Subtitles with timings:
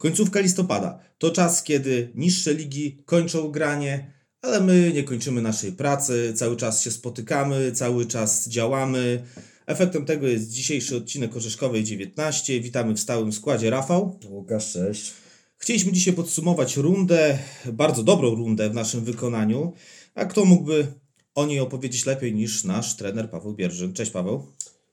[0.00, 6.32] Końcówka listopada to czas, kiedy niższe ligi kończą granie, ale my nie kończymy naszej pracy,
[6.36, 9.22] cały czas się spotykamy, cały czas działamy.
[9.66, 12.60] Efektem tego jest dzisiejszy odcinek Orzeszkowej 19.
[12.60, 14.18] Witamy w stałym składzie Rafał.
[14.28, 15.12] Łukasz, cześć.
[15.56, 17.38] Chcieliśmy dzisiaj podsumować rundę,
[17.72, 19.72] bardzo dobrą rundę w naszym wykonaniu.
[20.14, 20.86] A kto mógłby
[21.34, 23.92] o niej opowiedzieć lepiej niż nasz trener Paweł Bierzyn?
[23.92, 24.46] Cześć Paweł.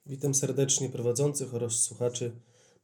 [0.05, 2.31] Witam serdecznie prowadzących oraz słuchaczy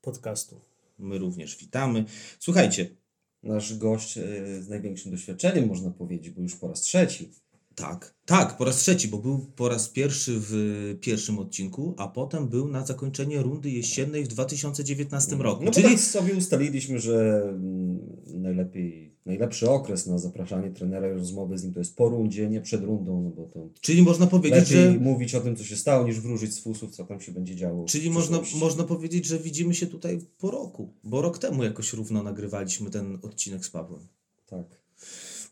[0.01, 0.72] podcastu.
[0.97, 2.05] My również witamy.
[2.39, 2.95] Słuchajcie.
[3.43, 4.21] Nasz gość e,
[4.61, 7.31] z największym doświadczeniem, można powiedzieć, bo już po raz trzeci.
[7.75, 10.53] Tak, tak, po raz trzeci, bo był po raz pierwszy w
[11.01, 15.63] pierwszym odcinku, a potem był na zakończenie rundy jesiennej w 2019 roku.
[15.63, 21.57] No Czyli tak sobie ustaliliśmy, że mm, najlepiej, najlepszy okres na zapraszanie trenera i rozmowy
[21.57, 24.71] z nim to jest po rundzie, nie przed rundą, no bo to Czyli można powiedzieć,
[24.71, 27.31] lepiej że mówić o tym, co się stało, niż wróżyć z fusów, co tam się
[27.31, 27.85] będzie działo.
[27.85, 32.23] Czyli można, można powiedzieć, że widzimy się tutaj po roku, bo rok temu jakoś równo
[32.23, 34.07] nagrywaliśmy ten odcinek z Pawłem.
[34.45, 34.65] Tak.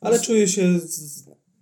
[0.02, 0.80] Ale czuję się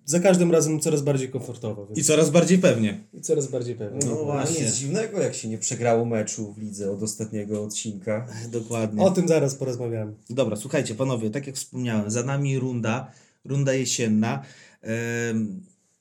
[0.10, 1.86] za każdym razem coraz bardziej komfortowo.
[1.86, 3.00] Więc I coraz bardziej pewnie.
[3.14, 4.00] I coraz bardziej pewnie.
[4.06, 4.66] No, właśnie.
[4.66, 8.28] Nic dziwnego, jak się nie przegrało meczu w lidze od ostatniego odcinka.
[8.52, 9.04] Dokładnie.
[9.04, 10.14] O tym zaraz porozmawiamy.
[10.30, 13.12] Dobra, słuchajcie, panowie, tak jak wspomniałem, za nami runda,
[13.46, 14.44] runda jesienna.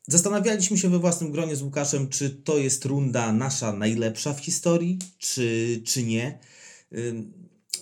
[0.06, 4.98] Zastanawialiśmy się we własnym gronie z Łukaszem, czy to jest runda nasza najlepsza w historii,
[5.18, 6.38] czy, czy nie.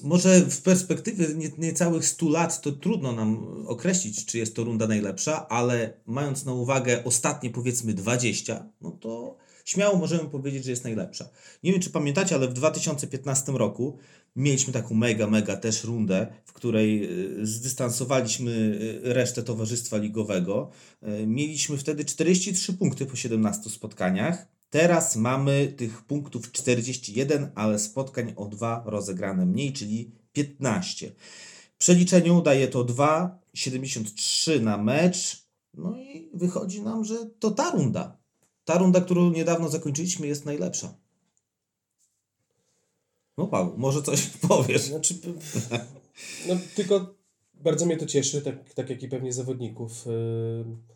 [0.03, 4.87] Może w perspektywie nie- niecałych 100 lat to trudno nam określić, czy jest to runda
[4.87, 10.85] najlepsza, ale mając na uwagę ostatnie powiedzmy 20, no to śmiało możemy powiedzieć, że jest
[10.85, 11.29] najlepsza.
[11.63, 13.99] Nie wiem, czy pamiętacie, ale w 2015 roku
[14.37, 17.05] mieliśmy taką mega, mega też rundę, w której
[17.41, 20.71] y, zdystansowaliśmy y, resztę towarzystwa ligowego.
[21.23, 24.56] Y, Mieliśmy wtedy 43 punkty po 17 spotkaniach.
[24.71, 31.13] Teraz mamy tych punktów 41, ale spotkań o dwa rozegrane mniej, czyli 15.
[31.75, 35.47] W przeliczeniu daje to 2,73 na mecz.
[35.75, 38.17] No i wychodzi nam, że to ta runda.
[38.65, 40.95] Ta runda, którą niedawno zakończyliśmy, jest najlepsza.
[43.39, 44.83] No Paweł, może coś powiesz.
[44.83, 45.15] Znaczy,
[46.49, 47.15] no, tylko
[47.55, 50.96] bardzo mnie to cieszy, tak, tak jak i pewnie zawodników, yy,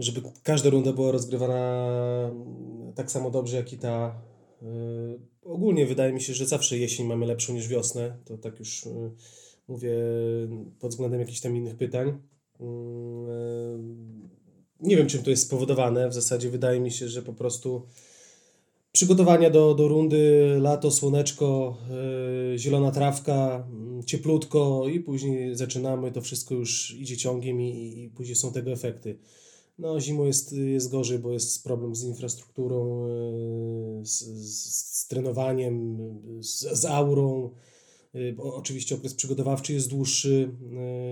[0.00, 1.90] żeby każda runda była rozgrywana
[2.32, 4.22] mm, tak samo dobrze, jak i ta.
[4.62, 8.16] Yy, Ogólnie wydaje mi się, że zawsze jesień mamy lepszą niż wiosnę.
[8.24, 9.10] To tak już yy,
[9.68, 9.92] mówię
[10.78, 12.18] pod względem jakichś tam innych pytań.
[12.60, 12.66] Yy,
[14.80, 16.08] Nie wiem, czym to jest spowodowane.
[16.08, 17.82] W zasadzie wydaje mi się, że po prostu
[18.92, 21.76] przygotowania do, do rundy, lato, słoneczko,
[22.56, 28.36] zielona trawka, mm, cieplutko i później zaczynamy, to wszystko już idzie ciągiem i, i później
[28.36, 29.18] są tego efekty.
[29.80, 35.98] No zimą jest, jest gorzej, bo jest problem z infrastrukturą, yy, z, z, z trenowaniem,
[36.40, 37.50] z, z aurą.
[38.36, 40.50] Bo Oczywiście okres przygotowawczy jest dłuższy,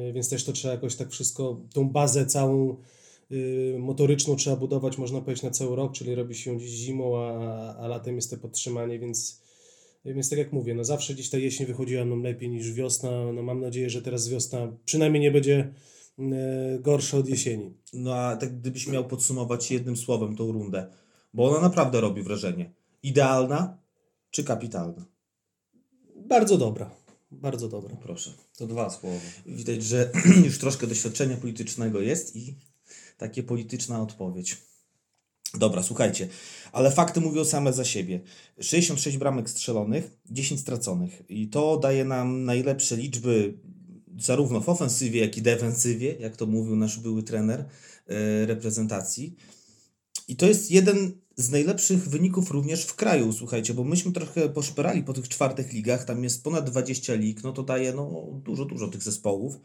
[0.05, 2.77] yy, więc też to trzeba jakoś tak wszystko, tą bazę całą
[3.79, 7.77] motoryczną trzeba budować, można powiedzieć, na cały rok, czyli robi się ją gdzieś zimą, a,
[7.77, 9.43] a latem jest to podtrzymanie, więc,
[10.05, 13.33] więc tak jak mówię, no zawsze gdzieś ta jesień wychodziła nam lepiej niż wiosna.
[13.33, 15.73] No mam nadzieję, że teraz wiosna przynajmniej nie będzie
[16.19, 17.75] y, gorsza od jesieni.
[17.93, 20.91] No a tak gdybyś miał podsumować jednym słowem tą rundę,
[21.35, 22.73] bo ona naprawdę robi wrażenie.
[23.03, 23.79] Idealna
[24.31, 25.05] czy kapitalna?
[26.17, 26.91] Bardzo dobra,
[27.31, 27.97] bardzo dobra.
[27.97, 28.31] Proszę.
[28.57, 29.21] To dwa słowa.
[29.47, 30.13] Widać, że
[30.47, 32.55] już troszkę doświadczenia politycznego jest i
[33.19, 34.57] takie polityczna odpowiedź.
[35.55, 36.29] Dobra, słuchajcie,
[36.73, 38.21] ale fakty mówią same za siebie.
[38.61, 41.23] 66 bramek strzelonych, 10 straconych.
[41.29, 43.59] I to daje nam najlepsze liczby
[44.19, 49.37] zarówno w ofensywie, jak i defensywie, jak to mówił nasz były trener e, reprezentacji.
[50.29, 55.03] I to jest jeden z najlepszych wyników również w kraju, słuchajcie, bo myśmy trochę poszperali
[55.03, 58.89] po tych czwartych ligach, tam jest ponad 20 lig, no to daje no, dużo, dużo
[58.89, 59.61] tych zespołów.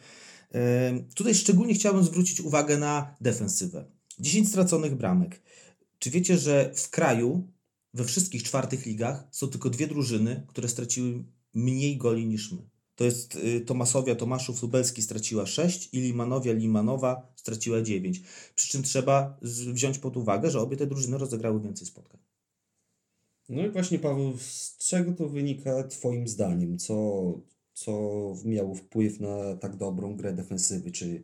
[0.54, 3.86] E, Tutaj szczególnie chciałbym zwrócić uwagę na defensywę.
[4.20, 5.42] 10 straconych bramek.
[6.00, 7.48] Czy wiecie, że w kraju
[7.94, 12.73] we wszystkich czwartych ligach są tylko dwie drużyny, które straciły mniej goli niż my?
[12.96, 18.22] To jest y, Tomasowia Tomaszów Lubelski straciła 6 i Limanowia Limanowa straciła 9.
[18.56, 19.38] Przy czym trzeba
[19.74, 22.22] wziąć pod uwagę, że obie te drużyny rozegrały więcej spotkań.
[23.50, 26.78] No i właśnie Paweł, z czego to wynika Twoim zdaniem?
[26.78, 26.94] Co,
[27.74, 27.94] co
[28.46, 30.92] miało wpływ na tak dobrą grę defensywy?
[30.92, 31.24] Czy,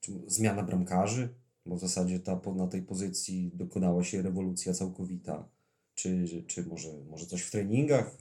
[0.00, 1.28] czy zmiana bramkarzy?
[1.66, 5.48] Bo w zasadzie ta, na tej pozycji dokonała się rewolucja całkowita.
[5.94, 8.16] Czy, czy może, może coś w treningach?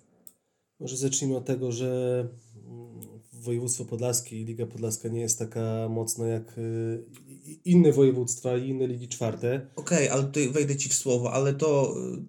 [0.79, 2.27] Może zacznijmy od tego, że
[3.33, 7.05] województwo podlaskie i Liga Podlaska nie jest taka mocna jak y,
[7.65, 9.67] inne województwa i inne ligi czwarte.
[9.75, 12.23] Okej, ale tutaj wejdę Ci w słowo, ale to y,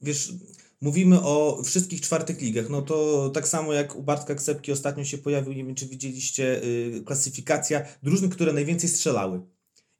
[0.00, 0.32] wiesz,
[0.80, 5.18] mówimy o wszystkich czwartych ligach, no to tak samo jak u Bartka Ksepki ostatnio się
[5.18, 9.40] pojawił, nie wiem czy widzieliście, y, klasyfikacja drużyn, które najwięcej strzelały.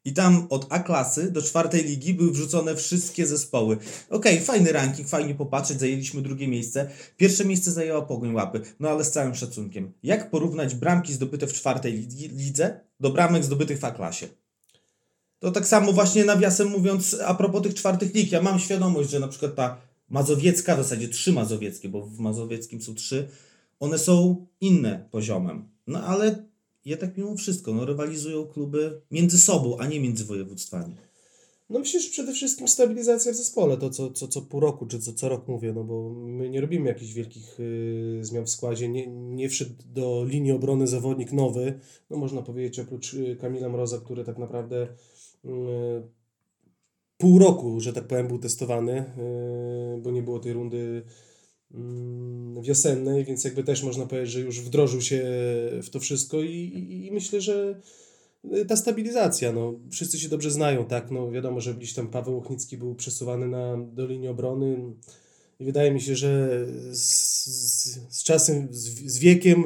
[0.05, 3.77] I tam od A klasy do czwartej ligi były wrzucone wszystkie zespoły.
[4.09, 6.89] Okej, fajny ranking, fajnie popatrzeć, zajęliśmy drugie miejsce.
[7.17, 9.93] Pierwsze miejsce zajęła Pogoń Łapy, no ale z całym szacunkiem.
[10.03, 14.27] Jak porównać bramki zdobyte w czwartej lidze do bramek zdobytych w A klasie?
[15.39, 18.31] To tak samo właśnie nawiasem mówiąc a propos tych czwartych lig.
[18.31, 19.77] Ja mam świadomość, że na przykład ta
[20.09, 23.29] mazowiecka, w zasadzie trzy mazowieckie, bo w mazowieckim są trzy,
[23.79, 25.69] one są inne poziomem.
[25.87, 26.48] No ale
[26.85, 30.95] jednak mimo wszystko, no rywalizują kluby między sobą, a nie między województwami.
[31.69, 34.99] No myślę, że przede wszystkim stabilizacja w zespole, to co, co, co pół roku, czy
[34.99, 38.89] co, co rok mówię, no bo my nie robimy jakichś wielkich y, zmian w składzie,
[38.89, 41.79] nie, nie wszedł do linii obrony zawodnik nowy,
[42.09, 44.87] no można powiedzieć oprócz y, Kamila Mroza, który tak naprawdę
[45.45, 45.49] y,
[47.17, 49.05] pół roku, że tak powiem, był testowany,
[49.97, 51.03] y, bo nie było tej rundy
[52.61, 55.23] wiosennej, więc jakby też można powiedzieć, że już wdrożył się
[55.83, 57.81] w to wszystko i, i, i myślę, że
[58.67, 62.77] ta stabilizacja, no, wszyscy się dobrze znają, tak, no, wiadomo, że gdzieś tam Paweł Ochnicki
[62.77, 64.93] był przesuwany na, do linii obrony
[65.59, 69.63] i wydaje mi się, że z, z, z czasem, z, z wiekiem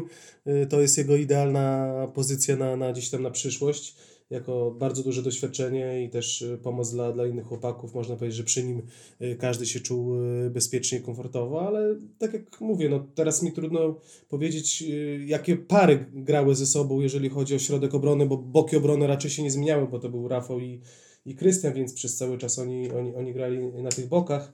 [0.48, 3.96] y, to jest jego idealna pozycja na, na gdzieś tam na przyszłość,
[4.34, 8.44] jako bardzo duże doświadczenie i też y, pomoc dla, dla innych chłopaków, można powiedzieć, że
[8.44, 8.82] przy nim
[9.22, 10.16] y, każdy się czuł
[10.46, 14.00] y, bezpiecznie i komfortowo, ale tak jak mówię, no teraz mi trudno
[14.30, 14.84] powiedzieć,
[15.26, 19.44] jakie pary grały ze sobą, jeżeli chodzi o środek obrony, bo boki obrony raczej się
[19.44, 20.82] nie zmieniały, bo to był Rafał i,
[21.26, 24.54] i Krystian, więc przez cały czas oni, oni, oni grali na tych bokach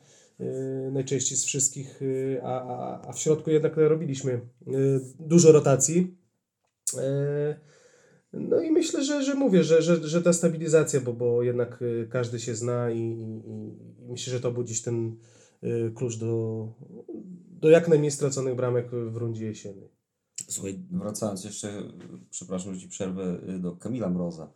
[0.92, 2.00] najczęściej z wszystkich,
[2.44, 4.40] a, a, a w środku jednak robiliśmy
[5.20, 6.16] dużo rotacji.
[8.34, 12.08] No i myślę, że, że mówię, że, że, że ta stabilizacja, bo, bo jednak y,
[12.12, 13.78] każdy się zna i, i, i
[14.10, 15.16] myślę, że to był ten
[15.64, 16.68] y, klucz do,
[17.62, 19.90] do jak najmniej straconych bramek w rundzie jesiennej.
[20.48, 21.84] Słuchaj, Wracając jeszcze,
[22.30, 24.52] przepraszam, że ci przerwę, y, do Kamila Mroza.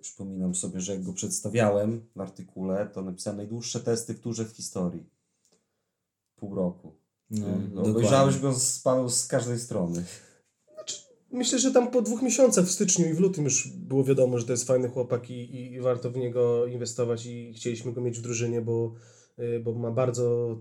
[0.00, 4.50] Przypominam sobie, że jak go przedstawiałem w artykule, to napisałem najdłuższe testy w turze w
[4.50, 5.06] historii.
[6.36, 6.92] Pół roku.
[7.30, 7.90] no, dokładnie.
[7.90, 10.04] Obejrzałeś go z, z każdej strony.
[11.34, 14.46] Myślę, że tam po dwóch miesiącach w styczniu i w lutym już było wiadomo, że
[14.46, 18.22] to jest fajny chłopak i, i, warto w niego inwestować i chcieliśmy go mieć w
[18.22, 18.94] drużynie, bo,
[19.38, 20.58] y, bo ma bardzo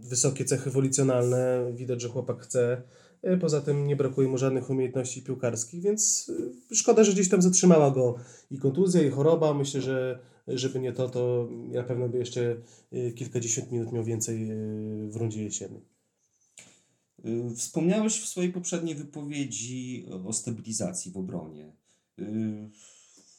[0.00, 1.72] wysokie cechy wolicjonalne.
[1.74, 2.82] Widać, że chłopak chce.
[3.24, 6.28] Y, Poza tym nie brakuje mu żadnych umiejętności piłkarskich, więc
[6.72, 8.14] y, szkoda, że gdzieś tam zatrzymała go
[8.50, 9.54] i kontuzja, i choroba.
[9.54, 12.56] Myślę, że żeby nie to, to na pewno by jeszcze
[13.14, 14.48] kilkadziesiąt minut miał więcej
[15.08, 15.95] w rundzie jesiennej.
[17.26, 21.72] Y, Wspomniałeś w swojej poprzedniej wypowiedzi o stabilizacji w obronie.
[22.18, 22.70] Y,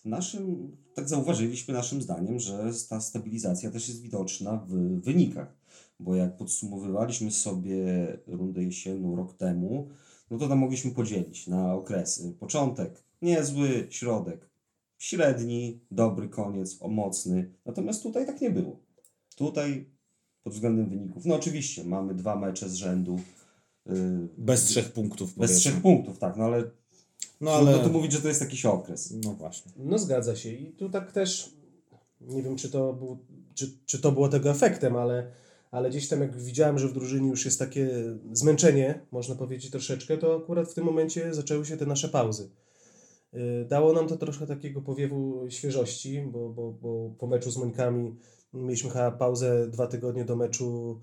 [0.05, 5.55] naszym, tak zauważyliśmy naszym zdaniem, że ta stabilizacja też jest widoczna w wynikach,
[5.99, 7.85] bo jak podsumowywaliśmy sobie
[8.27, 9.89] rundę jesienną rok temu,
[10.31, 12.35] no to tam mogliśmy podzielić na okresy.
[12.39, 14.47] Początek niezły, środek
[14.97, 17.53] średni, dobry koniec, o mocny.
[17.65, 18.79] Natomiast tutaj tak nie było.
[19.35, 19.85] Tutaj
[20.43, 23.19] pod względem wyników, no oczywiście mamy dwa mecze z rzędu,
[24.37, 25.27] Bez trzech punktów.
[25.27, 25.59] bez powiedzmy.
[25.59, 26.63] trzech punktów, tak, no ale
[27.41, 27.79] No ale...
[27.79, 29.13] tu mówić, że to jest jakiś okres.
[29.23, 29.71] No właśnie.
[29.77, 31.57] No zgadza się i tu tak też
[32.21, 33.17] nie wiem czy to, był,
[33.53, 35.31] czy, czy to było tego efektem, ale,
[35.71, 37.89] ale gdzieś tam jak widziałem, że w drużynie już jest takie
[38.33, 42.49] zmęczenie, można powiedzieć troszeczkę, to akurat w tym momencie zaczęły się te nasze pauzy.
[43.33, 48.15] Y, Dało nam to troszkę takiego powiewu świeżości, bo, bo, bo po meczu z Mońkami
[48.53, 51.01] mieliśmy chyba pauzę dwa tygodnie do meczu,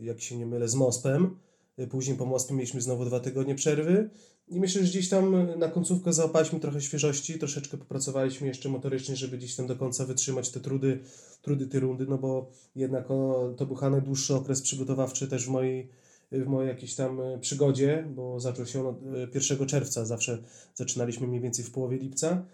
[0.00, 1.36] jak się nie mylę, z Mospem.
[1.78, 4.10] Y, Później po Mospie mieliśmy znowu dwa tygodnie przerwy.
[4.48, 9.38] I myślę, że gdzieś tam na końcówkę załapaliśmy trochę świeżości, troszeczkę popracowaliśmy jeszcze motorycznie, żeby
[9.38, 10.98] gdzieś tam do końca wytrzymać te trudy,
[11.42, 15.48] trudy tej rundy, no bo jednak o, to był chyba najdłuższy okres przygotowawczy też w
[15.48, 15.88] mojej,
[16.32, 20.42] w mojej jakiejś tam e, przygodzie, bo zaczął się on od e, 1 czerwca, zawsze
[20.74, 22.44] zaczynaliśmy mniej więcej w połowie lipca.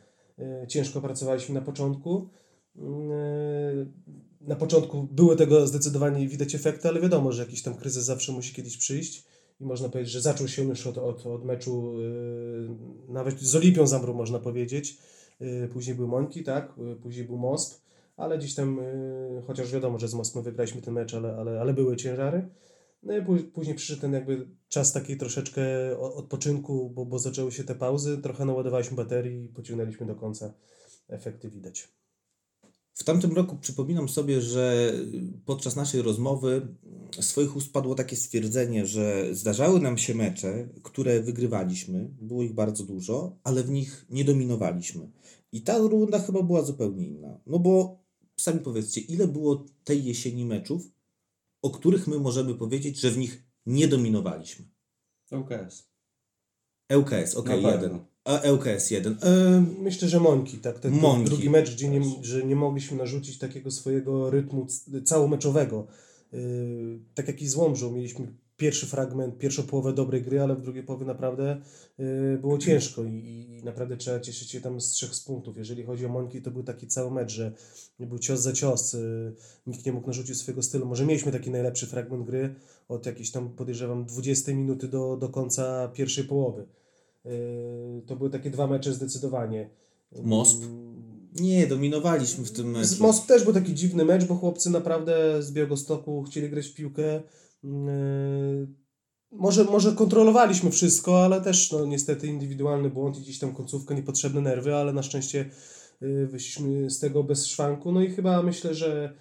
[0.69, 2.29] Ciężko pracowaliśmy na początku.
[4.41, 8.55] Na początku były tego zdecydowanie widać efekty, ale wiadomo, że jakiś tam kryzys zawsze musi
[8.55, 9.25] kiedyś przyjść
[9.61, 12.69] i można powiedzieć, że zaczął się już od, od, od meczu yy,
[13.09, 14.99] nawet z Olimpią Zambrą można powiedzieć.
[15.41, 17.81] Yy, później był Mońki, tak, yy, później był Mosp,
[18.17, 21.75] ale gdzieś tam, yy, chociaż wiadomo, że z Mospem wygraliśmy ten mecz, ale, ale, ale
[21.75, 22.49] były ciężary.
[23.03, 25.63] No i pó- później przyszedł ten jakby czas takiej troszeczkę
[25.99, 30.55] odpoczynku, bo, bo zaczęły się te pauzy, trochę naładowaliśmy baterii i pociągnęliśmy do końca.
[31.09, 31.89] Efekty widać.
[32.97, 34.93] W tamtym roku przypominam sobie, że
[35.45, 36.69] podczas naszej rozmowy
[37.21, 42.85] swoich ust padło takie stwierdzenie, że zdarzały nam się mecze, które wygrywaliśmy, było ich bardzo
[42.85, 45.11] dużo, ale w nich nie dominowaliśmy.
[45.53, 47.41] I ta runda chyba była zupełnie inna.
[47.47, 47.99] No bo
[48.37, 50.91] sami powiedzcie, ile było tej jesieni meczów,
[51.63, 54.65] o których my możemy powiedzieć, że w nich nie dominowaliśmy?
[55.31, 55.89] LKS.
[56.97, 58.16] ŁKS, ok, jeden.
[58.27, 59.17] A ŁKS jeden.
[59.23, 60.79] E, Myślę, że Mońki, tak.
[60.79, 61.31] Ten, Mońki.
[61.31, 64.67] drugi mecz, gdzie nie, że nie mogliśmy narzucić takiego swojego rytmu
[65.05, 65.87] całomeczowego.
[66.33, 67.93] Yy, tak jak i z Łomżą.
[67.93, 71.61] Mieliśmy pierwszy fragment, pierwszą połowę dobrej gry, ale w drugiej połowie naprawdę
[71.99, 73.11] yy, było ciężko i,
[73.61, 75.57] i naprawdę trzeba cieszyć się tam z trzech z punktów.
[75.57, 77.53] Jeżeli chodzi o Mońki, to był taki cały mecz, że
[78.01, 78.93] był cios za cios.
[78.93, 79.35] Yy,
[79.67, 80.87] nikt nie mógł narzucić swojego stylu.
[80.87, 82.55] Może mieliśmy taki najlepszy fragment gry
[82.89, 86.67] od jakiejś tam, podejrzewam, 20 minuty do, do końca pierwszej połowy.
[87.27, 89.71] Yy, To były takie dwa mecze zdecydowanie.
[90.23, 90.63] Most?
[91.41, 93.03] nie, dominowaliśmy w tym Z meczu.
[93.03, 97.23] Most też był taki dziwny mecz, bo chłopcy naprawdę z Białegostoku chcieli grać w piłkę.
[97.65, 97.71] Yy,
[99.33, 104.41] Może, może kontrolowaliśmy wszystko, ale też no, niestety indywidualny błąd i gdzieś tam końcówka, niepotrzebne
[104.41, 105.51] nerwy, ale na szczęście
[106.01, 107.93] yy, wyszliśmy z tego bez szwanku.
[107.93, 109.15] No i chyba myślę, że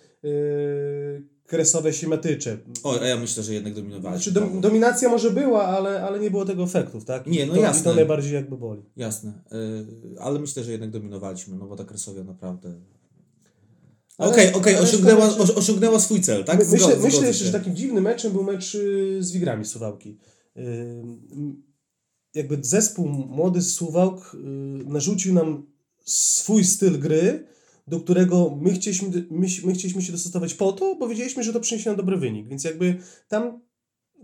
[1.47, 2.57] kresowe się metycze.
[2.83, 4.31] O, a ja myślę, że jednak Znaczy, dominowaliśmy.
[4.33, 7.27] dom, dominacja może była, ale, ale nie było tego efektów, tak?
[7.27, 7.81] Nie, no to, jasne.
[7.81, 8.81] I to najbardziej jakby boli.
[8.97, 9.33] Jasne,
[10.15, 12.73] e, ale myślę, że jednak dominowaliśmy, no bo ta Kresowia naprawdę...
[14.17, 16.59] Okej, okej, ale osiągnęła, reszta meczy- os- osiągnęła swój cel, tak?
[16.59, 20.17] My- myślę, Zgodzę- myślę jeszcze, że takim dziwnym meczem był mecz y, z Wigrami Suwałki.
[20.57, 20.61] Y,
[21.31, 21.63] m,
[22.33, 24.37] Jakby zespół młody z Suwałk y,
[24.85, 25.65] narzucił nam
[26.05, 27.47] swój styl gry,
[27.87, 31.59] do którego my chcieliśmy, my, my chcieliśmy się dostosować po to, bo wiedzieliśmy, że to
[31.59, 32.47] przyniesie nam dobry wynik.
[32.47, 33.61] Więc jakby tam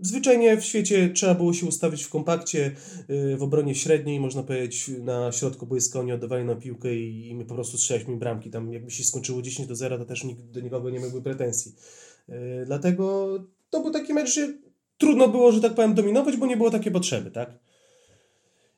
[0.00, 2.72] zwyczajnie w świecie trzeba było się ustawić w kompakcie
[3.10, 7.44] y, w obronie średniej, można powiedzieć na środku boiska oni oddawali na piłkę i, my
[7.44, 8.50] po prostu strzelaliśmy bramki.
[8.50, 11.74] Tam jakby się skończyło 10 do 0, to też nikt do nikogo nie miałby pretensji.
[12.28, 12.34] Yy,
[12.66, 13.34] Dlatego
[13.70, 14.54] to był taki mecz, że
[14.98, 17.58] trudno było, że tak powiem, dominować, bo nie było takiej potrzeby, tak?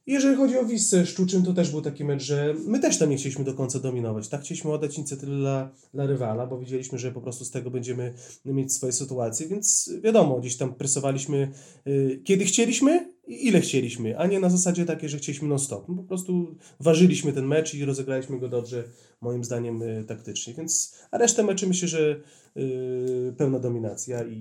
[0.06, 3.16] Jeżeli chodzi o Wisłę Szczuczyn, to też był taki mecz, że my też tam nie
[3.16, 4.40] chcieliśmy do końca dominować, tak?
[4.40, 8.72] Chcieliśmy oddać inicjatywę dla, dla rywala, bo widzieliśmy, że po prostu z tego będziemy mieć
[8.72, 11.52] swoje sytuacje, więc wiadomo, gdzieś tam presowaliśmy
[11.84, 15.88] yy, kiedy chcieliśmy i ile chcieliśmy, a nie na zasadzie takiej, że chcieliśmy non-stop.
[15.88, 18.84] No, po prostu ważyliśmy ten mecz i rozegraliśmy go dobrze,
[19.20, 22.20] moim zdaniem, yy, taktycznie, więc a resztę meczy myślę, że
[22.54, 24.34] yy, pełna dominacja i,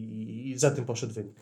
[0.46, 1.36] i za tym poszedł wynik.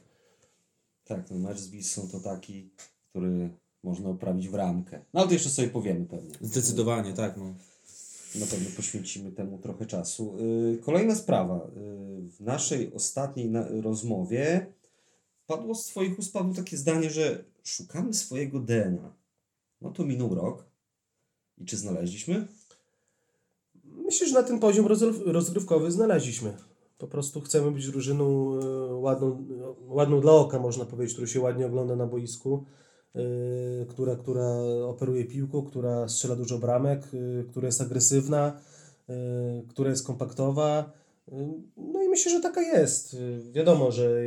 [1.04, 2.70] Tak, ten mecz z Wisłą to taki,
[3.10, 3.50] który
[3.84, 5.00] można oprawić w ramkę.
[5.14, 6.36] No ale to jeszcze sobie powiemy pewnie.
[6.42, 7.54] Zdecydowanie, tak, no.
[8.40, 10.36] Na pewno poświęcimy temu trochę czasu.
[10.38, 11.56] Yy, Kolejna sprawa.
[11.76, 14.66] Yy, W naszej ostatniej rozmowie
[15.48, 19.14] padło z Twoich ust, Paweł, takie zdanie, że szukamy swojego DNA.
[19.82, 20.66] No to minął rok.
[21.58, 22.48] I czy znaleźliśmy?
[23.86, 24.88] Myślę, że na ten poziom
[25.26, 26.54] rozgrywkowy znaleźliśmy.
[26.98, 29.46] Po prostu chcemy być drużyną e, ładną,
[29.88, 32.66] ładną dla oka, można powiedzieć, która się ładnie ogląda na boisku,
[33.90, 34.48] która, która
[34.86, 38.60] operuje piłką, która strzela dużo bramek, e, która jest agresywna,
[39.10, 39.14] e,
[39.68, 40.92] która jest kompaktowa.
[41.78, 43.18] No i myślę, że taka jest.
[43.52, 44.22] Wiadomo, że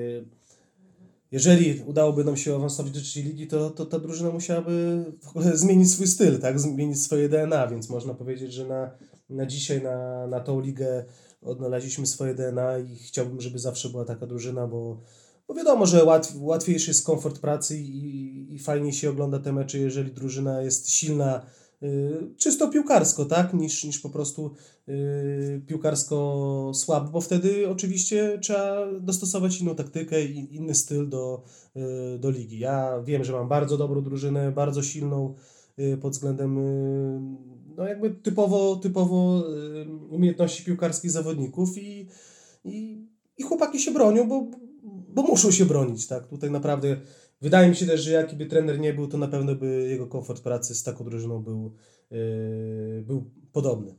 [1.32, 5.56] jeżeli udałoby nam się awansować do trzeciej ligi, to, to ta drużyna musiałaby w ogóle
[5.56, 6.60] zmienić swój styl, tak?
[6.60, 8.90] Zmienić swoje DNA, więc można powiedzieć, że na,
[9.30, 11.04] na dzisiaj, na, na tą ligę
[11.42, 15.00] odnaleźliśmy swoje DNA i chciałbym, żeby zawsze była taka drużyna, bo,
[15.48, 20.12] bo wiadomo, że łatw, łatwiejszy jest komfort pracy i, i się ogląda te mecze, jeżeli
[20.12, 21.46] drużyna jest silna
[21.82, 23.54] y, czysto piłkarsko, tak?
[23.54, 24.50] Niż, niż po prostu
[24.88, 31.42] y, piłkarsko słabo, bo wtedy oczywiście trzeba dostosować inną taktykę i inny styl do,
[31.76, 32.58] y, do ligi.
[32.58, 35.34] Ja wiem, że mam bardzo dobrą drużynę, bardzo silną
[35.78, 42.08] y, pod względem y, no jakby typowo, typowo y, umiejętności piłkarskich zawodników i,
[42.64, 43.06] i,
[43.38, 44.46] i chłopaki się bronią, bo,
[45.14, 46.28] bo muszą się bronić, tak?
[46.28, 46.96] Tutaj naprawdę
[47.40, 50.06] wydaje mi się też, że jaki by trener nie był, to na pewno by jego
[50.06, 51.74] komfort pracy z taką drużyną był,
[52.12, 53.94] y, był podobny.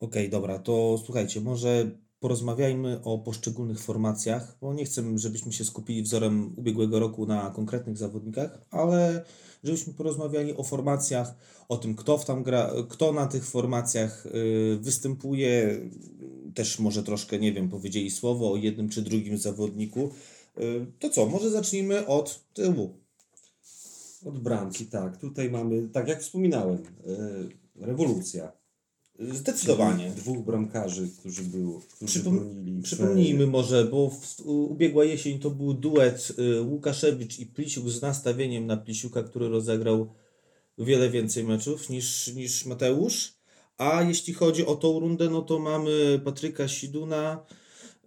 [0.00, 1.90] Okej, dobra, to słuchajcie, może
[2.20, 7.98] porozmawiajmy o poszczególnych formacjach, bo nie chcę, żebyśmy się skupili wzorem ubiegłego roku na konkretnych
[7.98, 9.24] zawodnikach, ale
[9.64, 11.34] żebyśmy porozmawiali o formacjach,
[11.68, 15.80] o tym, kto w tam gra, kto na tych formacjach y, występuje,
[16.56, 20.10] też może troszkę, nie wiem, powiedzieli słowo o jednym czy drugim zawodniku.
[20.58, 22.94] Y, To co, może zacznijmy od tyłu.
[24.24, 25.16] Od bramki, tak.
[25.16, 26.78] Tutaj mamy, tak jak wspominałem,
[27.76, 28.52] yy, rewolucja.
[29.32, 30.10] Zdecydowanie.
[30.10, 32.80] Dwóch bramkarzy, którzy, był, którzy Przypom- bronili.
[32.80, 38.02] w- Przypomnijmy może, bo w, ubiegła jesień to był duet y, Łukaszewicz i Plisiuk z
[38.02, 40.08] nastawieniem na Plisiuka, który rozegrał
[40.78, 43.35] wiele więcej meczów niż, niż Mateusz.
[43.78, 47.46] A jeśli chodzi o tą rundę, no to mamy Patryka Siduna,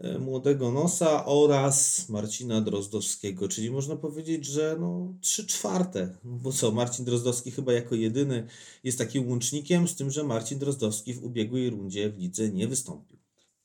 [0.06, 6.18] y, młodego nosa oraz Marcina Drozdowskiego, czyli można powiedzieć, że no trzy czwarte.
[6.24, 8.48] No Bo co, Marcin Drozdowski chyba jako jedyny
[8.84, 13.18] jest takim łącznikiem, z tym, że Marcin Drozdowski w ubiegłej rundzie w lidze nie wystąpił.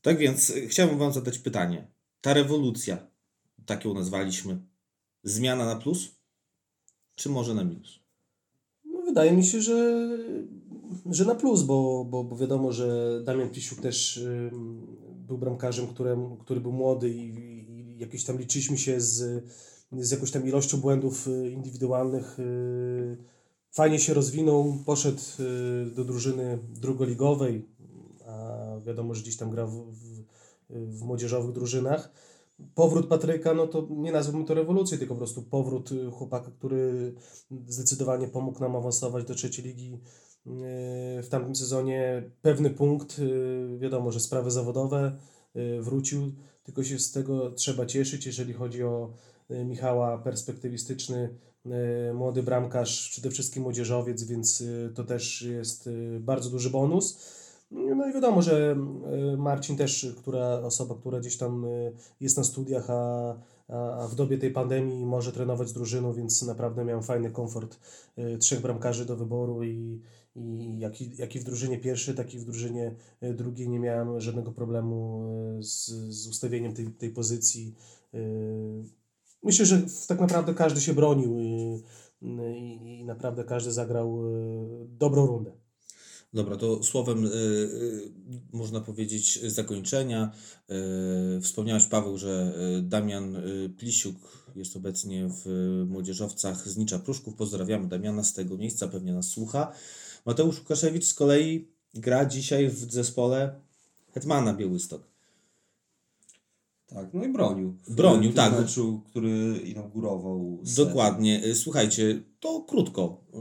[0.03, 1.87] Tak więc y, chciałbym Wam zadać pytanie.
[2.21, 3.07] ta rewolucja,
[3.67, 4.59] tak ją nazwaliśmy,
[5.23, 6.09] zmiana na plus,
[7.15, 8.01] czy może na minus?
[8.85, 10.09] No, wydaje mi się, że,
[11.11, 14.25] że na plus, bo, bo, bo wiadomo, że Damian Plisiuk też
[15.27, 17.55] był bramkarzem, którym, który był młody i,
[18.13, 19.45] i tam liczyliśmy się z,
[19.93, 22.39] z jakąś tam ilością błędów y, indywidualnych.
[22.39, 23.17] y,
[23.73, 27.69] Fajnie się rozwinął, poszedł y, do drużyny drugoligowej,
[28.27, 30.25] a wiadomo, że gdzieś tam grał w, w,
[30.71, 32.13] w młodzieżowych drużynach.
[32.75, 37.15] Powrót Patryka, no to nie nazwałbym to rewolucją, tylko po prostu powrót chłopaka, który
[37.69, 39.99] zdecydowanie pomógł nam awansować do trzeciej ligi
[41.23, 42.23] w tamtym sezonie.
[42.43, 45.17] Pewny punkt, yy, wiadomo, że sprawy zawodowe
[45.55, 46.33] yy, wrócił,
[46.65, 49.11] tylko się z tego trzeba cieszyć, jeżeli chodzi o
[49.51, 51.35] Michała, perspektywistyczny,
[52.15, 55.89] młody bramkarz, przede wszystkim młodzieżowiec, więc to też jest
[56.21, 57.19] bardzo duży bonus.
[57.71, 58.77] No i wiadomo, że
[59.39, 61.67] Marcin też, która osoba, która gdzieś tam
[62.21, 63.35] jest na studiach, a,
[63.69, 67.79] a w dobie tej pandemii może trenować z drużyną, więc naprawdę miałem fajny komfort
[68.41, 70.01] trzech bramkarzy do wyboru i,
[70.35, 74.21] i jak, jak i w drużynie pierwszej, tak i w drużynie y, drugiej nie miałem
[74.21, 75.25] żadnego problemu
[75.59, 77.75] y, z, z ustawieniem tej, tej pozycji.
[78.15, 79.05] Y,
[79.45, 81.83] Myślę, że tak naprawdę każdy się bronił i,
[82.23, 84.23] i, i naprawdę każdy zagrał
[84.89, 85.53] dobrą rundę.
[86.35, 88.11] Dobra, to słowem y, y,
[88.53, 90.33] można powiedzieć zakończenia.
[91.37, 93.43] Y, wspomniałeś Paweł, że Damian
[93.79, 94.17] Plisiuk
[94.57, 95.47] jest obecnie w
[95.87, 97.35] młodzieżowcach z Nicza Pruszków.
[97.35, 99.73] Pozdrawiamy Damiana z tego miejsca, pewnie nas słucha.
[100.25, 103.61] Mateusz Łukaszewicz z kolei gra dzisiaj w zespole
[104.15, 105.03] Hetmana Białystok.
[106.87, 107.77] Tak, no i bronił.
[107.87, 108.59] W Bronił, tak.
[108.61, 110.87] meczu, który inaugurował serię.
[110.87, 111.45] Dokładnie.
[111.45, 113.25] Y, Słuchajcie, to krótko.
[113.35, 113.39] Y,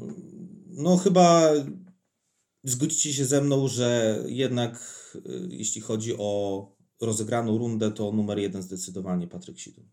[0.67, 1.51] No chyba
[2.63, 4.79] zgodzicie się ze mną, że jednak
[5.15, 6.67] y, jeśli chodzi o
[7.01, 9.85] rozegraną rundę, to numer jeden zdecydowanie Patryk Sidun.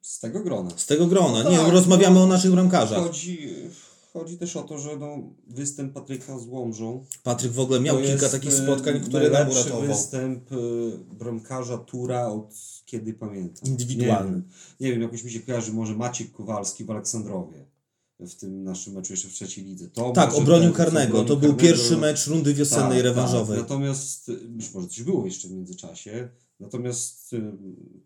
[0.00, 0.70] Z tego grona.
[0.76, 1.42] Z tego grona.
[1.42, 3.02] No Nie, tak, rozmawiamy no, o naszych bramkarzach.
[3.02, 3.48] Chodzi,
[4.14, 8.28] chodzi też o to, że no, występ Patryka z Łomżą Patryk w ogóle miał kilka
[8.28, 9.82] takich e, spotkań, które nam uratował.
[9.82, 10.56] występ e,
[11.14, 13.68] bramkarza Tura od kiedy pamiętam.
[13.70, 14.30] Indywidualny.
[14.30, 14.50] Nie wiem,
[14.80, 17.64] nie wiem, jakoś mi się kojarzy może Maciek Kowalski w Aleksandrowie.
[18.20, 19.88] W tym naszym meczu jeszcze w trzeciej lidze.
[19.88, 21.06] To Tak, obronił ten, karnego.
[21.06, 23.58] obronił To był karnego, pierwszy mecz rundy wiosennej tak, rewanżowej.
[23.58, 23.68] Tak.
[23.68, 26.28] Natomiast y, być może coś było jeszcze w międzyczasie.
[26.60, 27.52] Natomiast y,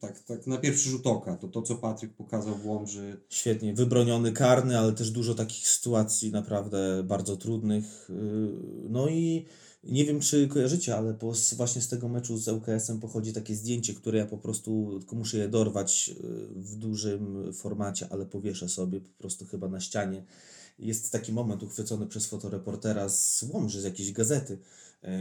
[0.00, 4.32] tak, tak na pierwszy rzut oka, to to co Patryk pokazał w Łomży, Świetnie, wybroniony
[4.32, 8.10] karny, ale też dużo takich sytuacji naprawdę bardzo trudnych.
[8.10, 9.46] Yy, No i
[9.84, 13.94] nie wiem, czy kojarzycie, ale po, właśnie z tego meczu z ŁKS-em pochodzi takie zdjęcie,
[13.94, 16.14] które ja po prostu tylko muszę je dorwać yy,
[16.54, 20.24] w dużym formacie, ale powieszę sobie po prostu chyba na ścianie.
[20.78, 24.58] Jest taki moment uchwycony przez fotoreportera z Łomży, z jakiejś gazety,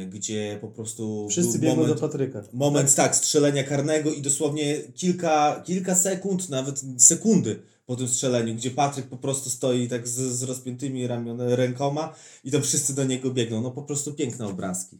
[0.09, 2.43] gdzie po prostu Wszyscy biegną moment, do Patryka.
[2.53, 8.71] Moment tak, strzelenia karnego i dosłownie kilka, kilka sekund, nawet sekundy po tym strzeleniu, gdzie
[8.71, 13.31] Patryk po prostu stoi tak z, z rozpiętymi ramion, rękoma i tam wszyscy do niego
[13.31, 13.61] biegną.
[13.61, 14.97] No po prostu piękne obrazki.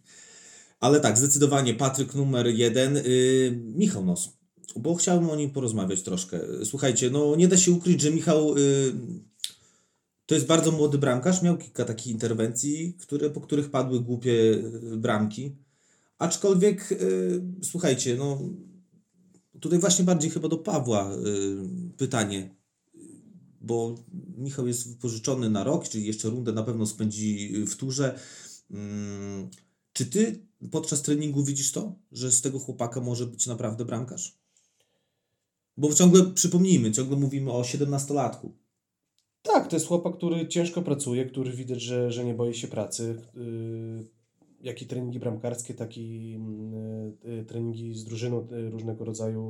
[0.80, 2.96] Ale tak, zdecydowanie Patryk numer jeden.
[2.96, 4.30] Yy, Michał Nos,
[4.76, 6.40] bo chciałbym o nim porozmawiać troszkę.
[6.64, 8.94] Słuchajcie, no nie da się ukryć, że Michał yy,
[10.28, 11.42] to jest bardzo młody bramkarz.
[11.42, 15.56] Miał kilka takich interwencji, które, po których padły głupie yy, bramki.
[16.18, 18.40] Aczkolwiek, y, słuchajcie, no
[19.60, 21.18] tutaj właśnie bardziej chyba do Pawła y,
[21.98, 22.56] pytanie,
[23.62, 23.96] bo
[24.38, 28.20] Michał jest wypożyczony na rok, czyli jeszcze rundę na pewno spędzi w turze.
[28.72, 29.50] Mm,
[29.94, 34.38] czy ty podczas treningu widzisz to, że z tego chłopaka może być naprawdę bramkarz?
[35.78, 38.50] Bo ciągle, przypomnijmy, ciągle mówimy o 17-latku.
[39.42, 43.22] Tak, to jest chłopak, który ciężko pracuje, który widać, że, że nie boi się pracy.
[43.36, 44.08] Yy,
[44.62, 46.32] jak i treningi bramkarskie, tak i
[47.24, 49.44] yy, yy, treningi z drużyną, różnego rodzaju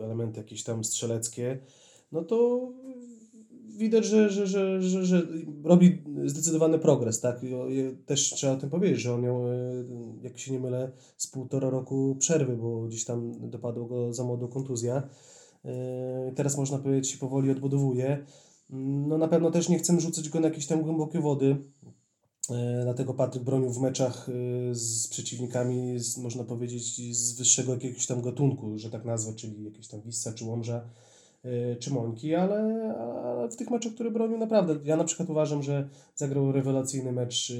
[0.00, 1.58] elementy jakieś tam strzeleckie.
[2.12, 2.68] No to
[3.78, 5.22] widać, że, że, że, że, że
[5.64, 7.40] robi zdecydowany progres, tak?
[8.06, 9.40] Też trzeba o tym powiedzieć, że on miał,
[10.22, 14.48] jak się nie mylę, z półtora roku przerwy, bo gdzieś tam dopadła go za młodą
[14.48, 15.08] kontuzja.
[16.34, 18.24] Teraz można powiedzieć, powoli odbudowuje.
[18.70, 21.56] No na pewno też nie chcę rzucać go na jakieś tam głębokie wody.
[22.50, 28.06] E, Dlatego Patryk bronił w meczach e, z przeciwnikami, z, można powiedzieć, z wyższego jakiegoś
[28.06, 30.84] tam gatunku, że tak nazwę, czyli jakieś tam Wissa czy Łomża
[31.44, 35.62] e, czy Mońki, ale, ale w tych meczach, które bronił naprawdę, ja na przykład uważam,
[35.62, 37.52] że zagrał rewelacyjny mecz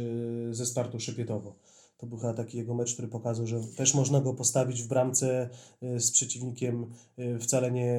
[0.51, 1.55] ze Spartą Szepietowo.
[1.99, 5.49] To był chyba taki jego mecz, który pokazał, że też można go postawić w bramce
[5.83, 6.87] y, z przeciwnikiem
[7.19, 7.99] y, wcale nie,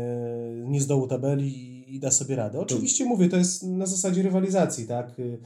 [0.65, 2.59] nie z dołu tabeli i, da sobie radę.
[2.59, 5.19] Oczywiście mówię, to jest na zasadzie rywalizacji, tak?
[5.19, 5.39] Y,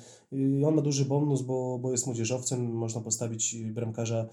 [0.65, 4.29] On ma duży bonus, bo, bo jest młodzieżowcem, można postawić bramkarza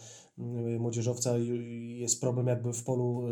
[0.79, 3.23] młodzieżowca i jest problem jakby w polu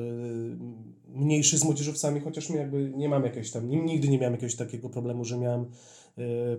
[1.08, 4.56] mniejszy z młodzieżowcami, chociaż my jakby nie mam jakiegoś tam, ni- nigdy nie miałem jakiegoś
[4.56, 5.66] takiego problemu, że miałem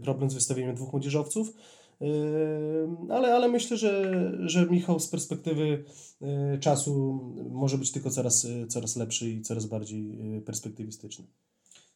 [0.02, 1.54] problem z wystawieniem dwóch młodzieżowców.
[3.10, 5.84] Ale, ale myślę, że, że Michał z perspektywy
[6.56, 11.26] y, czasu może być tylko coraz, y, coraz lepszy i coraz bardziej y, perspektywistyczny.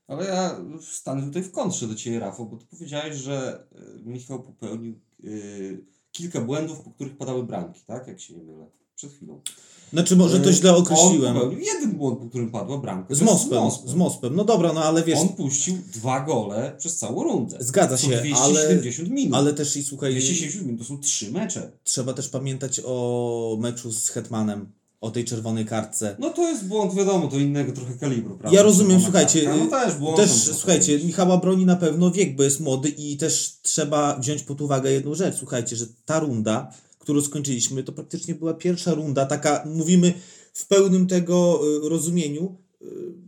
[0.08, 3.68] Ale ja stanę tutaj w kontrze do Ciebie, Rafał, bo Ty powiedziałeś, że
[4.06, 5.00] Michał popełnił
[6.12, 8.08] kilka błędów, po których padały bramki, tak?
[8.08, 8.66] Jak się nie mylę.
[8.96, 9.42] Przed chwilą.
[9.94, 11.34] Znaczy, może to źle On określiłem.
[11.34, 13.16] popełnił jeden błąd, po którym padła bramka.
[13.16, 14.36] Z Mospem, z Mospem.
[14.36, 17.58] No dobra, no ale wiesz, On puścił dwa gole przez całą rundę.
[17.60, 19.36] Zgadza To się, 270 minut.
[19.36, 21.72] ale też i słuchaj, 270 minut to są trzy mecze.
[21.84, 24.72] trzeba też pamiętać o meczu z Hetmanem,
[25.02, 26.16] o tej czerwonej kartce.
[26.20, 28.58] No to jest błąd, wiadomo, to innego trochę kalibru, prawda?
[28.58, 30.18] Ja rozumiem, słuchajcie, kartka, no też błąd.
[30.18, 31.06] też trochę słuchajcie, jest.
[31.06, 35.16] Michała broni na pewno wiek, bo jest młody i też trzeba wziąć pod uwagę jedną
[35.16, 35.36] rzecz.
[35.36, 36.72] Słuchajcie, że ta runda,
[37.10, 40.14] którą skończyliśmy, to praktycznie była pierwsza runda, taka mówimy
[40.54, 42.56] w pełnym tego y, rozumieniu.
[42.82, 42.86] y,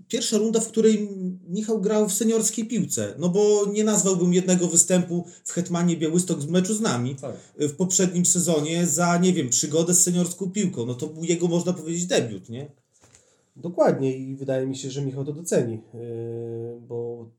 [0.08, 1.10] Pierwsza runda, w której
[1.48, 3.15] Michał grał w seniorskiej piłce.
[3.20, 7.36] No bo nie nazwałbym jednego występu w Hetmanie Białystok z meczu z nami Tak.
[7.62, 10.86] y, w poprzednim sezonie za, nie wiem, przygodę z seniorską piłką.
[10.86, 12.72] No to był jego, można powiedzieć, debiut, nie?
[13.56, 15.82] Dokładnie i wydaje mi się, że Michał to doceni,
[16.88, 17.30] bo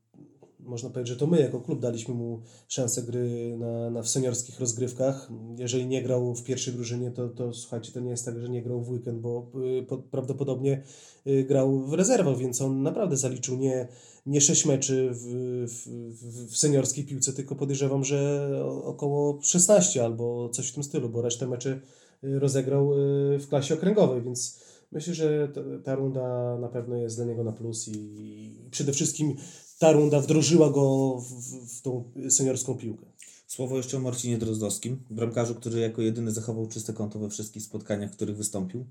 [0.62, 4.60] można powiedzieć, że to my jako klub daliśmy mu szansę gry na, na w seniorskich
[4.60, 5.30] rozgrywkach.
[5.58, 8.62] Jeżeli nie grał w pierwszej drużynie, to, to słuchajcie, to nie jest tak, że nie
[8.62, 10.82] grał w weekend, bo yy, po, prawdopodobnie
[11.24, 13.88] yy, grał w rezerwach, więc on naprawdę zaliczył nie,
[14.26, 15.24] nie 6 meczy w,
[15.66, 18.50] w, w, seniorskiej piłce, tylko podejrzewam, że
[18.84, 21.80] około 16 albo coś w tym stylu, bo resztę meczy
[22.22, 22.90] yy, rozegrał
[23.38, 27.52] w klasie okręgowej, więc Myślę, że ta, ta runda na pewno jest dla niego na
[27.52, 29.36] plus i, i przede wszystkim
[29.82, 33.06] ta runda wdrożyła go w, w, w tą seniorską piłkę.
[33.46, 38.10] Słowo jeszcze o Marcinie Drozdowskim, bramkarzu, który jako jedyny zachował czyste konto we wszystkich spotkaniach,
[38.10, 38.86] w których wystąpił.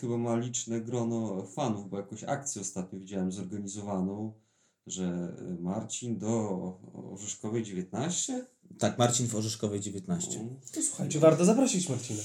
[0.00, 4.32] Chyba ma liczne grono fanów, bo jakąś akcję ostatnio widziałem zorganizowaną,
[4.86, 6.58] że Marcin do
[7.12, 8.46] Orzeszkowej 19?
[8.78, 10.48] Tak, Marcin w Orzeszkowej 19.
[10.74, 12.22] To słuchajcie, warto zaprosić Marcina.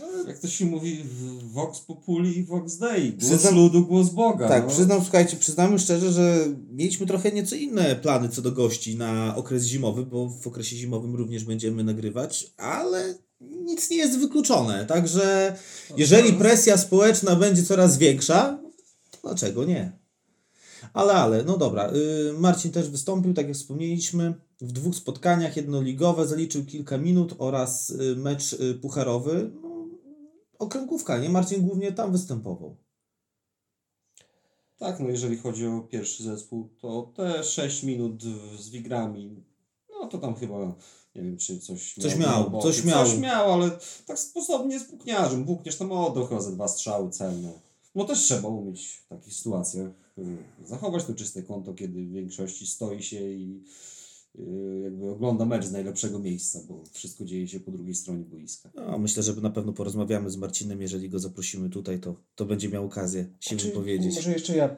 [0.00, 1.04] No, jak to się mówi,
[1.52, 3.12] Vox Populi i Vox Dei.
[3.12, 4.48] Głos Przyznam- ludu, głos Boga.
[4.48, 4.70] Tak, no.
[4.70, 9.64] przyznam, słuchajcie, przyznamy szczerze, że mieliśmy trochę nieco inne plany co do gości na okres
[9.64, 14.86] zimowy, bo w okresie zimowym również będziemy nagrywać, ale nic nie jest wykluczone.
[14.86, 15.56] Także
[15.96, 18.58] jeżeli presja społeczna będzie coraz większa,
[19.10, 19.92] to dlaczego nie?
[20.92, 21.92] Ale, ale, no dobra.
[21.92, 27.90] y, Marcin też wystąpił, tak jak wspomnieliśmy, w dwóch spotkaniach jednoligowe, zaliczył kilka minut oraz
[27.90, 29.50] y, mecz y, pucharowy.
[30.60, 31.28] Okręgówka, nie?
[31.28, 32.76] Marcin głównie tam występował.
[34.78, 38.22] Tak, no jeżeli chodzi o pierwszy zespół, to te 6 minut
[38.58, 39.44] z Wigrami,
[39.90, 40.58] no to tam chyba,
[41.14, 42.28] nie wiem czy coś Coś miał.
[42.30, 42.62] miał, na boku.
[42.62, 43.06] coś miał.
[43.06, 43.70] Coś miał, ale
[44.06, 45.44] tak sposobnie z pukniarzem.
[45.44, 47.52] Bukniesz tam oddał chyba ze dwa strzały celne.
[47.94, 52.66] No też trzeba umieć w takich sytuacjach y, zachować to czyste konto, kiedy w większości
[52.66, 53.64] stoi się i
[54.84, 58.70] jakby ogląda mecz z najlepszego miejsca, bo wszystko dzieje się po drugiej stronie boiska.
[58.74, 62.68] No, myślę, że na pewno porozmawiamy z Marcinem, jeżeli go zaprosimy tutaj, to, to będzie
[62.68, 64.16] miał okazję się Czy- wypowiedzieć.
[64.16, 64.76] Może jeszcze ja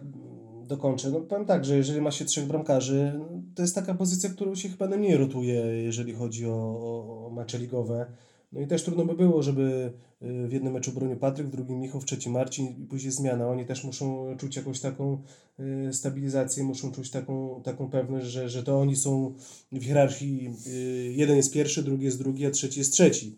[0.66, 1.10] dokończę.
[1.10, 3.20] No powiem tak, że jeżeli ma się trzech bramkarzy,
[3.54, 7.58] to jest taka pozycja, którą się chyba najmniej rotuje, jeżeli chodzi o, o, o mecze
[7.58, 8.06] ligowe.
[8.52, 11.80] No i też trudno by było, żeby y, w jednym meczu bronił Patryk, w drugim
[11.80, 13.48] Michał, w trzecim Marcin i później zmiana.
[13.48, 15.22] Oni też muszą czuć jakąś taką
[15.88, 19.34] y, stabilizację, muszą czuć taką, taką pewność, że, że to oni są
[19.72, 23.36] w hierarchii, y, jeden jest pierwszy, drugi jest drugi, a trzeci jest trzeci.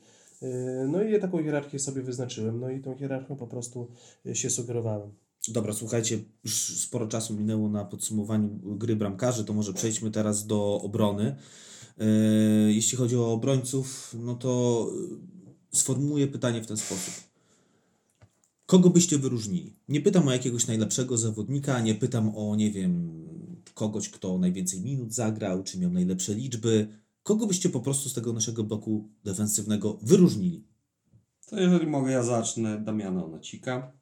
[0.88, 3.86] No i ja taką hierarchię sobie wyznaczyłem, no i tą hierarchią po prostu
[4.32, 5.10] się sugerowałem.
[5.48, 10.80] Dobra, słuchajcie, już sporo czasu minęło na podsumowaniu gry bramkarzy, to może przejdźmy teraz do
[10.82, 11.36] obrony.
[11.98, 14.90] Yy, Jeśli chodzi o obrońców, no to
[15.72, 17.14] yy, sformułuję pytanie w ten sposób.
[18.66, 19.76] Kogo byście wyróżnili?
[19.88, 23.24] Nie pytam o jakiegoś najlepszego zawodnika, nie pytam o, nie wiem,
[23.74, 26.88] kogoś, kto najwięcej minut zagrał, czy miał najlepsze liczby.
[27.22, 30.64] Kogo byście po prostu z tego naszego bloku defensywnego wyróżnili?
[31.46, 33.92] To jeżeli mogę, ja zacznę Damiana Onacika.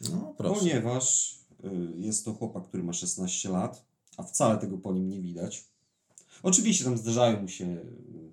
[0.00, 0.60] No, proszę.
[0.60, 1.34] Ponieważ
[1.64, 3.84] y, jest to chłopak, który ma 16 lat,
[4.16, 5.64] a wcale tego po nim nie widać.
[6.42, 7.80] Oczywiście tam zdarzają mu się y,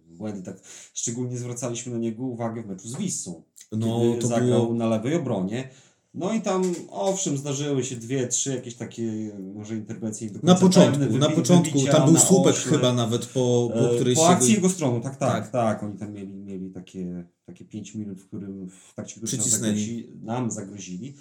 [0.10, 0.58] błędy, tak
[0.93, 4.73] szczególnie zwracaliśmy na niego uwagę w meczu z Wissą, No, kiedy to zagrał było...
[4.75, 5.69] na lewej obronie.
[6.13, 10.30] No i tam, owszem, zdarzyły się dwie, trzy jakieś takie y, może interwencje.
[10.43, 12.71] Na początku, pewne, na początku, tam był słupek ośle.
[12.71, 14.28] chyba nawet po, po E, której po się...
[14.28, 15.51] akcji jego stroną, tak, tak, Tak.
[15.51, 19.45] tak, Oni tam mieli, mieli takie, takie 5 minut, w którym w trakcie których
[20.21, 21.15] nam zagrozili.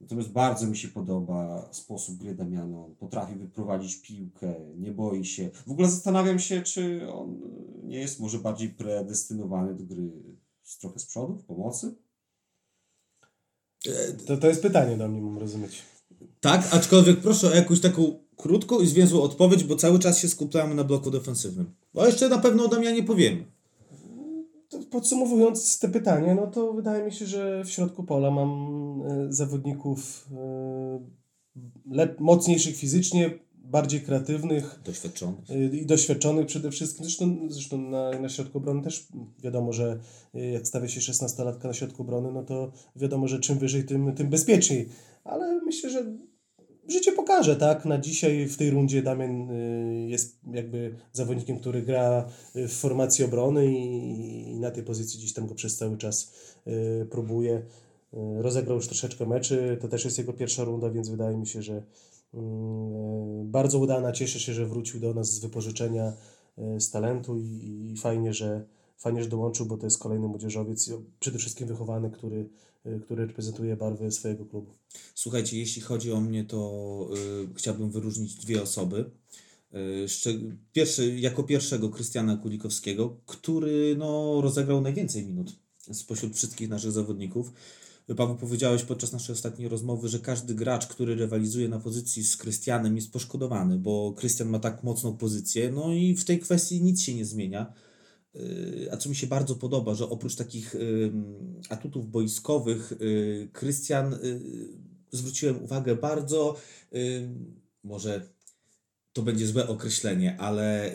[0.00, 2.84] Natomiast bardzo mi się podoba sposób gry Damiana.
[2.84, 5.50] On potrafi wyprowadzić piłkę, nie boi się.
[5.66, 7.40] W ogóle zastanawiam się, czy on
[7.82, 10.10] nie jest może bardziej predestynowany do gry
[10.62, 11.94] z trochę z przodu, w pomocy.
[14.26, 15.82] To, to jest pytanie do mnie, mam rozumieć.
[16.40, 20.74] Tak, aczkolwiek proszę o jakąś taką krótką i zwięzłą odpowiedź, bo cały czas się skupiamy
[20.74, 21.74] na bloku defensywnym.
[21.94, 23.44] Bo jeszcze na pewno o Damianie powiemy.
[24.90, 28.50] Podsumowując te pytania, no to wydaje mi się, że w środku pola mam
[29.02, 31.00] e, zawodników e,
[31.90, 35.36] lep, mocniejszych fizycznie, bardziej kreatywnych Doświadczony.
[35.50, 37.04] e, i doświadczonych przede wszystkim.
[37.04, 39.08] Zresztą, zresztą na, na środku obrony też
[39.42, 39.98] wiadomo, że
[40.34, 44.30] jak stawia się 16-latka na środku obrony, no to wiadomo, że czym wyżej, tym, tym
[44.30, 44.88] bezpieczniej.
[45.24, 46.04] Ale myślę, że
[46.88, 47.84] życie pokaże, tak?
[47.84, 53.24] Na dzisiaj w tej rundzie Damian y, jest jakby zawodnikiem, który gra y, w formacji
[53.24, 56.32] obrony i, na tej pozycji gdzieś tam go przez cały czas
[56.66, 57.62] y, próbuje.
[58.38, 61.82] Rozegrał już troszeczkę meczy, to też jest jego pierwsza runda, więc wydaje mi się, że
[63.44, 64.12] bardzo udana.
[64.12, 66.12] Cieszę się, że wrócił do nas z wypożyczenia
[66.78, 68.64] z talentu i, fajnie, że
[68.98, 72.48] fajnie, że dołączył, bo to jest kolejny młodzieżowiec, przede wszystkim wychowany, który,
[73.04, 74.72] który reprezentuje barwy swojego klubu.
[75.14, 77.10] Słuchajcie, jeśli chodzi o mnie, to
[77.52, 79.10] y, chciałbym wyróżnić dwie osoby.
[79.74, 80.06] Y,
[80.72, 85.56] pierwszy, jako pierwszego Krystiana Kulikowskiego, który no, rozegrał najwięcej minut
[85.92, 87.52] spośród wszystkich naszych zawodników.
[88.16, 92.96] Paweł, powiedziałeś podczas naszej ostatniej rozmowy, że każdy gracz, który rywalizuje na pozycji z Krystianem
[92.96, 97.14] jest poszkodowany, bo Krystian ma tak mocną pozycję, no i w tej kwestii nic się
[97.14, 97.72] nie zmienia.
[98.36, 100.76] Y, A co mi się bardzo podoba, że oprócz takich
[101.68, 104.40] atutów boiskowych, y, Krystian, y,
[105.12, 106.56] zwróciłem uwagę, bardzo,
[107.82, 108.28] może
[109.12, 110.92] to będzie złe określenie, ale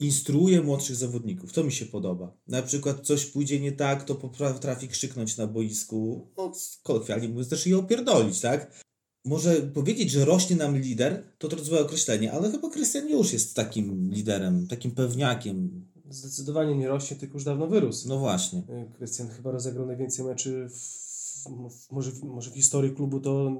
[0.00, 1.52] instruuje młodszych zawodników.
[1.52, 2.36] To mi się podoba.
[2.46, 6.52] Na przykład coś pójdzie nie tak, to potrafi krzyknąć na boisku, no,
[6.82, 8.84] kolokwialnie mówiąc, też i opierdolić, tak?
[9.24, 13.56] Może powiedzieć, że rośnie nam lider, to trochę złe określenie, ale chyba Krystian już jest
[13.56, 15.85] takim liderem, takim pewniakiem.
[16.10, 18.08] Zdecydowanie nie rośnie, tylko już dawno wyrósł.
[18.08, 18.58] No właśnie.
[18.58, 21.05] Y, Krystian chyba rozegrał najwięcej meczy w, w,
[21.90, 23.50] może, w, może w historii klubu to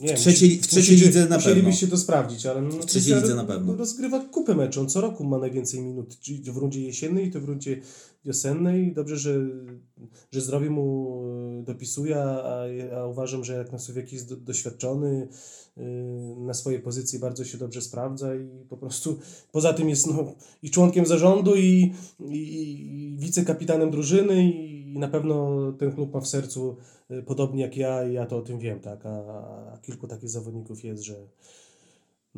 [0.00, 2.70] nie W wiem, trzeciej- musi- w trzeciej musieli- lidze na Musielibyście to sprawdzić, ale no,
[2.70, 3.76] trzeciej Krystian lidze na pewno.
[3.76, 4.82] rozgrywa kupę meczów.
[4.82, 7.80] On co roku ma najwięcej minut, czyli w rundzie jesiennej, to w rundzie
[8.24, 8.92] wiosennej.
[8.94, 9.46] Dobrze, że,
[10.32, 11.20] że zdrowie mu
[11.60, 12.64] y, dopisuje, a,
[13.00, 15.28] a uważam, że jak na Słowiaki jest do, doświadczony
[15.78, 15.80] y,
[16.38, 19.18] na swojej pozycji bardzo się dobrze sprawdza i po prostu
[19.52, 21.92] poza tym jest no, i członkiem zarządu i,
[22.30, 26.76] i, i wicekapitanem drużyny i, na pewno ten klub ma w sercu
[27.26, 29.10] podobnie jak ja i ja to o tym wiem, tak, a,
[29.72, 31.14] a kilku takich zawodników jest, że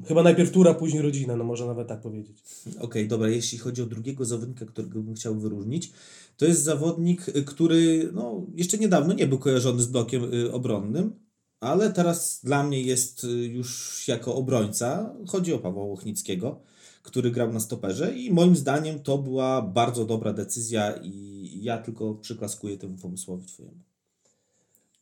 [0.04, 2.42] chyba najpierw tura, później rodzina, no można nawet tak powiedzieć.
[2.80, 5.92] Okej, dobra, jeśli chodzi o drugiego zawodnika, którego bym chciał wyróżnić,
[6.36, 11.12] to jest zawodnik, który no, jeszcze niedawno nie był kojarzony z blokiem y, obronnym,
[11.60, 15.16] ale teraz dla mnie jest y, już jako obrońca.
[15.26, 16.62] Chodzi o Pawła Łochnickiego,
[17.02, 22.14] który grał na stoperze i moim zdaniem to była bardzo dobra decyzja i ja tylko
[22.14, 23.89] przyklaskuję temu pomysłowi twojemu.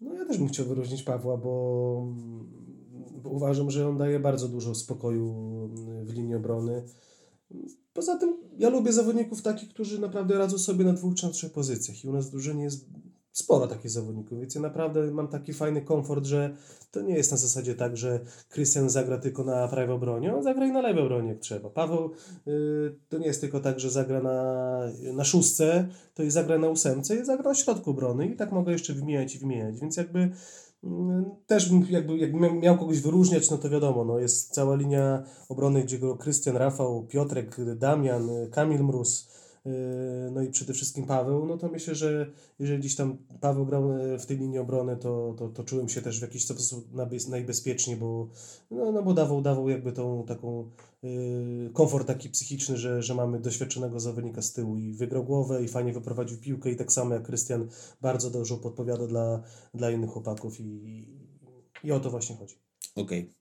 [0.00, 2.06] No ja też bym chciał wyróżnić Pawła, bo,
[3.22, 5.34] bo uważam, że on daje bardzo dużo spokoju
[6.04, 6.84] w linii obrony.
[7.92, 12.04] Poza tym ja lubię zawodników takich, którzy naprawdę radzą sobie na dwóch czy trzech pozycjach
[12.04, 12.88] i u nas w drużynie jest
[13.38, 16.56] sporo takich zawodników, więc ja naprawdę mam taki fajny komfort, że
[16.90, 20.66] to nie jest na zasadzie tak, że Krystian zagra tylko na prawej obronie, on zagra
[20.66, 21.70] i na lewej obronie jak trzeba.
[21.70, 22.10] Paweł
[22.46, 24.80] y, to nie jest tylko tak, że zagra na,
[25.12, 28.26] na szóstce, to i zagra na ósemce i zagra na środku obrony.
[28.26, 30.30] I tak mogę jeszcze wymieniać i wymieniać, więc jakby
[30.84, 35.22] mm, też jakby, jakby mia- miał kogoś wyróżniać, no to wiadomo, no jest cała linia
[35.48, 39.47] obrony, gdzie go Krystian, Rafał, Piotrek, Damian, Kamil Mróz, yy,
[40.30, 44.18] no i przede wszystkim Paweł, no to myślę, że jeżeli gdzieś tam Paweł grał e,
[44.18, 46.88] w tej linii obrony, to, to, to czułem się też w jakiś sposób
[47.28, 48.28] najbezpieczniej, bo,
[48.70, 50.70] no, no bo dawał, dawał jakby tą taką
[51.02, 55.68] yy, komfort taki psychiczny, że, że mamy doświadczonego zawodnika z tyłu i wygrał głowę i
[55.68, 57.68] fajnie wyprowadził piłkę i tak samo jak Krystian
[58.00, 59.42] bardzo dużo podpowiada dla,
[59.74, 61.04] dla innych chłopaków i,
[61.84, 62.54] i o to właśnie chodzi.
[62.94, 63.38] Okej.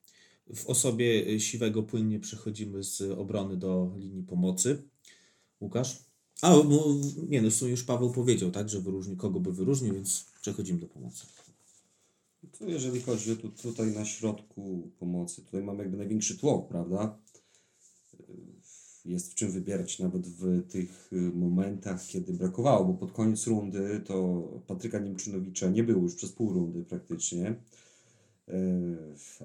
[0.56, 4.84] W osobie y, siwego płynnie przechodzimy z obrony do linii pomocy.
[5.62, 6.07] Łukasz?
[6.42, 6.96] A, bo,
[7.30, 10.80] nie no, w sumie już Paweł powiedział, tak, że wyróżni, kogo by wyróżnił, więc przechodzimy
[10.80, 11.26] do pomocy.
[12.60, 17.18] To jeżeli chodzi o tu, tutaj na środku pomocy, tutaj mamy jakby największy tłok, prawda?
[19.06, 24.44] Jest w czym wybierać nawet w tych momentach, kiedy brakowało, bo pod koniec rundy to
[24.68, 27.56] Patryka Niemczynowicza nie było już przez pół rundy praktycznie.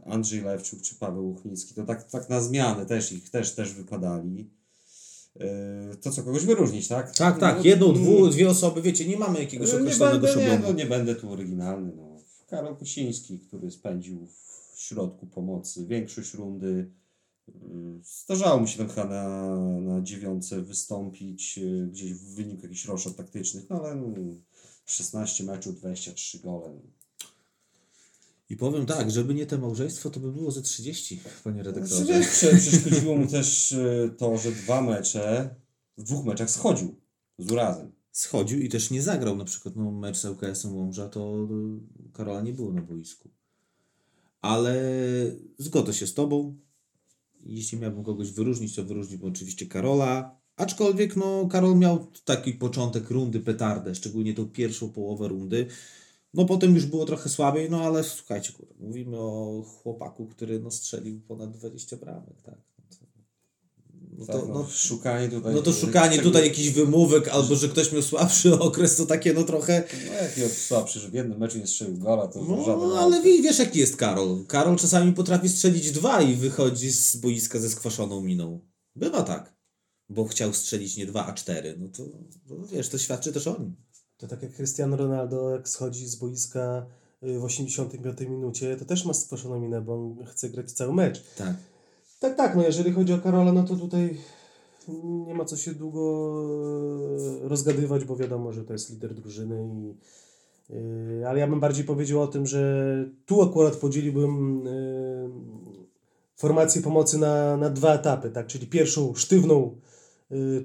[0.07, 4.51] Andrzej Lewczuk czy Paweł Uchnicki, to tak, tak na zmianę też ich też, też wypadali.
[5.41, 7.17] E, to co, kogoś wyróżnić, tak?
[7.17, 10.27] Tak, tak, No, jedną, mm, dwu, dwie osoby, wiecie, nie mamy jakiegoś no, nie określonego
[10.27, 10.73] będę, nie, szablonu.
[10.73, 11.93] no, nie będę tu oryginalny.
[11.97, 12.17] No.
[12.47, 16.91] Karol Kosiński, który spędził w środku pomocy większość rundy.
[17.49, 17.55] Yy,
[18.25, 23.17] Zdarzało mu się tam chyba na, na dziewiątce wystąpić yy, gdzieś w wyniku jakichś roszad
[23.17, 24.15] taktycznych, no ale no,
[24.87, 26.71] 16 meczów, 23 gole.
[28.53, 32.21] I powiem tak, żeby nie te małżeństwo, to by było ze 30, panie Znaczy, redaktorze.
[32.21, 35.55] prze- przeszkodziło mu też yy, to, że dwa mecze,
[35.99, 36.95] w dwóch meczach schodził
[37.39, 37.93] z urazem.
[38.11, 41.49] Schodził i też nie zagrał, na przykład no, mecz z ŁKS-em Łomża, to
[42.09, 43.31] y, Karola nie było na boisku.
[44.41, 44.75] Ale
[45.59, 46.57] zgodzę się z tobą.
[47.41, 50.37] Jeśli miałbym kogoś wyróżnić, to wyróżniłbym oczywiście Karola.
[50.57, 55.67] Aczkolwiek no, Karol miał taki początek rundy petardę, szczególnie tą pierwszą połowę rundy.
[56.35, 60.71] No potem już było trochę słabiej, no ale słuchajcie, kurde, mówimy o chłopaku, który no,
[60.71, 62.55] strzelił ponad 20 bramek, tak.
[64.19, 65.55] No Tak, to, no, no, szukanie tutaj.
[65.55, 69.33] no to szukanie czego- tutaj jakichś wymówek, albo że ktoś miał słabszy okres, to takie
[69.33, 69.85] no trochę...
[70.07, 73.43] No jaki słabszy, że w jednym meczu nie strzelił gola, to No, żaden ale wie-
[73.43, 74.45] wiesz jaki jest Karol.
[74.47, 78.61] Karol czasami potrafi strzelić dwa i wychodzi z boiska ze skwaszoną miną.
[78.97, 79.55] Bywa tak.
[80.09, 81.77] Bo chciał strzelić nie dwa, a cztery.
[81.79, 82.05] No to,
[82.49, 83.75] to wiesz, to świadczy też o nim.
[84.23, 86.87] To tak jak Cristiano Ronaldo, jak schodzi z boiska
[87.23, 91.23] y, w 85 minucie, to też ma skwaszoną minę, bo on chce grać cały mecz.
[91.37, 91.55] Tak.
[92.21, 94.19] Tak, tak, no jeżeli chodzi o Karola, no to tutaj
[95.27, 96.33] nie ma co się długo
[97.45, 99.95] e, rozgadywać, bo wiadomo, że to jest lider drużyny i
[100.75, 102.85] yy, ale ja bym bardziej powiedział o tym, że
[103.27, 105.31] tu akurat podzieliłbym yy,
[106.37, 109.77] formację pomocy na, na dwa etapy, tak, czyli pierwszą sztywną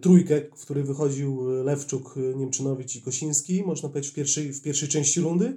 [0.01, 5.21] trójkę, w której wychodził Lewczuk, Niemczynowicz i Kosiński, można powiedzieć w pierwszej, w pierwszej części
[5.21, 5.56] rundy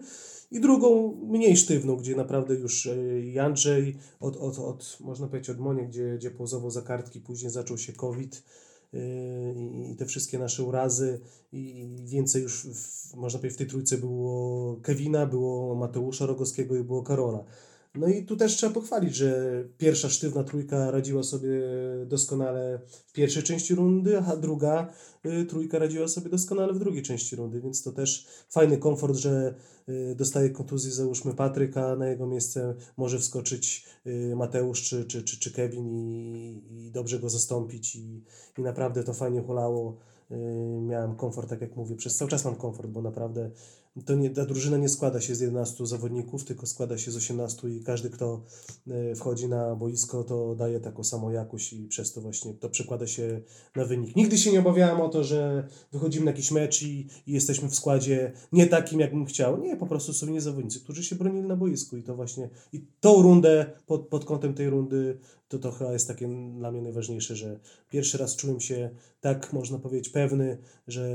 [0.50, 5.50] i drugą mniej sztywną, gdzie naprawdę już e, i Andrzej od, od, od można powiedzieć
[5.50, 8.42] od Monie, gdzie, gdzie pauzował za kartki, później zaczął się COVID
[9.54, 11.20] i, i te wszystkie nasze urazy
[11.52, 16.76] i, i więcej już w, można powiedzieć w tej trójce było Kevina, było Mateusza Rogowskiego
[16.76, 17.44] i było Karola.
[17.94, 21.50] No i tu też trzeba pochwalić, że pierwsza sztywna trójka radziła sobie
[22.06, 24.92] doskonale w pierwszej części rundy, a druga
[25.26, 29.54] y, trójka radziła sobie doskonale w drugiej części rundy, więc to też fajny komfort, że
[29.88, 35.22] y, dostaje kontuzji załóżmy Patryk, a na jego miejsce może wskoczyć y, Mateusz czy, czy,
[35.22, 38.22] czy, czy Kevin i, i dobrze go zastąpić i,
[38.58, 39.96] i naprawdę to fajnie hulało.
[40.80, 43.50] Miałem komfort, tak jak mówię, przez cały czas mam komfort, bo naprawdę
[44.04, 47.68] to nie, ta drużyna nie składa się z 11 zawodników, tylko składa się z 18
[47.68, 48.44] i każdy, kto
[48.88, 53.06] y, wchodzi na boisko, to daje taką samą jakość i przez to właśnie to przekłada
[53.06, 53.40] się
[53.76, 54.16] na wynik.
[54.16, 57.74] Nigdy się nie obawiałem o to, że wychodzimy na jakiś mecz i, i jesteśmy w
[57.74, 59.60] składzie nie takim, jak bym chciał.
[59.60, 62.86] Nie, po prostu są inni zawodnicy, którzy się bronili na boisku i to właśnie, i
[63.00, 65.18] tą rundę, pod, pod kątem tej rundy,
[65.50, 69.78] to to chyba jest takie dla mnie najważniejsze, że pierwszy raz czułem się tak, można
[69.78, 70.58] powiedzieć, pewny,
[70.88, 71.10] że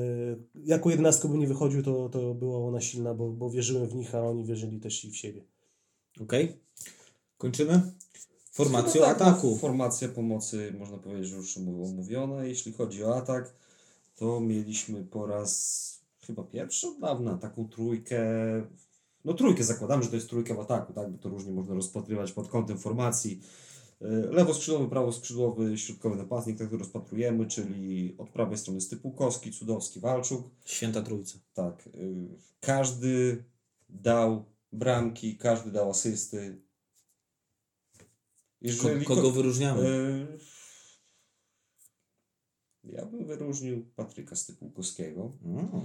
[0.65, 4.15] jako jedenastko bym nie wychodził, to, to była ona silna, bo, bo wierzyłem w nich,
[4.15, 5.41] a oni wierzyli też i w siebie.
[6.21, 6.59] Okej?
[7.37, 7.81] Kończymy?
[8.51, 9.55] Formacją No tak, no, ataku.
[9.55, 12.45] Formacja pomocy, można powiedzieć, że już omówiona.
[12.45, 13.53] Jeśli chodzi o atak,
[14.15, 15.85] to mieliśmy po raz
[16.27, 18.21] chyba pierwszy od dawna taką trójkę.
[19.25, 21.11] No trójkę zakładamy, że to jest trójka w ataku, tak?
[21.11, 23.41] Bo to różnie można rozpatrywać pod kątem formacji.
[24.01, 30.49] Y, Lewoskrzydłowy, prawoskrzydłowy, środkowy napastnik, tak to rozpatrujemy, czyli od prawej strony Stypułkowski, Cudowski, Walczuk.
[30.65, 31.39] Święta Trójca.
[31.53, 31.87] Tak.
[31.87, 32.27] y,
[32.59, 33.43] Każdy
[33.89, 36.61] dał bramki, każdy dał asysty.
[38.81, 39.87] Ko- kogo wyróżniamy?
[39.87, 40.37] y,
[42.83, 45.21] Ja bym wyróżnił Patryka Stypułkowskiego,
[45.73, 45.81] O,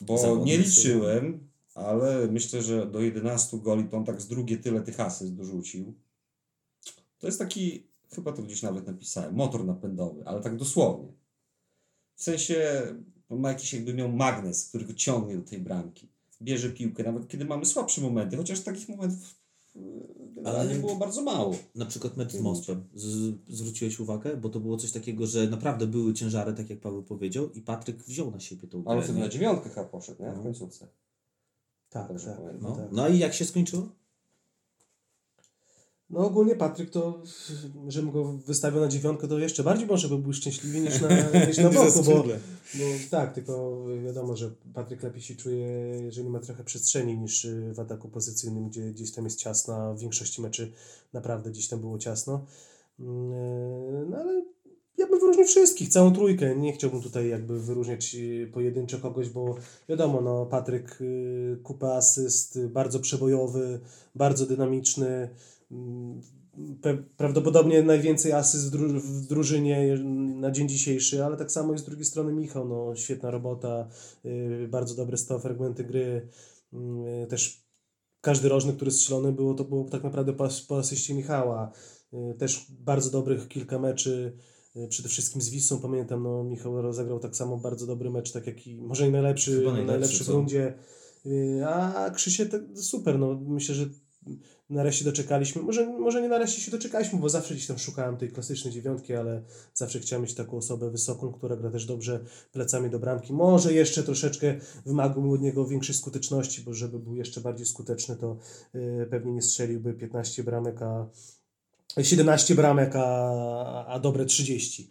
[0.00, 4.56] bo Zawodnik nie liczyłem, ale myślę, że do 11 goli to on tak z drugie
[4.58, 5.94] tyle tych asyst dorzucił.
[7.22, 11.12] To jest taki, chyba to gdzieś nawet napisałem, motor napędowy, ale tak dosłownie.
[12.14, 12.82] W sensie
[13.30, 16.08] ma jakiś jakby miał magnes, który go ciągnie do tej bramki.
[16.42, 19.34] Bierze piłkę, nawet kiedy mamy słabsze momenty, chociaż takich momentów
[19.76, 19.80] y,
[20.34, 21.56] generalnie Ale- było bardzo mało.
[21.74, 22.84] Na przykład Nie Mospem.
[23.48, 24.36] Zwróciłeś uwagę?
[24.36, 28.02] Bo to było coś takiego, że naprawdę były ciężary, tak jak Paweł powiedział, i Patryk
[28.04, 29.24] wziął na siebie tą Ale grę, wtedy nie?
[29.24, 30.28] na dziewiątkę chyba poszedł, nie?
[30.28, 30.34] No.
[30.34, 30.88] W końcówce.
[31.88, 32.38] Tak, tak.
[32.60, 32.76] No.
[32.76, 32.92] tak.
[32.92, 33.88] no i jak się skończyło?
[36.12, 37.22] No ogólnie Patryk to,
[37.88, 41.08] żebym go wystawił na dziewiątkę, to jeszcze bardziej może by był szczęśliwy niż na,
[41.48, 42.24] niż na boku, bo,
[42.74, 45.66] bo tak, tylko wiadomo, że Patryk lepiej się czuje,
[46.02, 49.94] jeżeli ma trochę przestrzeni niż y, w ataku pozycyjnym, gdzie gdzieś tam jest ciasno, a
[49.94, 50.72] w większości meczy
[51.12, 52.46] naprawdę gdzieś tam było ciasno.
[53.00, 54.42] Mm, No ale
[54.98, 56.56] ja bym wyróżnił wszystkich, całą trójkę.
[56.56, 59.56] Nie chciałbym tutaj jakby wyróżniać y, pojedynczo kogoś, bo
[59.88, 63.80] wiadomo, no Patryk y, kupa asyst, bardzo przebojowy,
[64.14, 65.28] bardzo dynamiczny.
[65.72, 66.20] Mm,
[67.16, 69.98] prawdopodobnie najwięcej asyst w, dru- w drużynie
[70.34, 73.88] na dzień dzisiejszy, ale tak samo i z drugiej strony Michał, no świetna robota,
[74.24, 76.28] y, bardzo dobre stałe fragmenty gry,
[77.22, 77.64] y, też
[78.20, 81.72] każdy rożny, który strzelony było, to było tak naprawdę po, po asyście Michała.
[82.14, 84.36] Y, Też bardzo dobrych kilka meczy,
[84.88, 88.66] przede wszystkim z Wisłą, pamiętam, no Michał rozegrał tak samo bardzo dobry mecz, tak jak
[88.66, 90.74] i może i najlepszy, Chyba najlepszy, najlepszy, w rundzie.
[91.66, 93.86] A Krzysie tak super, no myślę, że
[94.72, 98.72] nareszcie doczekaliśmy, może, może nie nareszcie się doczekaliśmy, bo zawsze gdzieś tam szukałem tej klasycznej
[98.72, 99.42] dziewiątki, ale
[99.74, 102.20] zawsze chciałem mieć taką osobę wysoką, która gra też dobrze
[102.52, 103.32] plecami do bramki.
[103.32, 104.54] Może jeszcze troszeczkę
[104.86, 108.36] wymagałbym od niego większej skuteczności, bo żeby był jeszcze bardziej skuteczny, to
[108.74, 111.06] y, pewnie nie strzeliłby 15 bramek, a
[112.02, 114.88] 17 bramek, a, a dobre 30.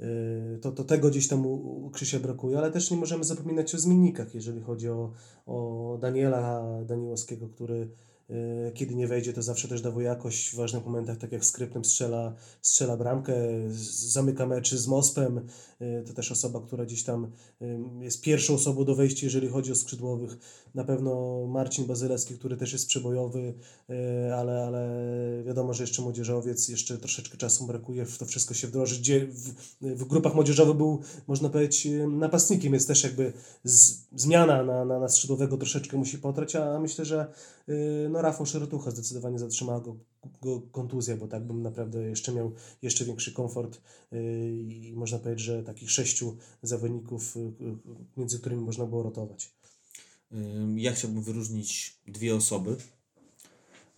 [0.00, 3.78] Y, To, to tego gdzieś tam u, Krzysia brakuje, ale też nie możemy zapominać o
[3.78, 5.12] zmiennikach, jeżeli chodzi o,
[5.46, 7.88] o Daniela Daniłowskiego, który
[8.74, 12.34] kiedy nie wejdzie, to zawsze też dawał jakość w ważnych momentach, tak jak skryptem strzela,
[12.62, 13.34] strzela bramkę,
[13.70, 15.38] z- zamyka meczy z Mospem.
[15.82, 17.30] Y, To też osoba, która gdzieś tam
[18.00, 20.38] jest pierwszą osobą do wejścia, jeżeli chodzi o skrzydłowych.
[20.74, 23.54] Na pewno Marcin Bazylewski, który też jest przebojowy,
[23.90, 24.90] y, ale, ale
[25.46, 28.98] wiadomo, że jeszcze młodzieżowiec, jeszcze troszeczkę czasu brakuje w to wszystko się wdrożyć.
[28.98, 33.32] Gdzie w, w grupach młodzieżowych był, można powiedzieć, y, napastnikiem, jest też jakby
[33.64, 37.32] z, zmiana na, na, na skrzydłowego troszeczkę musi potrać, a myślę, że
[37.68, 39.96] y, no Rafał Szerotucha zdecydowanie zatrzymała go,
[40.42, 42.52] go kontuzja, bo tak bym naprawdę jeszcze miał
[42.82, 43.80] jeszcze większy komfort
[44.68, 47.34] i można powiedzieć, że takich sześciu zawodników,
[48.16, 49.54] między którymi można było rotować.
[50.76, 52.76] Ja chciałbym wyróżnić dwie osoby.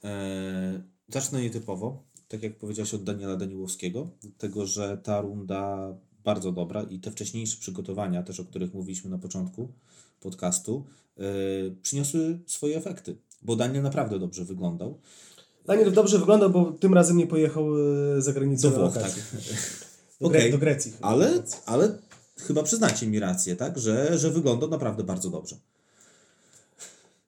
[0.05, 6.83] E, Zacznę nietypowo, tak jak powiedziałeś od Daniela Daniłowskiego, dlatego że ta runda bardzo dobra
[6.83, 9.69] i te wcześniejsze przygotowania, też o których mówiliśmy na początku
[10.21, 10.85] podcastu,
[11.19, 11.23] e,
[11.83, 14.99] przyniosły swoje efekty, bo Daniel naprawdę dobrze wyglądał.
[15.67, 17.77] Daniel dobrze wyglądał, bo tym razem nie pojechał
[18.19, 19.13] y, za granicę Do Włoch, tak.
[20.21, 20.53] Do, Gre- Okej.
[20.53, 20.93] do Grecji.
[21.01, 21.99] Ale, ale
[22.37, 23.79] chyba przyznacie mi rację, tak?
[23.79, 25.57] Że, że wyglądał naprawdę bardzo dobrze.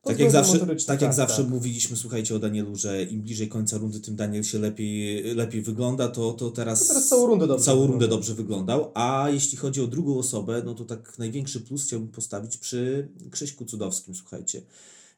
[0.03, 1.51] Tak jak zawsze, motorycznym, tak jak tak, zawsze tak.
[1.51, 6.09] mówiliśmy, słuchajcie o Danielu, że im bliżej końca rundy, tym Daniel się lepiej, lepiej wygląda,
[6.09, 8.91] to, to teraz, To teraz całą rundę dobrze całą rundę dobrze wyglądał.
[8.95, 13.65] A jeśli chodzi o drugą osobę, no to tak największy plus chciałbym postawić przy Krzyśku
[13.65, 14.63] Cudowskim, słuchajcie.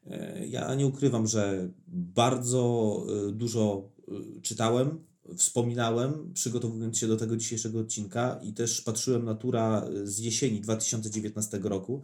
[0.06, 2.96] E, Ja nie ukrywam, że bardzo
[3.28, 4.98] e, dużo e, czytałem,
[5.36, 11.60] wspominałem, przygotowując się do tego dzisiejszego odcinka i też patrzyłem na tura z jesieni 2019
[11.62, 12.02] roku.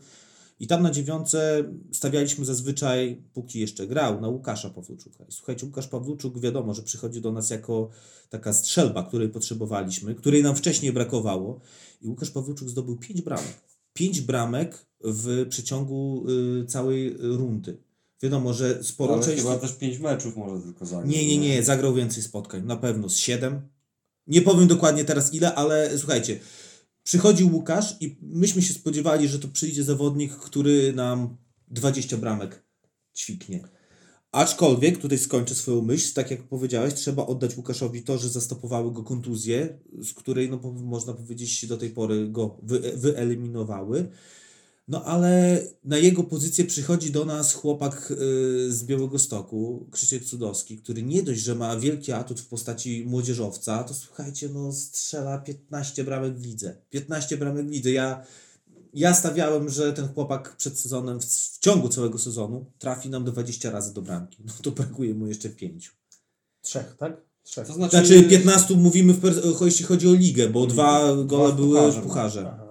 [0.61, 5.25] I tam na dziewiątce stawialiśmy zazwyczaj, póki jeszcze grał, na Łukasza Pawluczuka.
[5.29, 7.91] I słuchajcie, Łukasz Pawluczuk wiadomo, że przychodzi do nas jako
[8.29, 11.61] taka strzelba, której potrzebowaliśmy, której nam wcześniej brakowało.
[12.03, 13.55] I Łukasz Pawluczuk zdobył pięć bramek.
[13.93, 16.27] Pięć bramek w przeciągu
[16.63, 17.79] y, całej rundy.
[18.23, 19.41] Wiadomo, że sporo Ale części...
[19.41, 21.11] chyba też pięć meczów może tylko zagrać.
[21.11, 23.61] Nie, nie, nie, zagrał więcej spotkań, na pewno z 7.
[24.27, 26.41] Nie powiem dokładnie teraz ile, ale słuchajcie,
[27.07, 31.37] przychodził Łukasz i myśmy się spodziewali, że to przyjdzie zawodnik, który nam
[31.69, 32.65] 20 bramek
[33.17, 33.69] ćwiknie.
[34.33, 39.03] Aczkolwiek, tutaj skończę swoją myśl, tak jak powiedziałeś, trzeba oddać Łukaszowi to, że zastopowały go
[39.03, 44.09] kontuzje, z której, no, można powiedzieć, do tej pory go wy, wyeliminowały.
[44.89, 50.79] No ale na jego pozycję przychodzi do nas chłopak y, z Białego Stoku, Krzysiek Cudowski,
[50.79, 56.05] który nie dość, że ma wielki atut w postaci młodzieżowca, to słuchajcie, no strzela 15
[56.05, 56.77] bramek w lidze.
[56.91, 57.93] 15 bramek w lidze.
[57.93, 58.25] Ja,
[58.95, 63.71] ja stawiałem, że ten chłopak przed sezonem, w, w ciągu całego sezonu trafi nam 20
[63.71, 64.43] razy do bramki.
[64.45, 65.93] No to brakuje mu jeszcze 5.
[66.63, 67.17] Trzech, tak?
[67.43, 67.67] Trzech.
[67.67, 71.79] To znaczy, Znaczy 15 mówimy, w jeśli chodzi o ligę, bo dwa gole w były
[71.79, 72.01] pucharze.
[72.01, 72.66] w pucharze.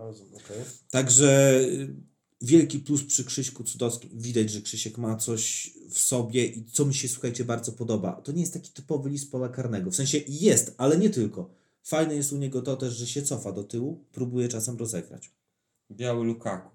[0.96, 1.96] Także y,
[2.42, 4.10] wielki plus przy Krzyśku Cudowskim.
[4.14, 8.22] Widać, że Krzysiek ma coś w sobie i co mi się, słuchajcie, bardzo podoba.
[8.22, 9.92] To nie jest taki typowy list pola karnego.
[9.92, 11.50] W sensie jest, ale nie tylko.
[11.84, 15.32] Fajne jest u niego to też, że się cofa do tyłu, próbuje czasem rozegrać.
[15.92, 16.75] Biały Lukaku.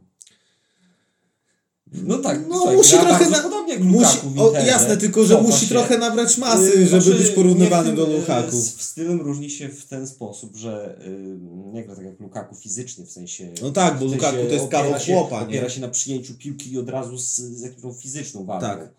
[1.93, 5.43] No tak, No, tak, musi trochę na- podobnie jak Musi, w o, jasne, tylko że
[5.43, 5.74] musi się.
[5.74, 8.57] trochę nabrać masy, Yy, żeby znaczy, być porównywany w do tym, Lukaku.
[8.57, 11.38] Z stylem różni się w ten sposób, że yy,
[11.72, 13.53] nie gra tak jak Lukaku fizycznie, w sensie...
[13.62, 15.47] No tak, bo w Lukaku to jest kawał się- chłopa, nie?
[15.47, 18.66] Opiera się na przyjęciu piłki i od razu z, z jakąś fizyczną walką.
[18.66, 18.95] Tak.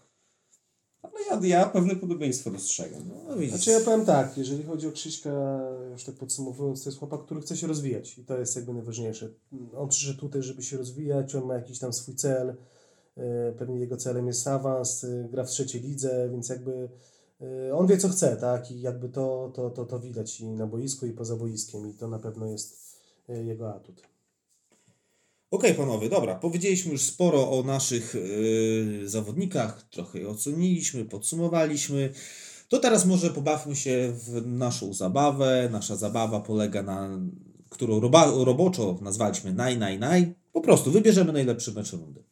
[1.02, 3.02] Ale ja, ja pewne podobieństwo dostrzegam.
[3.28, 3.56] No, widzisz.
[3.56, 5.30] Znaczy ja powiem tak, jeżeli chodzi o Krzyśka,
[5.92, 9.30] już tak podsumowując, to jest chłopak, który chce się rozwijać i to jest jakby najważniejsze.
[9.78, 12.56] On przyszedł tutaj, żeby się rozwijać, on ma jakiś tam swój cel,
[13.58, 16.90] pewnie jego celem jest awans, e, gra w trzeciej lidze, więc jakby
[17.42, 20.68] e, on wie co chce, tak, i jakby to, to, to, to widać i na
[20.68, 22.98] boisku i poza boiskiem i to na pewno jest
[23.30, 24.02] e, jego atut.
[25.52, 26.36] Okej, panowie, dobra.
[26.36, 32.14] Powiedzieliśmy już sporo o naszych yy, zawodnikach, trochę je oceniliśmy, podsumowaliśmy.
[32.70, 35.70] To teraz może pobawmy się w naszą zabawę.
[35.72, 37.20] Nasza zabawa polega na,
[37.70, 40.34] którą roba, roboczo nazwaliśmy naj, naj, naj.
[40.54, 42.24] Po prostu wybierzemy najlepszy mecz rundy.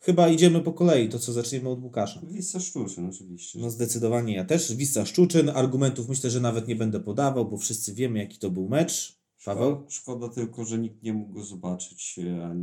[0.00, 2.20] Chyba idziemy po kolei, to co zaczniemy od Łukasza.
[2.22, 3.58] Wisa Szczuczyn oczywiście.
[3.58, 4.74] No zdecydowanie ja też.
[4.74, 5.48] Wisła Szczuczyn.
[5.48, 9.18] Argumentów myślę, że nawet nie będę podawał, bo wszyscy wiemy jaki to był mecz.
[9.44, 9.84] Paweł?
[9.88, 12.56] Szkoda, tylko, że nikt nie mógł go zobaczyć, e,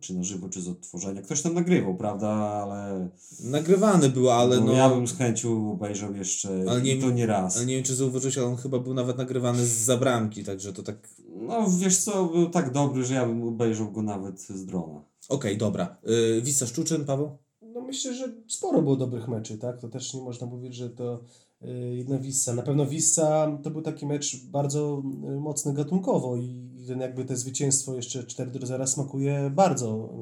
[0.00, 1.22] czy na żywo, czy z odtworzenia.
[1.22, 3.08] Ktoś tam nagrywał, prawda, ale,
[3.40, 4.72] Nagrywany był, ale no, no...
[4.72, 7.56] ja bym z chęcią obejrzał jeszcze Ale nie- i to nie raz.
[7.56, 10.82] Ale nie wiem, czy zauważyłeś, ale on chyba był nawet nagrywany z zabramki, także to
[10.82, 11.08] tak...
[11.28, 15.11] No wiesz co, był tak dobry, że ja bym obejrzał go nawet z drona.
[15.28, 15.96] Okej, dobra.
[16.04, 17.38] Yy, Wisła Szczuczyn, Paweł?
[17.62, 19.80] No myślę, że sporo było dobrych meczy, tak?
[19.80, 21.20] To też nie można powiedzieć, że to
[21.62, 22.54] y, jedna Wissa.
[22.54, 27.24] Na pewno Wissa to był taki mecz bardzo y, mocny gatunkowo i, i ten jakby
[27.24, 30.14] te zwycięstwo jeszcze 4 do 0 smakuje bardzo,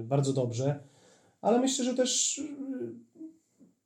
[0.00, 0.80] y, bardzo dobrze.
[1.40, 2.44] Ale myślę, że też y,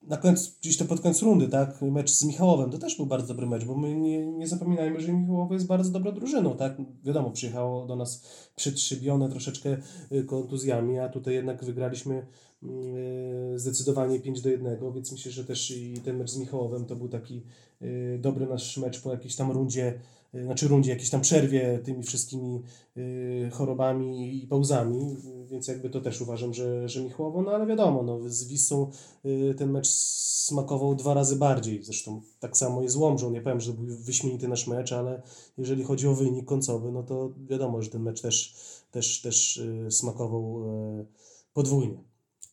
[0.03, 1.82] na końcu, gdzieś to pod koniec rundy, tak?
[1.82, 5.12] Mecz z Michałowem to też był bardzo dobry mecz, bo my nie, nie zapominajmy, że
[5.12, 6.76] Michałowo jest bardzo dobrą drużyną, tak?
[7.05, 8.22] Wiadomo, przyjechało do nas
[8.57, 9.76] przytrzybione troszeczkę
[10.12, 12.26] y, kontuzjami, a tutaj jednak wygraliśmy
[12.62, 16.96] y, zdecydowanie 5 do 1, więc myślę, że też i ten mecz z Michałowem to
[16.96, 17.42] był taki
[17.82, 19.98] y, dobry nasz mecz po jakiejś tam rundzie,
[20.35, 22.62] znaczy rundzie, jakiejś tam przerwie tymi wszystkimi
[22.97, 27.66] y, chorobami i pauzami, y, więc jakby to też uważam, że, że Michłowo, no ale
[27.66, 28.91] wiadomo, no, z Wisą
[29.24, 33.72] y, ten mecz smakował dwa razy bardziej, zresztą tak samo z Łomżą, nie powiem, że
[33.72, 35.22] był wyśmienity nasz mecz, ale
[35.59, 38.55] jeżeli chodzi o wynik końcowy, no to wiadomo, że ten mecz też,
[38.91, 40.64] też, też y, smakował
[41.01, 41.07] y,
[41.55, 41.99] podwójnie.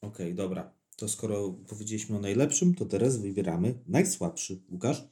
[0.01, 0.71] Okej, dobra.
[0.97, 4.61] To skoro powiedzieliśmy o najlepszym, to teraz wybieramy najsłabszy.
[4.71, 5.07] Łukasz?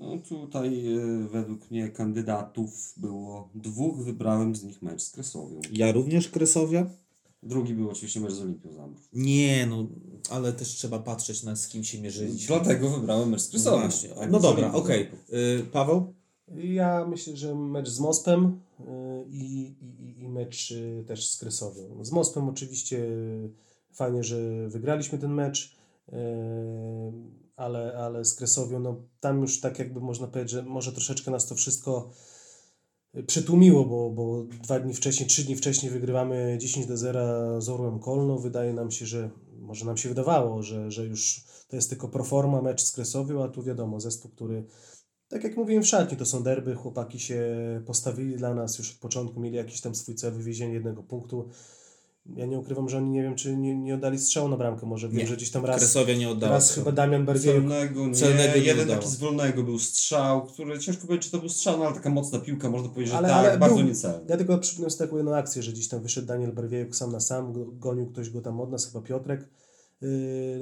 [0.00, 5.60] No tutaj e, według mnie kandydatów było dwóch, wybrałem z nich mecz z Kresowią.
[5.72, 6.86] Ja również Kresowia?
[7.42, 9.08] Drugi był oczywiście mecz z Olimpią Zambrów.
[9.12, 9.86] Nie, no,
[10.30, 12.46] ale też trzeba patrzeć na z kim się mierzyć.
[12.46, 13.80] Dlatego wybrałem mecz z No Kresowią.
[13.80, 14.14] właśnie.
[14.20, 15.02] a nie No dobra, okej.
[15.04, 15.30] Zambrów.
[15.30, 16.14] Y, Paweł?
[16.54, 18.84] Ja myślę, że mecz z Mospem y,
[19.30, 22.04] i, i, i mecz y, też z Kresowią.
[22.04, 22.98] Z Mospem oczywiście
[23.92, 25.76] fajnie, że wygraliśmy ten mecz,
[26.08, 26.12] y,
[27.60, 31.46] ale, ale z Kresowią, no tam już tak jakby można powiedzieć, że może troszeczkę nas
[31.46, 32.10] to wszystko
[33.26, 37.98] przytłumiło, bo, bo dwa dni wcześniej, trzy dni wcześniej wygrywamy 10 do 0 z Orłem
[37.98, 38.38] Kolno.
[38.38, 42.62] Wydaje nam się, że może nam się wydawało, że, że już to jest tylko proforma
[42.62, 44.64] mecz z Kresowią, a tu wiadomo, zespół, który
[45.28, 47.42] tak jak mówiłem w szatni, to są derby, chłopaki się
[47.86, 51.48] postawili dla nas już od początku, mieli jakiś tam swój cel, wywiezienie jednego punktu.
[52.26, 55.08] Ja nie ukrywam, że oni nie wiem, czy nie, nie oddali strzału na bramkę, może
[55.08, 55.26] wiem, Nie.
[55.26, 58.14] że gdzieś tam raz, Kresowia nie raz chyba Damian Berwiejuk Celnego, nie.
[58.14, 61.78] Celnego nie jeden taki z wolnego był strzał, który ciężko powiedzieć, czy to był strzał,
[61.78, 64.24] no ale taka mocna piłka, można powiedzieć, że Ale- tak, ale bardzo był- niecelny.
[64.28, 67.20] Ja tylko przypomnę sobie taką jedną akcję, że gdzieś tam wyszedł Daniel Berwiejuk sam na
[67.20, 69.48] sam, go- gonił ktoś go tam od nas, chyba Piotrek.
[70.00, 70.08] Yy,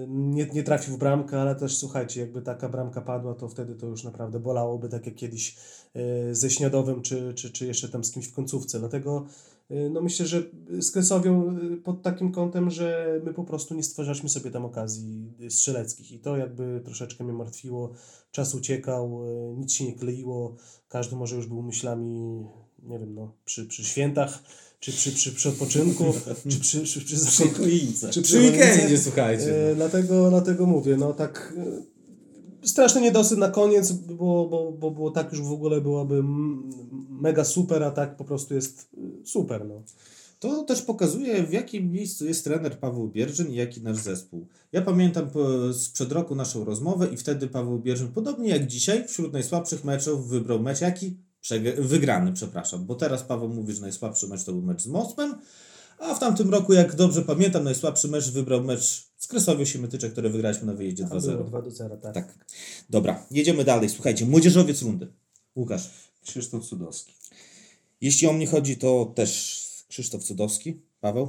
[0.08, 3.86] Nie, nie trafił w bramkę, ale też słuchajcie, jakby taka bramka padła, to wtedy to
[3.86, 5.56] już naprawdę bolałoby, tak jak kiedyś
[5.94, 8.78] yy, ze Śniadowym, czy, czy, czy jeszcze tam z kimś w końcówce.
[8.78, 9.26] Dlatego
[9.70, 10.42] no myślę, że
[10.80, 15.32] z Kresowią yy, pod takim kątem, że my po prostu nie stwarzaliśmy sobie tam okazji
[15.38, 17.92] yy, strzeleckich i to jakby troszeczkę mnie martwiło.
[18.30, 19.20] Czas uciekał,
[19.56, 20.56] nic się nie kleiło,
[20.88, 22.46] każdy może już był myślami,
[22.82, 24.42] nie wiem, no, przy, przy świętach,
[24.80, 26.04] czy przy, przy, przy odpoczynku,
[26.48, 28.10] czy przy, przy, przy, Przy choince.
[28.10, 29.70] czy Przy weekendzie, słuchajcie.
[29.70, 31.97] E, dlatego, dlatego mówię, no tak e,
[32.62, 36.70] straszny niedosyt na koniec, bo, bo, bo było tak już w ogóle byłoby m-
[37.10, 39.82] mega super, a tak po prostu jest e, super, no.
[40.40, 44.46] To też pokazuje, w jakim miejscu jest trener Paweł Bierzyn i jaki nasz zespół.
[44.72, 45.30] Ja pamiętam
[45.72, 50.60] sprzed roku naszą rozmowę i wtedy Paweł Bierzyn, podobnie jak dzisiaj, wśród najsłabszych meczów wybrał
[50.60, 51.16] mecz jaki?
[51.78, 55.34] Wygrany, przepraszam, bo teraz Paweł mówi, że najsłabszy mecz to był mecz z Mospem,
[55.98, 60.30] a w tamtym roku, jak dobrze pamiętam, najsłabszy mecz wybrał mecz z Kresowią Siemietyczek, które
[60.30, 61.46] wygraliśmy na wyjeździe A było 2-0.
[61.46, 62.14] 2 do 0, tak.
[62.14, 62.34] Tak.
[62.90, 63.88] Dobra, jedziemy dalej.
[63.88, 65.12] Słuchajcie, młodzieżowiec rundy.
[65.56, 65.90] Łukasz.
[66.22, 67.14] Krzysztof Cudowski.
[68.00, 70.80] Jeśli o mnie chodzi, to też Krzysztof Cudowski.
[71.00, 71.28] Paweł?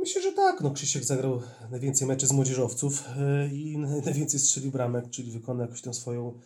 [0.00, 0.60] Myślę, że tak.
[0.60, 5.82] No, Krzysiek zagrał najwięcej meczy z młodzieżowców e, i najwięcej strzelił bramek, czyli wykonał jakąś
[5.82, 6.40] tam swoją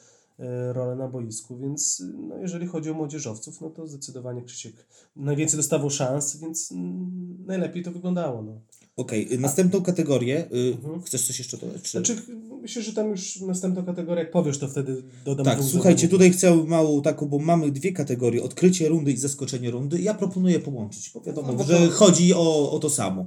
[0.73, 4.75] rolę na boisku, więc no, jeżeli chodzi o młodzieżowców, no to zdecydowanie Krzysiek
[5.17, 8.43] najwięcej dostawał szans, więc mm, najlepiej to wyglądało.
[8.43, 8.61] No.
[8.97, 10.45] Okej, y, następną kategorię.
[10.55, 11.03] Y, Mhm.
[11.03, 11.83] Chcesz coś jeszcze dodać?
[11.83, 11.91] Czy...
[11.91, 12.17] Znaczy,
[12.63, 16.57] myślę, że tam już następna kategoria, jak powiesz, to wtedy dodam tak, słuchajcie, tutaj chcę
[16.57, 20.01] małą taką, bo mamy dwie kategorie: odkrycie rundy i zaskoczenie rundy.
[20.01, 23.27] Ja proponuję połączyć, bo wiadomo, No bo że to- chodzi o, o to samo.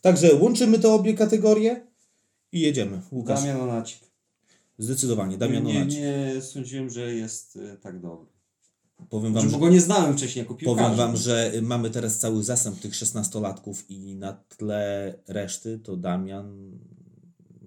[0.00, 1.86] Także łączymy te obie kategorie
[2.52, 3.00] i jedziemy.
[3.12, 3.40] Łukasz.
[3.40, 4.09] Damian Onacik.
[4.80, 6.00] Zdecydowanie, Damian nie, Onacik.
[6.00, 8.26] nie sądziłem, że jest e, tak dobry.
[9.10, 10.82] Powiem wam, Znaczy, że, bo go nie znałem wcześniej jako piłkarza.
[10.82, 16.78] powiem wam, że mamy teraz cały zasęp tych 16-latków i na tle reszty to Damian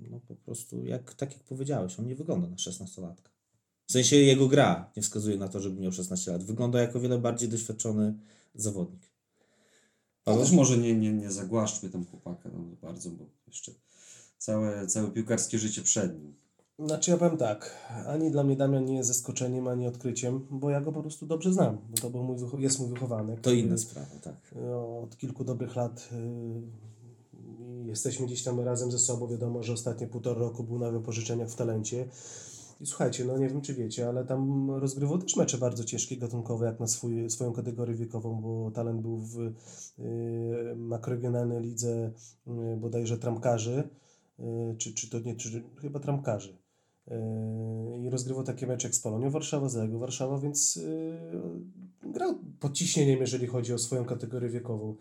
[0.10, 3.30] no po prostu jak, tak jak powiedziałeś, on nie wygląda na 16-latka.
[3.88, 6.44] W sensie jego gra nie wskazuje na to, żeby miał 16 lat.
[6.44, 8.14] Wygląda jako wiele bardziej doświadczony
[8.56, 9.02] zawodnik.
[10.26, 13.72] Ale też może nie, nie, nie zagłaszczmy tam chłopaka no, bardzo, bo jeszcze
[14.38, 16.43] całe, całe piłkarskie życie przed nim.
[16.80, 20.82] Znaczy ja powiem tak, ani dla mnie Damian nie jest zaskoczeniem, ani odkryciem, bo ja
[20.82, 23.42] go po prostu dobrze znam, bo to był mój, jest mój wychowanek.
[23.42, 24.36] To inna sprawa, tak.
[24.56, 29.28] No, od kilku dobrych lat y, jesteśmy gdzieś tam razem ze sobą.
[29.28, 32.08] Wiadomo, że ostatnie półtora roku był na wypożyczeniach w talencie.
[32.82, 36.66] I słuchajcie, no nie wiem czy wiecie, ale tam rozgrywał też mecze bardzo ciężkie, gatunkowe,
[36.66, 39.54] jak na swój, swoją kategorię wiekową, bo talent był w y,
[40.76, 42.12] makroregionalnej lidze
[42.48, 43.90] y, bodajże tramkarzy,
[44.40, 46.63] y, czy, czy to nie, czy, chyba tramkarzy.
[47.12, 51.18] Y, I rozgrywał takie mecze jak z Polonią Warszawa, z Legą Warszawa, więc y,
[52.04, 54.96] grał pod ciśnieniem, jeżeli chodzi o swoją kategorię wiekową.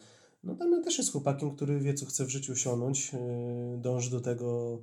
[0.44, 3.18] No Damian też jest chłopakiem, który wie, co chce w życiu osiągnąć, yy,
[3.78, 4.78] dąży do tego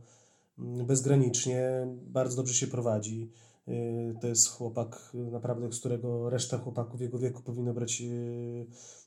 [0.59, 3.31] mm, bezgranicznie, bardzo dobrze się prowadzi.
[3.67, 8.09] Yy, To jest chłopak yy, naprawdę, z którego reszta chłopaków jego wieku powinno brać yy,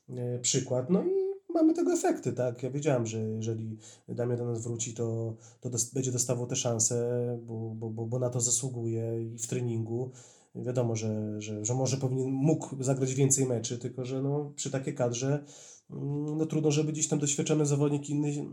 [0.09, 0.89] yy, przykład.
[0.89, 2.63] No i mamy tego efekty, tak?
[2.63, 3.77] Ja wiedziałem, że jeżeli
[4.07, 8.29] Damian do nas wróci, to, to będzie dostawał te szanse, bo, bo, bo, bo na
[8.29, 10.11] to zasługuje i w treningu.
[10.55, 14.95] Wiadomo, że, że, że może powinien, mógł zagrać więcej meczy, tylko że no, przy takiej
[14.95, 15.43] kadrze
[15.89, 18.45] mm, no, trudno, żeby gdzieś tam doświadczony zawodnik inny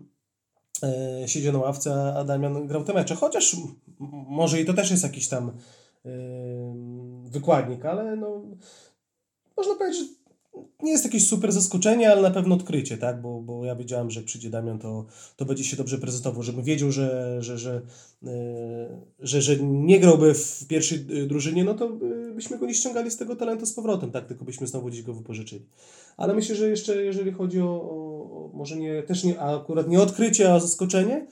[0.83, 3.15] e, siedział na ławce, a Damian grał te mecze.
[3.15, 3.57] Chociaż
[4.29, 5.49] może i to też jest jakiś tam
[6.05, 6.11] e,
[7.31, 8.43] wykładnik, ale no,
[9.57, 10.20] można powiedzieć, że
[10.83, 13.21] nie jest jakieś super zaskoczenie, ale na pewno odkrycie, tak?
[13.23, 15.07] Bo, bo ja wiedziałem, że jak przyjdzie Damian, to,
[15.37, 17.83] to będzie się dobrze prezentował, żebym wiedział, że, że, że,
[18.27, 18.31] e,
[19.21, 23.11] że, że nie grałby w pierwszej e, drużynie, no to e, byśmy go nie ściągali
[23.11, 24.27] z tego talentu z powrotem, tak?
[24.27, 25.67] Tylko byśmy znowu gdzieś go wypożyczyli.
[26.17, 30.01] Ale myślę, że jeszcze jeżeli chodzi o, o, może nie, też nie, a akurat nie
[30.01, 31.27] odkrycie, a zaskoczenie,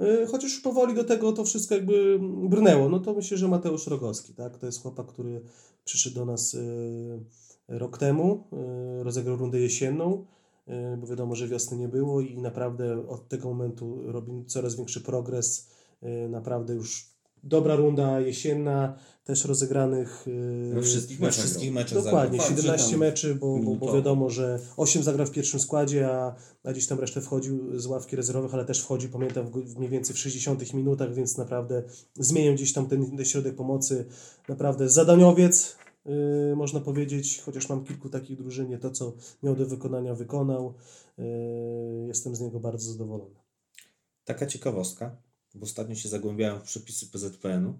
[0.00, 2.18] e, chociaż powoli do tego to wszystko jakby
[2.48, 4.58] brnęło, no to myślę, że Mateusz Rogowski, tak?
[4.58, 5.40] To jest chłopak, który
[5.84, 6.58] przyszedł do nas e,
[7.68, 10.26] rok temu, e, rozegrał rundę jesienną,
[10.66, 15.00] e, bo wiadomo, że wiosny nie było i naprawdę od tego momentu robi coraz większy
[15.00, 15.68] progres.
[16.02, 20.26] E, Naprawdę już dobra runda jesienna, też rozegranych
[20.74, 24.58] We wszystkich meczach wszystkich meczach Dokładnie, że 17 tam meczy, bo, bo, bo wiadomo, że
[24.76, 26.34] 8 zagrał w pierwszym składzie, a,
[26.64, 30.16] a gdzieś tam resztę wchodził z ławki rezerwowych, ale też wchodził, pamiętam, w mniej więcej
[30.16, 31.82] w 60 minutach, więc naprawdę
[32.14, 34.04] zmienił gdzieś tam ten, ten środek pomocy.
[34.48, 35.76] Naprawdę zadaniowiec,
[36.06, 40.74] yy, można powiedzieć, chociaż mam kilku takich drużynie, to co miał do wykonania wykonał.
[41.18, 41.24] Yy,
[42.06, 43.34] jestem z niego bardzo zadowolony.
[44.24, 45.16] Taka ciekawostka,
[45.54, 47.78] bo ostatnio się zagłębiałem w przepisy PZPN-u.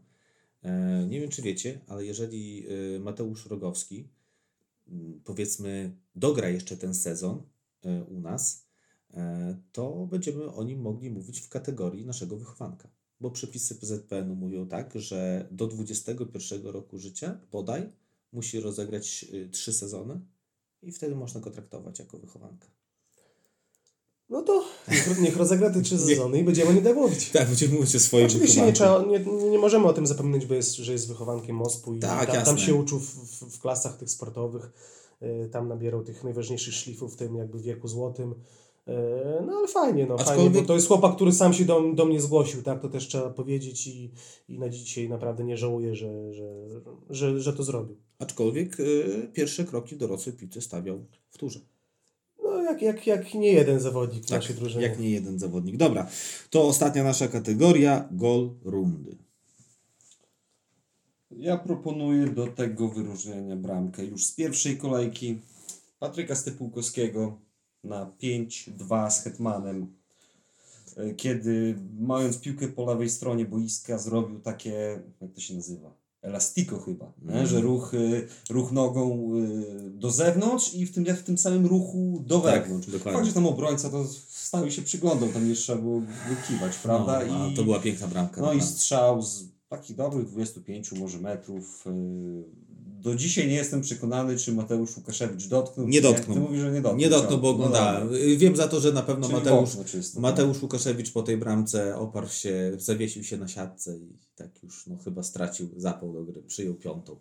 [0.62, 2.66] E, Nie wiem, czy wiecie, ale jeżeli
[2.96, 4.08] e, Mateusz Rogowski,
[4.88, 7.42] m, powiedzmy, dogra jeszcze ten sezon
[8.08, 8.66] u nas,
[9.14, 12.88] e, to będziemy o nim mogli mówić w kategorii naszego wychowanka.
[13.20, 17.92] Bo przepisy PZPN-u mówią tak, że do 21 roku życia bodaj
[18.34, 20.20] musi rozegrać e, trzy sezony
[20.82, 22.68] i wtedy można go traktować jako wychowanka.
[24.28, 24.64] No to
[25.20, 27.30] niech, rozegra te trzy sezony i będziemy o nim tak mówić.
[27.30, 29.18] Tak, będziemy mówić o swoim Oczywiście nie, trzeba, nie,
[29.50, 32.58] nie możemy o tym zapominać, bo jest, że jest wychowankiem MOSP-u i Tak, tam, tam
[32.58, 33.14] się uczył w,
[33.56, 34.72] w, klasach tych sportowych,
[35.22, 38.32] y, tam nabierał tych najważniejszych szlifów w tym jakby wieku złotym.
[38.32, 38.92] Y,
[39.46, 42.04] No ale fajnie, no fajnie, Aczkolwiek- bo to jest chłopak, który sam się do, do
[42.04, 44.10] mnie zgłosił, tak, to też trzeba powiedzieć i,
[44.48, 46.44] i na dzisiaj naprawdę nie żałuję, że, że,
[47.10, 47.96] że, że to zrobił.
[48.18, 51.60] Aczkolwiek y, pierwsze kroki w dorosłej piłce stawiał w turze.
[52.42, 54.82] No jak, jak, jak nie jeden zawodnik w Tak, naszej drużynie.
[54.86, 55.76] jak nie jeden zawodnik.
[55.76, 56.08] Dobra,
[56.50, 59.16] to ostatnia nasza kategoria, gol rundy.
[61.30, 65.40] Ja proponuję do tego wyróżnienia bramkę już z pierwszej kolejki
[65.98, 67.38] Patryka Stypułkowskiego
[67.84, 69.94] na 5-2 z Hetmanem.
[70.96, 75.94] E, Kiedy mając piłkę po lewej stronie boiska zrobił takie, jak to się nazywa?
[76.24, 77.12] Elastiko chyba?
[77.22, 77.46] Mhm.
[77.46, 82.24] że ruch, y, ruch nogą y, do zewnątrz i w tym, w tym samym ruchu
[82.26, 82.88] do Tak, wewnątrz.
[82.90, 83.12] dokładnie.
[83.12, 87.20] Fakt, że tam obrońca to stał i się przyglądał, tam nie trzeba było wykiwać, prawda?
[87.26, 88.40] No, a I, to była piękna bramka.
[88.40, 91.84] no i strzał z takich dobrych 25 może metrów.
[93.04, 95.88] Do dzisiaj nie jestem przekonany, czy Mateusz Łukaszewicz dotknął.
[95.88, 96.34] Nie dotknął.
[96.36, 96.96] Ty mówisz, że nie dotknął.
[96.96, 98.08] Nie dotknął, bo No oglądałem.
[98.08, 98.18] dobra.
[98.36, 102.28] Wiem za to, że na pewno Czyli Mateusz, czysto, Mateusz Łukaszewicz po tej bramce oparł
[102.28, 106.74] się, zawiesił się na siatce i tak już no, chyba stracił zapał do gry, przyjął
[106.74, 107.16] piątą.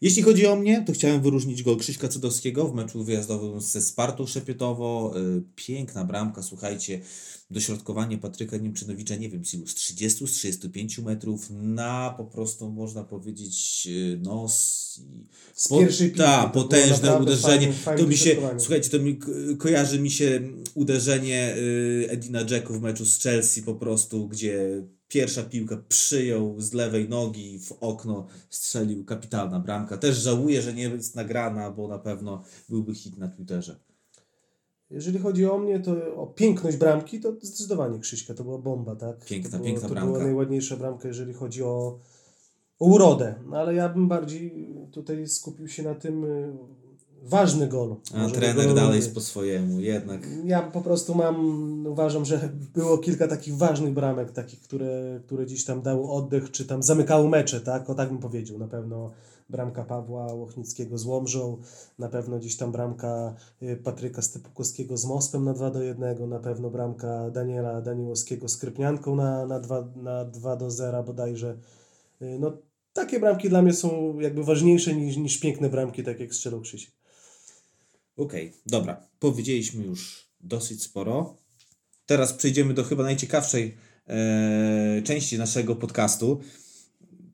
[0.00, 4.26] Jeśli chodzi o mnie, to chciałem wyróżnić gol Krzyśka Cudowskiego w meczu wyjazdowym ze Spartą
[4.26, 5.14] Szepietowo.
[5.38, 7.00] Y, Piękna bramka, słuchajcie,
[7.50, 12.70] dośrodkowanie Patryka Niemczynowicza, nie wiem, z ilu, z 30, z 35 metrów na po prostu,
[12.70, 17.72] można powiedzieć, y, nos i Z to było potężne uderzenie.
[17.98, 20.40] to mi się, słuchajcie, to mi ko- kojarzy mi się
[20.74, 24.82] uderzenie y, Edina Jacku w meczu z Chelsea po prostu, gdzie
[25.14, 29.96] pierwsza piłka przyjął z lewej nogi w okno, strzelił kapitalna bramka.
[29.96, 33.76] Też żałuję, że nie jest nagrana, bo na pewno byłby hit na Twitterze.
[34.90, 39.24] Jeżeli chodzi o mnie, to o piękność bramki, to zdecydowanie Krzyśka, to była bomba, tak?
[39.24, 40.12] Piękna, to było, piękna to bramka.
[40.12, 41.98] była najładniejsza bramka, jeżeli chodzi o,
[42.78, 43.34] o urodę.
[43.46, 46.26] No, ale ja bym bardziej tutaj skupił się na tym
[47.24, 47.96] ważny gol.
[48.14, 50.20] A trener gol dalej po swojemu, jednak.
[50.44, 55.64] Ja po prostu mam, uważam, że było kilka takich ważnych bramek, takich, które, które gdzieś
[55.64, 57.90] tam dały oddech, czy tam zamykały mecze, tak?
[57.90, 58.58] O tak bym powiedział.
[58.58, 59.10] Na pewno
[59.50, 61.58] bramka Pawła Łochnickiego z Łomżą,
[61.98, 66.38] na pewno gdzieś tam bramka y, Patryka Stypukowskiego z Mospem na 2 do 1, na
[66.38, 71.56] pewno bramka Daniela Daniłowskiego z Krypnianką na, na, 2, na 2 do 0 bodajże.
[72.22, 72.52] Y, No
[72.92, 77.03] takie bramki dla mnie są jakby ważniejsze niż, niż piękne bramki, tak jak strzelał Krzysiek.
[78.16, 79.08] Okej, dobra.
[79.18, 81.36] Powiedzieliśmy już dosyć sporo.
[82.06, 86.40] Teraz przejdziemy do chyba najciekawszej e, części naszego podcastu.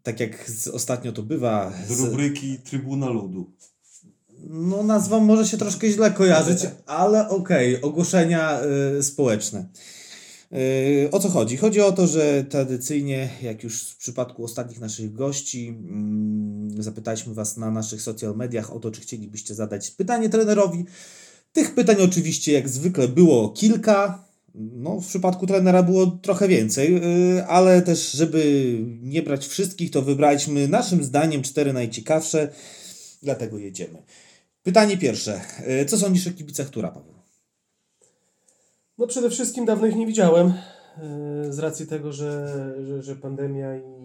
[0.03, 1.73] Tak jak ostatnio to bywa.
[1.89, 3.53] Do Z, rubryki Trybuna Ludu.
[4.49, 8.61] no nazwa może się troszkę źle kojarzyć, ale okej, ogłoszenia
[8.99, 9.69] y, społeczne.
[10.53, 11.57] Y, o co chodzi?
[11.57, 16.50] Chodzi o to, że tradycyjnie, jak już w przypadku ostatnich naszych gości, mm,
[16.83, 20.85] zapytaliśmy Was na naszych social mediach o to, czy chcielibyście zadać pytanie trenerowi.
[21.53, 24.25] Tych pytań oczywiście jak zwykle było kilka.
[24.55, 26.97] No, w przypadku trenera było trochę więcej,
[27.39, 32.53] y, ale też, żeby nie brać wszystkich, to wybraliśmy naszym zdaniem cztery najciekawsze,
[33.23, 34.03] dlatego jedziemy.
[34.63, 35.41] Pytanie pierwsze.
[35.83, 37.15] Y, Co sądzisz o kibicach Tura, Paweł?
[39.01, 40.53] No przede wszystkim dawno ich nie widziałem e,
[41.53, 42.55] z racji tego, że,
[42.87, 44.00] że, że pandemia i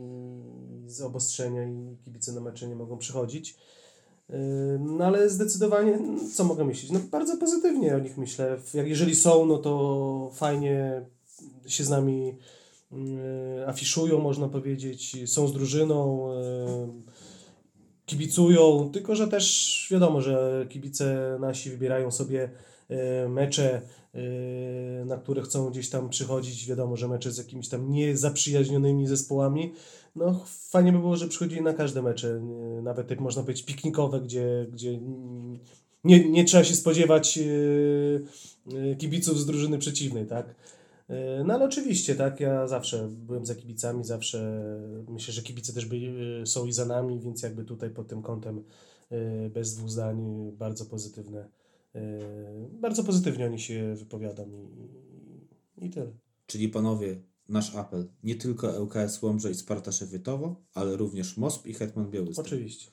[0.88, 3.56] z obostrzenia i kibice na mecze nie mogą przychodzić.
[4.80, 6.00] No ale zdecydowanie,
[6.34, 6.92] co mogę myśleć?
[6.92, 8.58] No bardzo pozytywnie o nich myślę.
[8.74, 11.06] Jak jeżeli są, no to fajnie
[11.68, 12.36] się z nami
[12.92, 16.88] e, afiszują, można powiedzieć, są z drużyną, e,
[18.06, 22.50] kibicują, tylko że też wiadomo, że kibice nasi wybierają sobie
[22.90, 23.82] e, mecze,
[25.06, 26.68] na które chcą gdzieś tam przychodzić.
[26.68, 29.74] Wiadomo, że mecze z jakimiś tam niezaprzyjaźnionymi zespołami.
[30.16, 32.42] No fajnie by było, że przychodzili na każde mecze,
[32.84, 35.00] nawet jak można powiedzieć piknikowe, gdzie, gdzie
[36.04, 37.42] nie, nie trzeba się spodziewać e,
[38.92, 40.56] e, kibiców z drużyny przeciwnej, tak?
[41.10, 44.62] E, No ale oczywiście, tak, ja zawsze byłem za kibicami, zawsze
[45.08, 48.64] myślę, że kibice też e, są i za nami, więc jakby tutaj pod tym kątem
[49.54, 51.50] bez dwóch zdań bardzo pozytywne,
[52.82, 56.12] bardzo pozytywnie oni się wypowiadam i, i tyle.
[56.48, 57.16] Czyli panowie,
[57.50, 58.08] nasz apel.
[58.24, 62.46] Nie tylko ŁKS Łomża i Sparta Szewietowo, ale również MOSP i Hetman Białystok.
[62.46, 62.92] Oczywiście.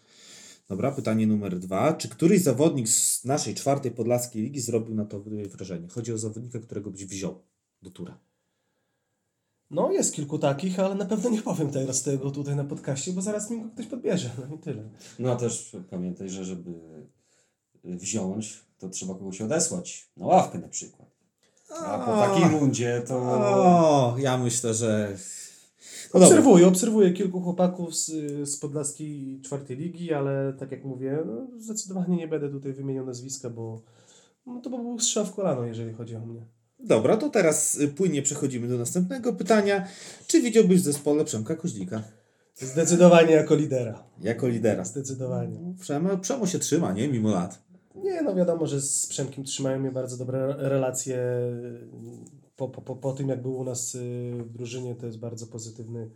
[0.68, 1.92] Dobra, pytanie numer dwa.
[1.92, 5.88] Czy któryś zawodnik z naszej czwartej podlaskiej ligi zrobił na to wrażenie?
[5.88, 7.42] Chodzi o zawodnika, którego byś wziął
[7.82, 8.18] do tura.
[9.70, 13.22] No jest kilku takich, ale na pewno nie powiem teraz tego tutaj na podcaście, bo
[13.22, 14.88] zaraz mi go ktoś podbierze, no i tyle.
[15.18, 16.70] No a też pamiętaj, że żeby
[17.84, 20.10] wziąć, to trzeba kogoś odesłać.
[20.16, 21.01] Na ławkę na przykład.
[21.78, 23.16] A po takiej rundzie to...
[23.16, 25.16] O, ja myślę, że...
[26.14, 26.28] No dobra.
[26.28, 28.10] Obserwuję, obserwuję kilku chłopaków z,
[28.48, 33.50] z Podlaskiej czwartej ligi, ale tak jak mówię, no, zdecydowanie nie będę tutaj wymieniał nazwiska,
[33.50, 33.82] bo
[34.46, 36.46] no, to by był strzał w kolano, jeżeli chodzi o mnie.
[36.78, 39.86] Dobra, to teraz y, płynnie przechodzimy do następnego pytania.
[40.26, 42.02] Czy widziałbyś w zespole Przemka Koźlika?
[42.54, 44.04] Zdecydowanie jako lidera.
[44.20, 44.84] Jako lidera.
[44.84, 45.74] Zdecydowanie.
[45.80, 47.08] Przemo, Przemo się trzyma, nie?
[47.08, 47.62] Mimo lat.
[47.94, 51.18] Nie, no wiadomo, że z Przemkiem trzymają mnie bardzo dobre relacje.
[52.56, 55.46] Po, po, po, po tym, jak był u nas y, w drużynie, to jest bardzo
[55.46, 56.10] pozytywny,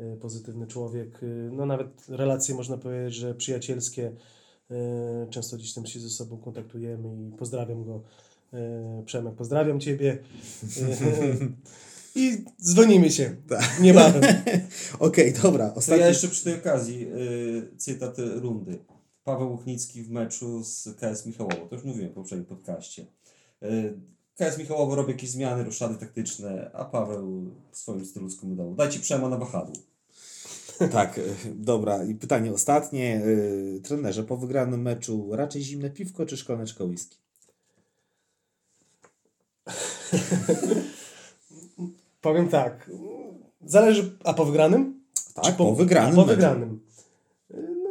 [0.00, 1.22] y, pozytywny człowiek.
[1.22, 4.12] Y, No nawet relacje, można powiedzieć, że przyjacielskie.
[5.30, 8.02] Często gdzieś tam się ze sobą kontaktujemy i pozdrawiam go.
[9.04, 10.18] Przemek, pozdrawiam Ciebie.
[12.14, 13.36] I dzwonimy się
[13.80, 14.22] niebawem.
[14.98, 15.70] Okej, dobra.
[15.70, 16.00] To Ostatni...
[16.00, 17.08] ja jeszcze przy tej okazji
[17.76, 18.78] cytat rundy.
[19.26, 21.66] Paweł Łuchnicki w meczu z KS Michałowo.
[21.66, 23.06] To już mówiłem w poprzednim podcaście.
[23.62, 23.94] Y,
[24.36, 28.74] KS Michałowo robi jakieś zmiany, roszady taktyczne, a Paweł w swoim stylu skomentował.
[28.74, 29.74] Dajcie Przema na wahadło.
[30.92, 32.04] Tak, y, dobra.
[32.04, 33.22] I pytanie ostatnie.
[33.26, 37.16] Y, Trenerze, po wygranym meczu raczej zimne piwko czy szklaneczka whisky?
[42.20, 42.90] Powiem tak.
[43.64, 44.18] Zależy.
[44.24, 45.04] A po wygranym?
[45.34, 46.34] Tak, Czy po, wygranym po meczu.
[46.34, 46.80] wygranym.
[47.50, 47.90] Y, no,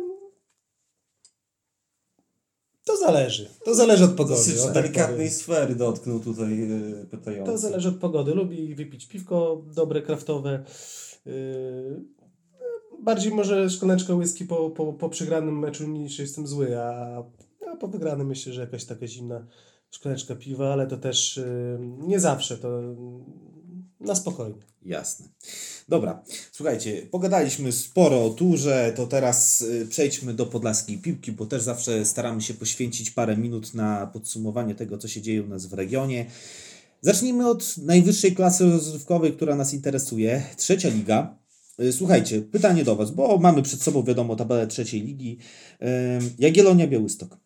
[2.83, 3.49] To zależy.
[3.65, 4.61] To zależy od pogody.
[4.61, 7.51] O tak delikatnej sfery dotknął tutaj y, pytający.
[7.51, 8.33] To zależy od pogody.
[8.33, 10.63] Lubi wypić piwko dobre, kraftowe.
[11.25, 11.33] Yy,
[13.03, 17.17] bardziej może szklaneczka whisky po, po, po przegranym meczu niż jestem zły, a,
[17.71, 19.47] a po wygranym myślę, że jakaś taka zimna
[19.89, 22.57] szklaneczka piwa, ale to też yy, nie zawsze.
[22.57, 22.81] To
[24.05, 24.61] Na spokojnie.
[24.85, 25.25] Jasne.
[25.89, 31.61] Dobra, słuchajcie, pogadaliśmy sporo o turze, to teraz y, przejdźmy do podlaskiej piłki, bo też
[31.61, 35.73] zawsze staramy się poświęcić parę minut na podsumowanie tego, co się dzieje u nas w
[35.73, 36.25] regionie.
[37.01, 41.37] Zacznijmy od najwyższej klasy rozrywkowej, która nas interesuje, trzecia liga.
[41.79, 45.37] Y, Słuchajcie, pytanie do Was, bo mamy przed sobą, wiadomo, tabelę trzeciej ligi.
[45.81, 47.37] Ym, Jagiellonia Białystok.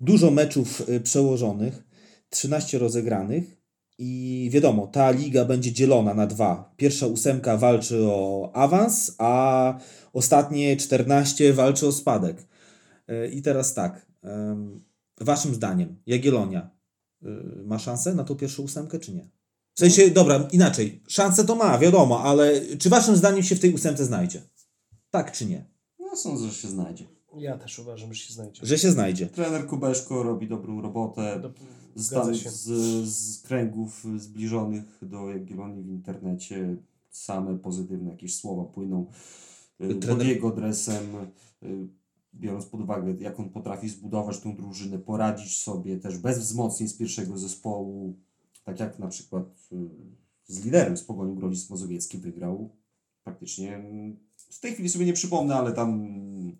[0.00, 1.84] Dużo meczów y, przełożonych,
[2.30, 3.61] 13 rozegranych.
[4.04, 6.74] I wiadomo, ta liga będzie dzielona na dwa.
[6.76, 9.78] Pierwsza ósemka walczy o awans, a
[10.12, 12.46] ostatnie 14 walczy o spadek.
[13.08, 14.06] E, I teraz tak.
[15.20, 16.70] Waszym zdaniem, Jagiellonia
[17.22, 17.28] y,
[17.64, 19.30] ma szansę na tą pierwszą ósemkę, czy nie?
[19.74, 21.02] W sensie, dobra, inaczej.
[21.08, 24.42] Szansę to ma, wiadomo, ale czy waszym zdaniem się w tej ósemce znajdzie?
[25.10, 25.64] Tak czy nie?
[25.98, 27.04] Ja sądzę, że się znajdzie.
[27.36, 28.66] Ja też uważam, że się znajdzie.
[28.66, 29.26] Że się znajdzie.
[29.26, 31.40] Trener Kubeszko robi dobrą robotę.
[31.40, 31.52] Do-
[31.94, 32.50] Z, Zgadza się.
[32.50, 32.64] z,
[33.08, 36.76] z kręgów zbliżonych do Jagiellonii w internecie
[37.10, 39.06] same pozytywne jakieś słowa płyną
[39.80, 41.04] y, pod Trener- jego adresem,
[41.62, 41.88] y,
[42.34, 46.96] biorąc pod uwagę jak on potrafi zbudować tą drużynę, poradzić sobie też bez wzmocnień z
[46.96, 48.16] pierwszego zespołu,
[48.64, 49.76] tak jak na przykład y,
[50.46, 52.70] z liderem z Pogonią Grodzisk Mazowiecki wygrał
[53.24, 56.08] praktycznie, mm, w tej chwili sobie nie przypomnę, ale tam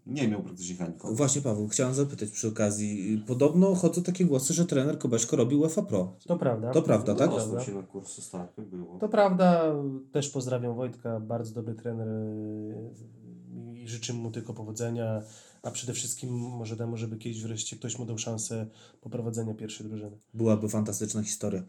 [0.07, 1.15] nie miał praktycznie nikogo.
[1.15, 3.23] Właśnie, Paweł, chciałem zapytać przy okazji.
[3.27, 6.17] Podobno chodzą takie głosy, że trener Kobeszko robi UEFA Pro.
[6.27, 6.71] To prawda.
[6.71, 7.31] To prawda, tak?
[7.31, 7.67] Dostał prawda.
[7.67, 8.23] się na kursy
[8.59, 8.99] było.
[8.99, 9.75] To prawda,
[10.13, 15.23] też pozdrawiam Wojtka, bardzo dobry trener yy, i życzę mu tylko powodzenia,
[15.63, 18.67] a przede wszystkim może temu, żeby kiedyś wreszcie ktoś mu dał szansę
[19.01, 20.19] poprowadzenia pierwszej drużyny.
[20.35, 21.63] Byłaby fantastyczna historia.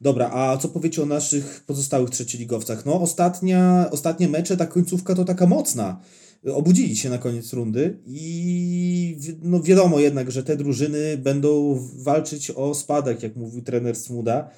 [0.00, 2.86] Dobra, a co powiecie o naszych pozostałych trzecioligowcach?
[2.86, 6.00] No, ostatnia, ostatnie mecze, ta końcówka to taka mocna.
[6.46, 12.74] Obudzili się na koniec rundy i no wiadomo jednak, że te drużyny będą walczyć o
[12.74, 14.50] spadek, jak mówił trener Smuda.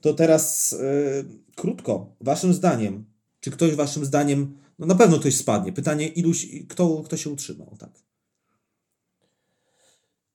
[0.00, 1.24] To teraz e,
[1.54, 3.04] krótko, waszym zdaniem,
[3.40, 5.72] czy ktoś waszym zdaniem, no na pewno ktoś spadnie.
[5.72, 7.90] Pytanie, iluś, kto, kto się utrzymał, tak?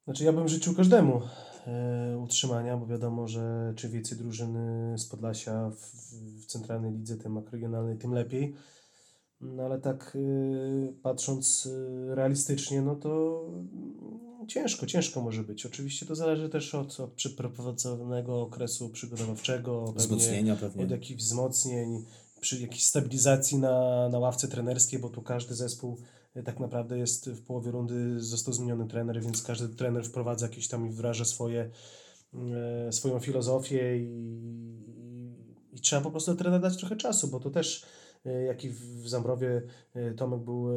[0.04, 1.22] Znaczy ja bym życzył każdemu
[1.68, 7.32] e, utrzymania, bo wiadomo, że czym więcej drużyny z Podlasia w, w centralnej lidze, tym
[7.32, 8.56] makroregionalnej, tym lepiej.
[9.42, 11.70] No ale tak e, patrząc
[12.12, 13.44] e, realistycznie, no to
[14.48, 15.66] ciężko, ciężko może być.
[15.66, 20.84] Oczywiście to zależy też od, od przeprowadzonego okresu przygotowawczego, pewnie Wzmocnienia pewnie.
[20.84, 22.06] od jakichś wzmocnień,
[22.42, 25.98] przy jakiejś stabilizacji na, na ławce trenerskiej, bo tu każdy zespół
[26.36, 30.68] e, tak naprawdę jest w połowie rundy, został zmieniony trener, więc każdy trener wprowadza jakieś
[30.68, 31.70] tam i wdraża swoje,
[32.88, 37.50] e, swoją filozofię i, i, i trzeba po prostu trener dać trochę czasu, bo to
[37.50, 37.86] też
[38.26, 39.61] jak i w Zambrowie
[39.93, 40.76] e, Tomek był e,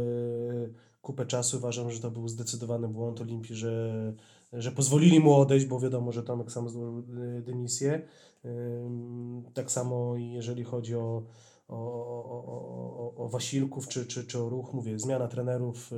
[1.02, 4.14] kupę czasu, uważam, że to był zdecydowany błąd Olimpii, że,
[4.52, 8.08] że pozwolili mu odejść, bo wiadomo, że Tomek sam złożył e, dymisję.
[8.44, 11.22] Ym, Tak samo jeżeli chodzi o,
[11.68, 15.90] o, o, o, o, Wasilków czy, czy, czy o ruch, mówię, zmiana trenerów.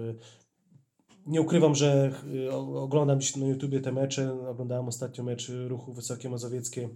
[1.26, 2.12] Nie ukrywam, że
[2.74, 4.48] oglądam się na YouTubie te mecze.
[4.48, 6.88] Oglądałem ostatnio mecz ruchu Wysokie Mazowieckie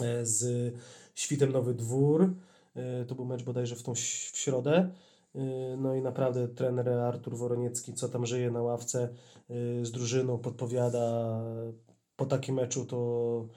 [0.00, 0.74] e, z
[1.14, 2.34] Świtem Nowy Dwór.
[2.76, 3.98] E, To był mecz bodajże w tą w
[4.38, 4.90] środę.
[5.34, 5.40] E,
[5.76, 9.08] No i naprawdę trener Artur Woroniecki, co tam żyje na ławce
[9.50, 11.40] e, z drużyną, podpowiada.
[12.16, 13.48] Po takim meczu to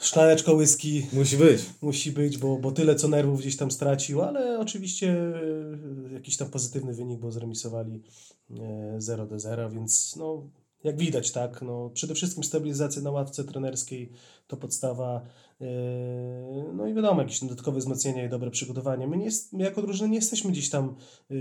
[0.00, 1.62] szklaneczka whisky Musi być.
[1.82, 5.16] musi być, bo, bo tyle co nerwów gdzieś tam stracił, ale oczywiście
[6.12, 8.02] jakiś tam pozytywny wynik, bo zremisowali
[8.50, 10.42] e, 0 do 0, więc no
[10.84, 14.10] jak widać, tak, no przede wszystkim stabilizacja na ławce trenerskiej
[14.46, 15.26] to podstawa,
[16.74, 19.06] no i wiadomo, jakieś dodatkowe wzmocnienia i dobre przygotowanie.
[19.06, 20.94] My, nie my jako drużyna nie jesteśmy gdzieś tam
[21.30, 21.34] e,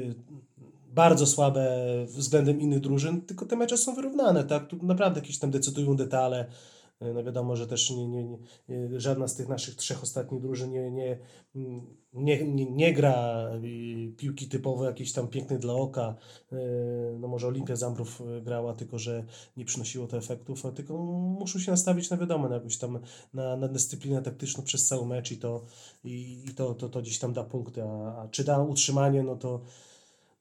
[0.94, 5.52] bardzo słabe względem innych drużyn, tylko te mecze są wyrównane, tak, tu naprawdę jakieś tam
[5.52, 6.46] decydują detale,
[7.02, 8.38] no wiadomo, że też nie, nie, nie,
[8.70, 11.20] nie- żadna z tych naszych trzech ostatnich drużyn nie, nie,
[12.14, 16.16] nie, nie, nie gra y, piłki typowo jakiejś tam pięknej dla oka.
[17.20, 19.26] No może Olimpia Zambrów grała, tylko że
[19.58, 20.98] nie przynosiło to efektów, a tylko
[21.40, 23.00] muszą się nastawić na wiadomo, na jakąś tam
[23.34, 25.66] na, na dyscyplinę taktyczną przez cały mecz i to,
[26.04, 29.36] i, i to, to, to gdzieś tam da punkty, a, a czy da utrzymanie, no
[29.36, 29.62] to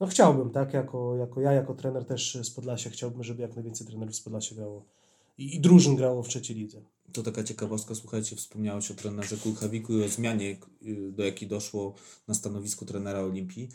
[0.00, 3.86] no chciałbym, tak, jako, jako ja, jako trener też z Podlasia chciałbym, żeby jak najwięcej
[3.86, 4.95] trenerów z Podlasia grało
[5.38, 6.82] i, i drużyn grało w trzeciej lidze.
[7.12, 11.94] To taka ciekawostka, słuchajcie, wspomniałeś o trenerze Kulchawiku i o zmianie, y, do jakiej doszło
[12.28, 13.68] na stanowisku trenera Olimpii.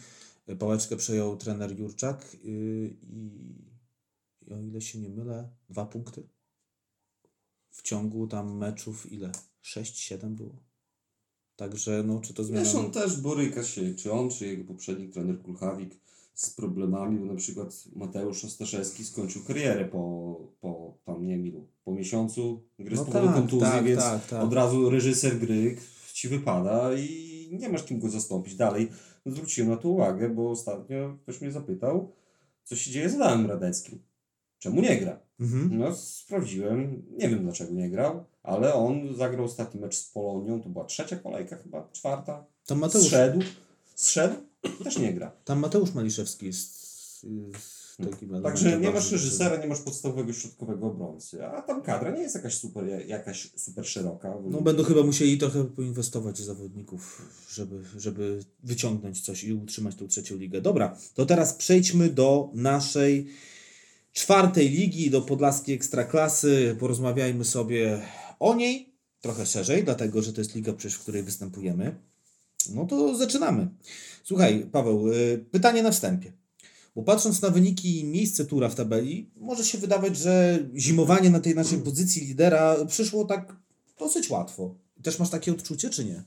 [0.49, 3.31] Y, Pałeczkę przejął trener Jurczak y, i,
[4.41, 6.27] i o ile się nie mylę, dwa punkty.
[7.71, 9.31] W ciągu tam meczów ile?
[9.63, 10.63] 6-7 było.
[11.55, 12.65] Także no, czy to zmiana...
[12.65, 15.99] Zresztą też boryka się, czy on, czy jego poprzednik trener Kulchawik
[16.33, 21.91] z problemami, bo na przykład Mateusz Ostaszewski skończył karierę po, po tam nie wiem po
[21.91, 24.43] miesiącu gry No z powodu tak, kontuzji, tak, więc tak, tak.
[24.43, 25.77] od razu reżyser gry
[26.13, 28.55] ci wypada i nie masz kim go zastąpić.
[28.55, 28.91] Dalej
[29.25, 32.11] zwróciłem na to uwagę, bo ostatnio ktoś mnie zapytał,
[32.63, 33.99] co się dzieje z Adamem Radeckim.
[34.59, 35.19] Czemu nie gra?
[35.39, 35.77] Mhm.
[35.77, 40.69] No, sprawdziłem, nie wiem dlaczego nie grał, ale on zagrał ostatni mecz z Polonią, to
[40.69, 42.45] była trzecia kolejka chyba, czwarta.
[42.65, 43.39] Tam Mateusz, Zszedł,
[43.95, 45.31] zszedł i też nie gra.
[45.45, 46.81] tam Mateusz Maliszewski jest
[48.09, 52.21] takim elementem Także nie masz reżysera, nie masz podstawowego środkowego obrońcy, a tam kadra nie
[52.21, 54.33] jest jakaś super, jakaś super szeroka.
[54.49, 60.07] No będą chyba musieli trochę poinwestować w zawodników, żeby, żeby wyciągnąć coś i utrzymać tą
[60.07, 60.61] trzecią ligę.
[60.61, 63.27] Dobra, to teraz przejdźmy do naszej
[64.13, 66.75] czwartej ligi, do Podlaskiej Ekstraklasy.
[66.79, 68.01] Porozmawiajmy sobie
[68.39, 72.10] o niej trochę szerzej, dlatego że to jest liga, przecież w której występujemy.
[72.69, 73.69] No to zaczynamy.
[74.23, 76.33] Słuchaj, Paweł, y, pytanie na wstępie.
[76.95, 81.39] Bo patrząc na wyniki i miejsce tura w tabeli, może się wydawać, że zimowanie na
[81.39, 83.55] tej naszej pozycji lidera przyszło tak
[83.99, 84.75] dosyć łatwo.
[85.03, 86.23] Też masz takie odczucie, czy nie?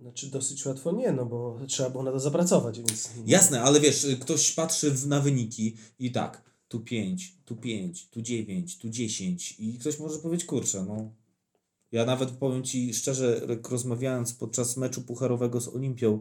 [0.00, 3.10] Znaczy dosyć łatwo nie, no bo trzeba było na to zapracować, więc...
[3.26, 8.22] Jasne, ale wiesz, y, ktoś patrzy na wyniki i tak, tu 5, tu 5, tu
[8.22, 11.10] 9, tu 10 i ktoś może powiedzieć, kurczę, no.
[11.92, 16.20] Ja nawet powiem Ci szczerze, rozmawiając podczas meczu pucharowego z Olimpią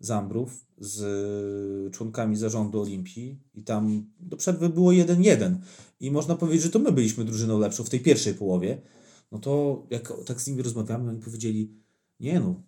[0.00, 1.00] Zambrów, z
[1.86, 5.56] y, członkami zarządu Olimpii i tam do przerwy było 1-1
[6.00, 8.82] i można powiedzieć, że to my byliśmy drużyną lepszą w tej pierwszej połowie,
[9.32, 11.74] no to jak tak z nimi rozmawiamy, oni powiedzieli,
[12.20, 12.62] nie no,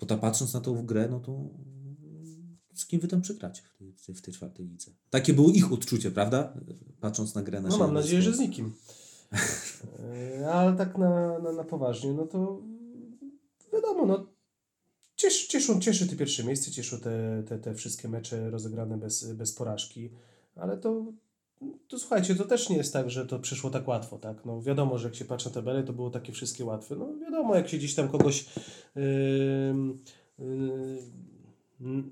[0.00, 1.50] bo ta patrząc na tą grę, no to
[2.74, 4.90] z kim wy tam przegracie w tej, w tej, czwartej lidze.
[5.10, 6.60] Takie było ich odczucie, prawda?
[7.00, 8.72] Patrząc na grę No naszego mam nadzieję, że z nikim.
[10.42, 12.62] E, Ale tak na, na, na poważnie, no to
[13.72, 14.26] wiadomo, no
[15.16, 19.52] cieszy, cieszą, cieszy te pierwsze miejsce, cieszą te, te, te wszystkie mecze rozegrane bez, bez
[19.52, 20.10] porażki,
[20.56, 21.04] ale to,
[21.88, 24.44] to słuchajcie, to też nie jest tak, że to przyszło tak łatwo, tak?
[24.44, 26.96] No wiadomo, że jak się patrzy na tabelę, to było takie wszystkie łatwe.
[26.96, 28.46] No wiadomo, jak się gdzieś tam kogoś
[28.96, 29.02] yy,
[30.38, 32.02] yy,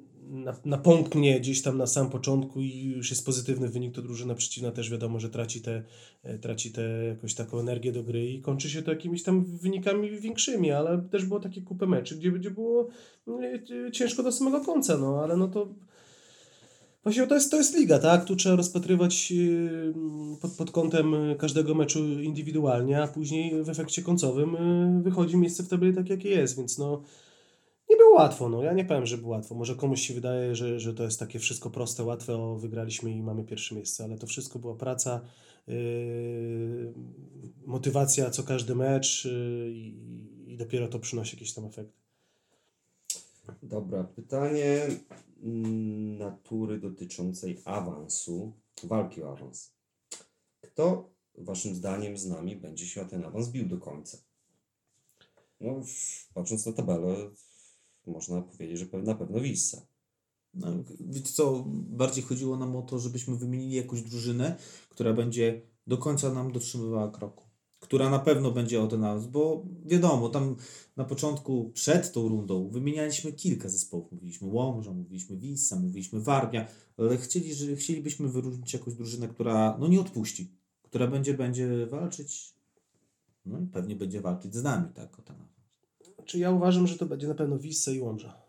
[0.65, 4.91] napąknie gdzieś tam na sam początku i już jest pozytywny wynik, to drużyna przeciwna też
[4.91, 5.83] wiadomo, że traci te,
[6.23, 10.21] e, traci te jakąś taką energię do gry i kończy się to jakimiś tam wynikami
[10.21, 12.89] większymi, ale też było takie kupę meczy, gdzie, gdzie było
[13.29, 15.69] e, ciężko do samego końca, no ale no to
[17.03, 18.25] Właśnie to jest, to jest liga, tak?
[18.25, 19.33] Tu trzeba rozpatrywać
[20.41, 24.57] pod, pod kątem każdego meczu indywidualnie, a później w efekcie końcowym
[25.03, 27.03] wychodzi miejsce w tabeli tak, jakie jest, więc no
[27.91, 29.55] nie było łatwo, no ja nie powiem, że było łatwo.
[29.55, 33.23] Może komuś się wydaje, że, że to jest takie wszystko proste, łatwe, o wygraliśmy i
[33.23, 35.21] mamy pierwsze miejsce, ale to wszystko była praca,
[35.67, 36.95] yy,
[37.67, 42.05] motywacja co każdy mecz yy, i, dopiero to przynosi jakieś tam efekty.
[43.63, 44.87] Dobra, pytanie
[45.43, 49.73] mm, natury dotyczącej awansu, walki o awans.
[50.61, 54.19] Kto waszym zdaniem z nami będzie się o ten awans bił do końca?
[55.61, 55.83] No,
[56.35, 57.17] patrząc na tabelę,
[58.07, 59.87] można powiedzieć, że na pewno Wissa.
[60.55, 60.67] No,
[61.01, 64.57] wiecie co, bardziej chodziło nam o to, żebyśmy wymienili jakąś drużynę,
[64.89, 67.45] która będzie do końca nam dotrzymywała kroku.
[67.81, 70.57] Która na pewno będzie o ten awans, bo wiadomo, tam
[70.97, 74.13] na początku, przed tą rundą, wymienialiśmy kilka zespołów.
[74.13, 79.89] Mówiliśmy Łomża, mówiliśmy Wissa, mówiliśmy Warmia, ale chcieli, że, chcielibyśmy wyróżnić jakąś drużynę, która no
[79.89, 80.51] nie odpuści,
[80.83, 82.55] która będzie, będzie walczyć,
[83.47, 85.54] no i pewnie będzie walczyć z nami, tak, o ten awans.
[86.27, 88.45] Czy ja uważam, że to będzie na pewno Wissa i Łomża.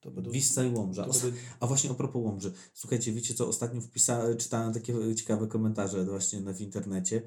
[0.00, 0.30] To będą,
[0.62, 1.02] i Łomża.
[1.02, 2.52] będą- A właśnie a propos Łomży.
[2.74, 7.22] Słuchajcie, wiecie co, ostatnio wpisałem, czytałem takie ciekawe komentarze właśnie w internecie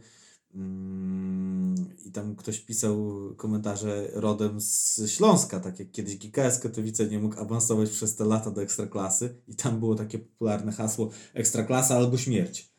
[0.55, 1.75] mm,
[2.05, 7.39] i tam ktoś pisał komentarze rodem z Śląska, tak jak kiedyś GKS Katowice nie mógł
[7.39, 12.73] awansować przez te lata do Ekstraklasy i tam było takie popularne hasło Ekstraklasa albo śmierć.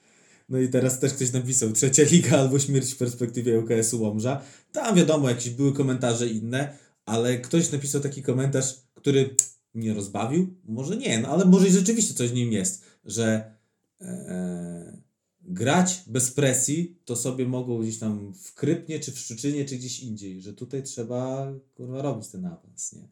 [0.48, 4.40] No i teraz też ktoś napisał trzecia liga albo śmierć w perspektywie UKS-u Łomża.
[4.72, 9.36] Tam wiadomo, jakieś były komentarze inne, ale ktoś napisał taki komentarz, który
[9.74, 10.54] mnie rozbawił?
[10.64, 13.54] Może nie, no ale może rzeczywiście coś w nim jest, że
[14.00, 14.98] e,
[15.42, 20.00] grać bez presji to sobie mogą gdzieś tam w Krypnie, czy w Szczuczynie, czy gdzieś
[20.00, 23.08] indziej, że tutaj trzeba kurwa robić ten awans, nie?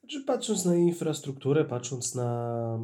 [0.00, 2.78] Znaczy, patrząc na infrastrukturę, patrząc na,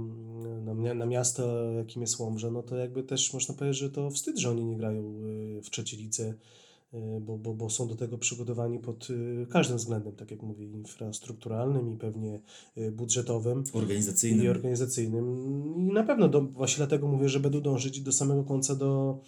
[0.65, 4.39] na, na miasto, jakim jest Łomża, no to jakby też można powiedzieć, że to wstyd,
[4.39, 5.23] że oni nie grają
[5.59, 5.99] y, w trzeciej
[7.21, 11.95] bo, bo, bo są do tego przygotowani pod y, każdym względem, tak jak mówię, infrastrukturalnym
[11.95, 12.41] i pewnie
[12.79, 14.51] y, budżetowym i Organizacyjny.
[14.51, 15.25] organizacyjnym.
[15.77, 19.21] I na pewno do, właśnie dlatego mówię, że będą dążyć do samego końca do,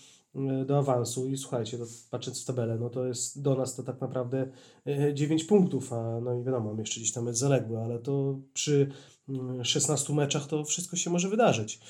[0.63, 1.27] y, do awansu.
[1.29, 4.49] I słuchajcie, to patrząc w tabelę, no to jest do nas to tak naprawdę
[5.11, 8.89] y, 9 punktów, a no i wiadomo, jeszcze gdzieś tam mecz zaległy, ale to przy
[9.29, 11.81] mm, 16 meczach, to wszystko się może wydarzyć.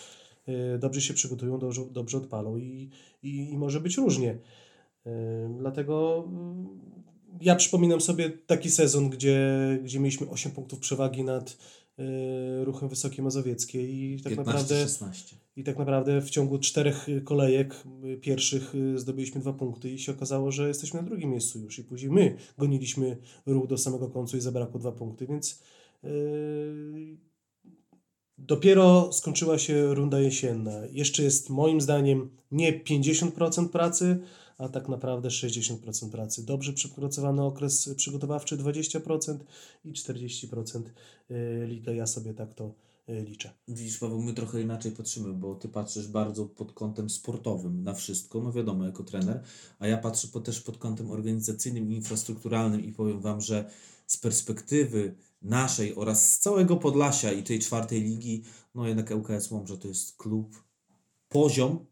[0.48, 2.90] Y, Dobrze się przygotują, dobrze, dobrze odpalą i,
[3.22, 4.38] i, i może być różnie.
[5.58, 6.68] Dlatego mm,
[7.40, 9.38] ja przypominam sobie taki sezon, gdzie,
[9.84, 11.56] gdzie mieliśmy 8 punktów przewagi nad
[11.98, 15.34] y, ruchem Wysokie Mazowieckie i tak naprawdę 15-16.
[15.56, 20.12] i tak naprawdę w ciągu czterech y, kolejek y, pierwszych zdobyliśmy dwa punkty i się
[20.12, 24.36] okazało, że jesteśmy na drugim miejscu już i później my goniliśmy ruch do samego końca
[24.36, 25.62] i zabrakło dwa punkty, więc
[26.02, 27.16] yy,
[28.38, 30.72] dopiero skończyła się runda jesienna.
[30.92, 34.18] Jeszcze jest moim zdaniem nie 50% pracy,
[34.58, 36.46] a tak naprawdę 60% pracy.
[36.46, 39.38] Dobrze przepracowany okres przygotowawczy 20%
[39.84, 40.82] i 40%
[41.30, 41.92] y, liga.
[41.92, 42.74] Ja sobie tak to
[43.08, 43.50] y, liczę.
[43.68, 48.42] Widzisz, Paweł, my trochę inaczej patrzymy, bo ty patrzysz bardzo pod kątem sportowym na wszystko,
[48.42, 49.42] no wiadomo, jako trener,
[49.78, 53.70] a ja patrzę po, też pod kątem organizacyjnym i infrastrukturalnym i powiem Wam, że
[54.06, 58.44] z perspektywy naszej oraz z całego Podlasia i tej czwartej ligi,
[58.74, 60.64] no jednak ŁKS Łomża to jest klub
[61.28, 61.86] poziom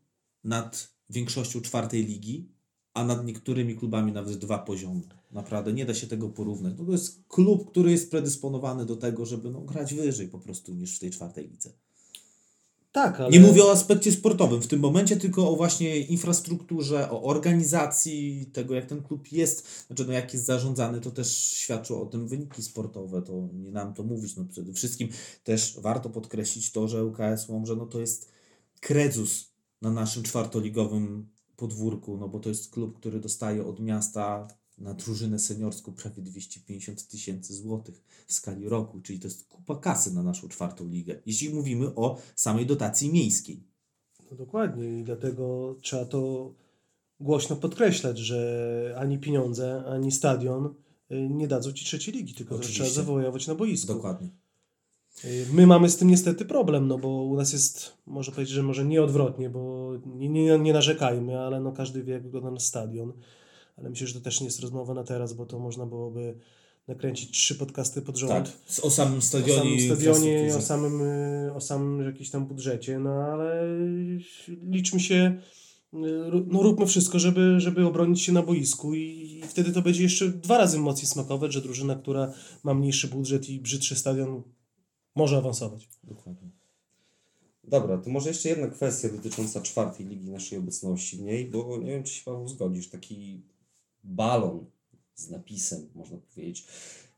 [0.45, 2.56] nad większością czwartej ligi,
[2.97, 5.01] a nad niektórymi klubami nawet dwa poziomy.
[5.33, 6.75] Naprawdę nie da się tego porównać.
[6.79, 10.75] No to jest klub, który jest predysponowany do tego, żeby no, grać wyżej po prostu
[10.75, 11.73] niż w tej czwartej lidze.
[12.93, 13.31] Tak, ale...
[13.31, 18.75] Nie mówię o aspekcie sportowym w tym momencie, tylko o właśnie infrastrukturze, o organizacji tego,
[18.75, 22.63] jak ten klub jest, znaczy no jak jest zarządzany, to też świadczą o tym wyniki
[22.63, 25.09] sportowe, to nie nam to mówić, no przede wszystkim
[25.45, 28.29] też warto podkreślić to, że ŁKS Łomże, no to jest
[28.81, 29.51] krezus
[29.83, 34.49] na naszym czwartoligowym podwórku, no bo to jest klub, który dostaje od miasta
[34.79, 40.15] na drużynę seniorską prawie 250 tysięcy złotych w skali roku, czyli to jest kupa kasy
[40.15, 43.63] na naszą czwartą ligę, jeśli mówimy o samej dotacji miejskiej.
[44.31, 46.53] No dokładnie i dlatego trzeba to
[47.21, 50.75] głośno podkreślać, że ani pieniądze, ani stadion
[51.13, 53.87] y, nie dadzą ci trzeciej ligi, tylko trzeba zawojować na boisku.
[53.87, 54.29] Dokładnie.
[55.25, 58.63] Y, My mamy z tym niestety problem, no bo u nas jest, może powiedzieć, że
[58.63, 62.63] może nie odwrotnie, bo nie, nie, nie narzekajmy, ale no każdy wie, jak wygląda nasz
[62.63, 63.13] stadion.
[63.77, 66.39] Ale myślę, że to też nie jest rozmowa na teraz, bo to można byłoby
[66.89, 68.31] nakręcić trzy podcasty pod rząd.
[68.33, 69.61] Tak, o samym o stadionie.
[69.61, 73.67] samym i stadionie, o samym, y, o samym jakimś tam budżecie, no ale
[74.63, 75.39] liczmy się,
[75.95, 75.99] y,
[76.47, 80.29] no róbmy wszystko, żeby, żeby obronić się na boisku i, i wtedy to będzie jeszcze
[80.29, 82.33] dwa razy mocniej smakować, że drużyna, która
[82.65, 84.43] ma mniejszy budżet i brzydszy stadion
[85.17, 85.89] może awansować.
[86.05, 86.49] Dokładnie.
[87.65, 91.91] Dobra, to może jeszcze jedna kwestia dotycząca czwartej ligi, naszej obecności w niej, bo nie
[91.91, 93.43] wiem, czy się Paweł zgodzisz, taki
[94.05, 94.65] balon
[95.15, 96.67] z napisem, można powiedzieć,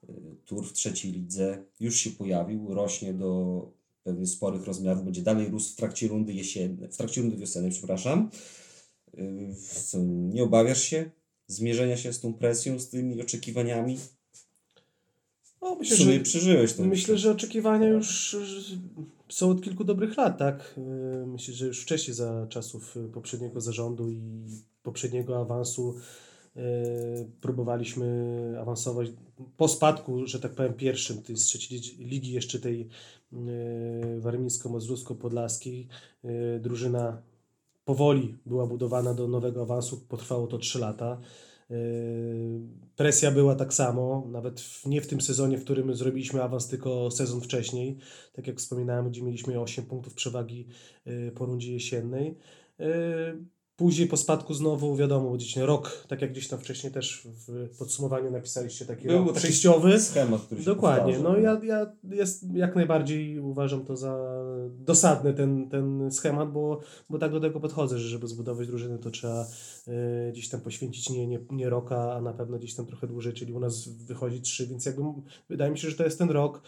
[0.08, 3.62] y, tur w trzeciej lidze już się pojawił, rośnie do
[4.04, 8.30] pewnie sporych rozmiarów, będzie dalej rósł w trakcie rundy jesiennej, w trakcie rundy wiosennej, przepraszam.
[9.18, 9.54] Y,
[10.04, 11.10] nie obawiasz się
[11.46, 13.98] zmierzenia się z tą presją, z tymi oczekiwaniami?
[15.62, 16.84] No, W myślę, sumie że, przeżyłeś to.
[16.84, 18.36] myślę, że oczekiwania już
[19.28, 20.74] są od kilku dobrych lat, tak?
[21.22, 24.20] Y, Myślę, że już wcześniej za czasów y, poprzedniego zarządu i
[24.82, 25.94] poprzedniego awansu
[26.56, 26.60] y,
[27.40, 28.06] próbowaliśmy
[28.60, 29.08] awansować
[29.56, 32.88] po spadku, że tak powiem, pierwszym tej z trzeciej ligi, jeszcze tej
[34.18, 35.86] warmińsko-mazursko-podlaskiej.
[36.60, 37.22] Drużyna
[37.84, 41.20] powoli była budowana do nowego awansu, potrwało to 3 lata.
[41.70, 41.76] Yy,
[42.96, 47.10] Presja była tak samo, nawet w, nie w tym sezonie, w którym zrobiliśmy awans, tylko
[47.10, 47.96] sezon wcześniej.
[48.32, 50.66] Tak jak wspominałem, gdzie mieliśmy 8 punktów przewagi
[51.06, 52.38] yy, po rundzie jesiennej.
[52.78, 52.86] Yy,
[53.76, 58.30] Później po spadku znowu, wiadomo, będziecie rok, tak jak gdzieś tam wcześniej też w podsumowaniu
[58.30, 60.00] napisaliście taki Był rok taki przejściowy.
[60.00, 61.12] schemat, który się Dokładnie.
[61.14, 61.34] powtarza.
[61.34, 64.37] No ja, ja jest, jak najbardziej uważam to za
[64.78, 69.10] dosadny ten, ten schemat, bo, bo tak do tego podchodzę, że żeby zbudować drużynę, to
[69.10, 69.46] trzeba
[69.88, 73.32] y, gdzieś tam poświęcić nie, nie, nie roka, a na pewno gdzieś tam trochę dłużej,
[73.32, 75.02] czyli u nas wychodzi trzy, więc jakby
[75.48, 76.62] wydaje mi się, że to jest ten rok,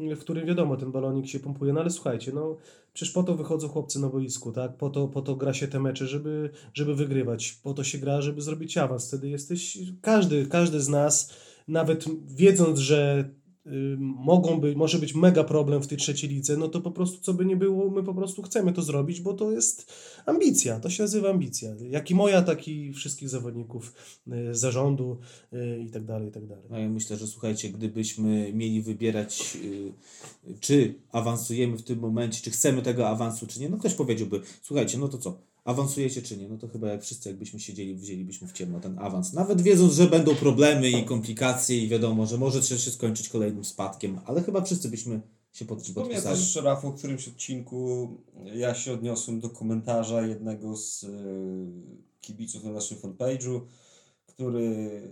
[0.00, 2.56] y, w którym wiadomo, ten balonik się pompuje, no ale słuchajcie, no
[2.92, 4.76] przecież po to wychodzą chłopcy na boisku, tak?
[4.76, 7.52] Po to, po to gra się te mecze, żeby, żeby wygrywać.
[7.62, 9.08] Po to się gra, żeby zrobić awans.
[9.08, 11.32] Wtedy jesteś, każdy, każdy z nas,
[11.68, 13.30] nawet wiedząc, że
[13.98, 17.34] mogą być, może być mega problem w tej trzeciej lidze, no to po prostu co
[17.34, 19.92] by nie było, my po prostu chcemy to zrobić, bo to jest
[20.26, 21.70] ambicja, to się nazywa ambicja.
[21.90, 23.94] Jak i moja, tak i wszystkich zawodników
[24.28, 25.18] y, zarządu
[25.52, 26.64] y, i tak dalej, i tak dalej.
[26.70, 29.92] No ja myślę, że słuchajcie, gdybyśmy mieli wybierać, y,
[30.60, 34.98] czy awansujemy w tym momencie, czy chcemy tego awansu, czy nie, no ktoś powiedziałby, słuchajcie,
[34.98, 38.52] no to co, awansujecie czy nie, no to chyba jak wszyscy jakbyśmy siedzieli, wzięlibyśmy w
[38.52, 39.32] ciemno ten awans.
[39.32, 43.64] Nawet wiedząc, że będą problemy i komplikacje i wiadomo, że może to się skończyć kolejnym
[43.64, 45.20] spadkiem, ale chyba wszyscy byśmy
[45.52, 46.08] się pod podpisali.
[46.22, 48.08] Pamiętasz, Rafał, w którymś odcinku
[48.54, 51.08] ja się odniosłem do komentarza jednego z y,
[52.20, 53.60] kibiców na naszym fanpage'u,
[54.26, 55.02] który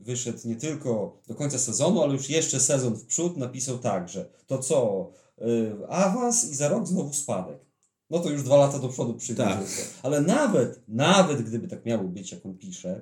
[0.00, 4.30] wyszedł nie tylko do końca sezonu, ale już jeszcze sezon w przód, napisał tak, że
[4.46, 7.67] to co, y, awans i za rok znowu spadek.
[8.10, 9.42] No to już dwa lata do przodu przyjdzie.
[9.42, 9.66] Tak.
[10.02, 13.00] Ale nawet, nawet gdyby tak miało być, jak on pisze,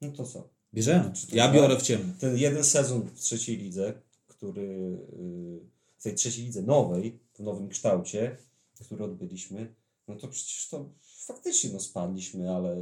[0.00, 0.48] no to co?
[0.74, 1.12] Bierzemy.
[1.30, 2.12] To Ja biorę w ciemno.
[2.18, 5.60] Ten jeden sezon w trzeciej lidze, który y,
[5.98, 8.36] w tej trzeciej lidze nowej, w nowym kształcie,
[8.84, 9.74] który odbyliśmy,
[10.08, 10.88] no to przecież to
[11.26, 12.76] faktycznie no spadliśmy, ale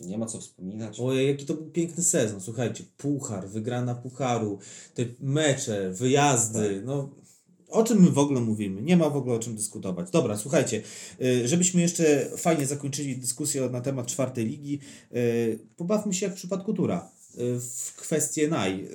[0.00, 1.00] nie ma co wspominać.
[1.00, 2.40] Ojej, jaki to był piękny sezon.
[2.40, 4.58] Słuchajcie, puchar, wygrana pucharu,
[4.94, 6.84] te mecze, wyjazdy, Tak.
[6.84, 7.10] no
[7.70, 8.82] o czym my w ogóle mówimy?
[8.82, 10.10] Nie ma w ogóle o czym dyskutować.
[10.10, 10.82] Dobra, słuchajcie,
[11.22, 14.80] y, żebyśmy jeszcze fajnie zakończyli dyskusję na temat czwartej ligi,
[15.12, 18.88] y, pobawmy się jak w przypadku Tura y, w kwestię naj.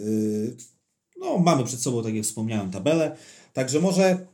[1.19, 3.15] No, mamy przed sobą, tak jak wspomniałem, tabelę,
[3.53, 4.27] także może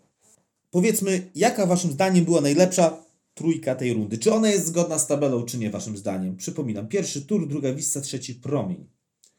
[0.72, 2.98] powiedzmy, jaka waszym zdaniem była najlepsza
[3.34, 4.18] trójka tej rundy?
[4.18, 6.38] Czy ona jest zgodna z tabelą, czy nie, waszym zdaniem?
[6.38, 8.90] Przypominam, pierwszy tur, druga Wissa, trzeci promień.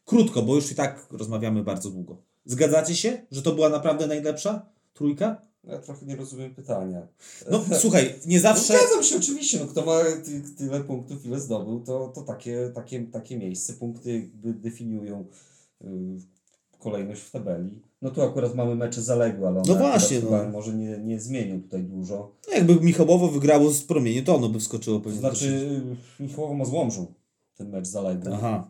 [0.05, 2.21] Krótko, bo już i tak rozmawiamy bardzo długo.
[2.45, 5.41] Zgadzacie się, że to była naprawdę najlepsza trójka?
[5.63, 7.07] Ja trochę nie rozumiem pytania.
[7.51, 8.73] No słuchaj, nie zawsze...
[8.73, 12.71] No, zgadzam się oczywiście, no kto ma ty, tyle punktów, ile zdobył, to, to takie,
[12.75, 15.25] takie, takie miejsce, punkty jakby definiują
[15.81, 15.87] y,
[16.79, 17.81] kolejność w tabeli.
[18.01, 20.49] No tu akurat mamy mecze zaległe, ale one No właśnie, no.
[20.51, 22.31] może nie, nie zmienią tutaj dużo.
[22.47, 25.19] No, jakby Michałowo wygrało z promieniem, to ono by wskoczyło To pewnie.
[25.19, 25.81] znaczy
[26.19, 27.13] Michałowo ma z Łomżą
[27.57, 28.31] ten mecz zaległy.
[28.33, 28.69] Aha.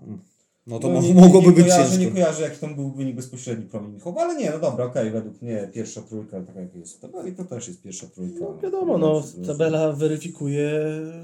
[0.67, 2.03] No to No, nie, mogłoby nie być kojarzę, ciężko.
[2.03, 5.41] Nie kojarzę, jaki tam był wynik bezpośredni promień Michałowa, ale nie, no dobra, okej, według
[5.41, 8.39] mnie pierwsza trójka, taka jak jest w tabeli, to też jest pierwsza trójka.
[8.39, 10.81] No, wiadomo, no, tabela weryfikuje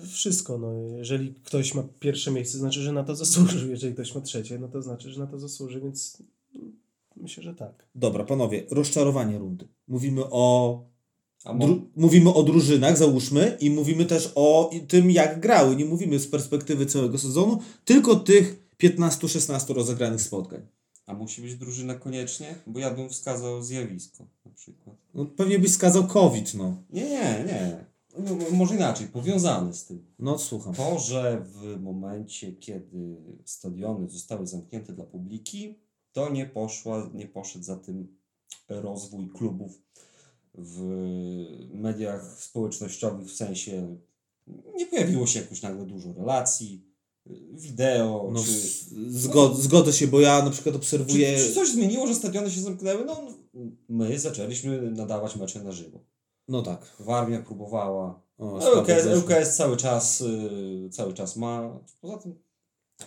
[0.08, 0.58] wszystko.
[0.58, 0.74] No.
[0.98, 3.70] Jeżeli ktoś ma pierwsze miejsce, znaczy, że na to zasłużył.
[3.70, 6.18] Jeżeli ktoś ma trzecie, no to znaczy, że na to zasłuży, więc
[7.18, 7.86] myślę, że tak.
[7.96, 9.68] Dobra, panowie, rozczarowanie rundy.
[9.88, 10.84] Mówimy o
[11.96, 15.76] mówimy o drużynach, załóżmy, i mówimy też o tym, jak grały.
[15.76, 20.68] Nie mówimy z perspektywy całego sezonu, tylko tych 15-16 rozegranych spotkań.
[21.06, 22.56] A musi być drużyna koniecznie?
[22.68, 24.96] Bo ja bym wskazał zjawisko na przykład.
[25.14, 26.84] No, pewnie byś skazał COVID, no.
[26.90, 27.86] Nie, nie, nie.
[28.18, 30.06] No, no, może inaczej, powiązane z tym.
[30.20, 30.74] No, słucham.
[30.74, 35.80] To, że w momencie, kiedy stadiony zostały zamknięte dla publiki,
[36.12, 38.18] to nie, poszła, nie poszedł za tym
[38.70, 39.82] rozwój klubów
[40.54, 40.84] w
[41.74, 43.98] mediach społecznościowych, w sensie
[44.76, 46.89] nie pojawiło się jakoś nagle dużo relacji,
[47.52, 48.52] wideo, No, czy,
[49.12, 51.38] zgod- zgodzę się, bo ja na przykład czy, obserwuję.
[51.38, 53.06] czy coś zmieniło, że stadiony się zamknęły?
[53.06, 53.22] No,
[53.90, 56.00] my zaczęliśmy nadawać mecze na żywo.
[56.48, 56.86] No tak.
[57.00, 58.22] Warmia próbowała.
[58.38, 59.06] O, No, LKS.
[59.06, 61.80] LKS cały czas, y, cały czas ma.
[62.02, 62.36] Poza tym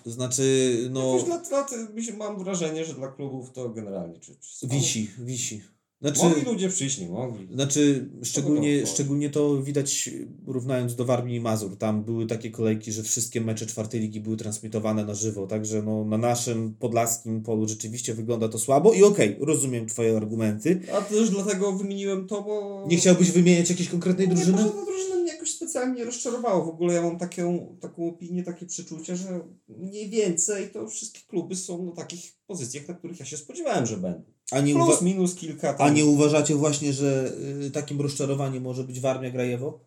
[0.04, 3.68] To znaczy, no, Jakoś dla, dla, ty- mi się- mam wrażenie, że dla klubów to
[3.68, 5.62] generalnie czy, czy wisi, wisi.
[6.02, 7.48] Znaczy, Mogli ludzie przyjść, nie mogli.
[7.54, 10.10] Znaczy, szczególnie, to- szczególnie to widać
[10.46, 11.76] równując do Warmii i Mazur.
[11.76, 16.04] Tam były takie kolejki, że wszystkie mecze czwartej ligi były transmitowane na żywo, także no,
[16.04, 20.80] na naszym podlaskim polu rzeczywiście wygląda to słabo i okej, rozumiem Twoje argumenty.
[20.94, 22.84] A też dlatego wymieniłem to, bo...
[22.88, 24.58] Nie chciałbyś wymieniać jakiejś konkretnej Nie, drużyny?
[24.58, 26.64] bo żadna drużyna mnie jakoś specjalnie nie rozczarowało.
[26.64, 31.56] W ogóle ja mam taką, taką opinię, takie przeczucie, że mniej więcej to wszystkie kluby
[31.56, 34.22] są na takich pozycjach, na których ja się spodziewałem, że będą.
[34.50, 35.94] A nie, Plus, uwa- minus kilka a tam.
[35.94, 37.32] nie uważacie właśnie, że
[37.66, 39.80] y, takim rozczarowaniem może być Warmia Grajewo?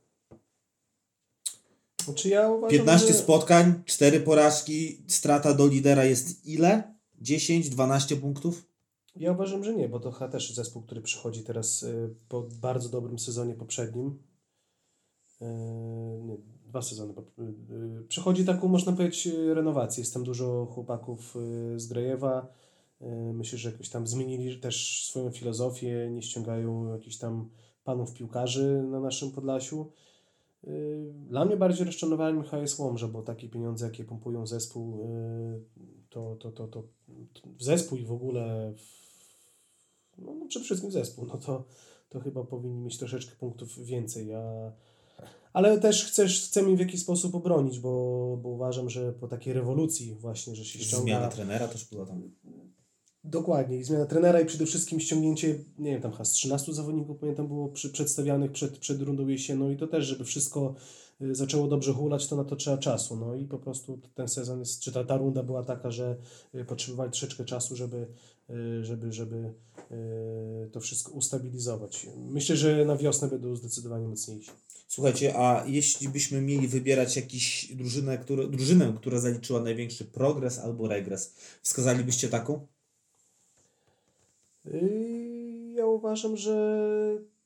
[2.05, 3.13] Znaczy ja uważam, 15 że...
[3.13, 6.95] spotkań, 4 porażki, strata do lidera jest ile?
[7.21, 8.65] 10, 12 punktów?
[9.15, 12.89] Ja uważam, że nie, bo to chyba też zespół, który przychodzi teraz y, po bardzo
[12.89, 14.17] dobrym sezonie poprzednim.
[15.41, 15.45] Y,
[16.23, 16.37] nie,
[16.67, 17.13] dwa sezony.
[17.39, 20.01] y, Przechodzi taką, można powiedzieć, y, renowację.
[20.01, 21.35] Jest tam dużo chłopaków
[21.75, 22.47] z Grejewa.
[23.33, 27.49] Myślę, że jakoś tam zmienili też swoją filozofię, nie ściągają jakichś tam
[27.83, 29.91] panów piłkarzy na naszym Podlasiu.
[31.27, 35.07] Dla mnie bardziej rozczarowaniem chyba jest Łomża, bo takie pieniądze, jakie pompują zespół,
[36.09, 36.83] to, to, to, to
[37.57, 39.05] w zespół i w ogóle w,
[40.17, 41.63] no, no przede wszystkim zespół, no to,
[42.09, 44.33] to chyba powinni mieć troszeczkę punktów więcej.
[44.33, 44.71] A,
[45.55, 47.89] ale też chcesz, chcę mi w jakiś sposób obronić, bo,
[48.41, 51.03] bo uważam, że po takiej rewolucji właśnie, że się ściąga...
[51.03, 52.31] Zmiana trenera też była tam.
[53.23, 53.77] Dokładnie.
[53.77, 57.47] I zmiana trenera i przede wszystkim ściągnięcie, nie wiem, tam chyba z 13 zawodników pamiętam
[57.47, 60.75] było przy, przedstawianych przed, przed rundą jesienną i to też, żeby wszystko
[61.21, 63.15] y, zaczęło dobrze hulać, to na to trzeba czasu.
[63.15, 66.17] No i po prostu ten sezon jest, czy ta, ta runda była taka, że
[66.55, 68.07] y, potrzebowali troszeczkę czasu, żeby,
[68.81, 69.53] żeby, żeby
[70.65, 72.07] y, to wszystko ustabilizować.
[72.17, 74.51] Myślę, że na wiosnę będą zdecydowanie mocniejsi.
[74.87, 80.87] Słuchajcie, a jeśli byśmy mieli wybierać jakąś drużynę, która, drużynę, która zaliczyła największy progres albo
[80.87, 82.67] regres, wskazalibyście taką?
[84.65, 86.55] Yy, Ja uważam, że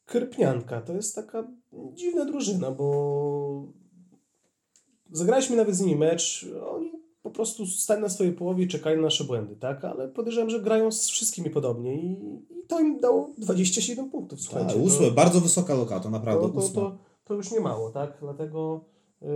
[0.05, 1.47] Krpnianka to jest taka
[1.93, 3.67] dziwna drużyna, bo
[5.11, 6.45] zagraliśmy nawet z nimi mecz.
[6.69, 6.98] Oni
[7.29, 9.85] po prostu stali na swojej połowie i czekali na nasze błędy, tak?
[9.85, 12.11] Ale podejrzewam, że grają z wszystkimi podobnie i,
[12.49, 14.69] i to im dało 27 punktów, słuchajcie.
[14.69, 16.47] A, to- ósme, bardzo wysoka lokata, naprawdę.
[16.47, 18.17] to, to, to, to już nie mało, tak?
[18.21, 18.85] Dlatego,
[19.21, 19.27] yy,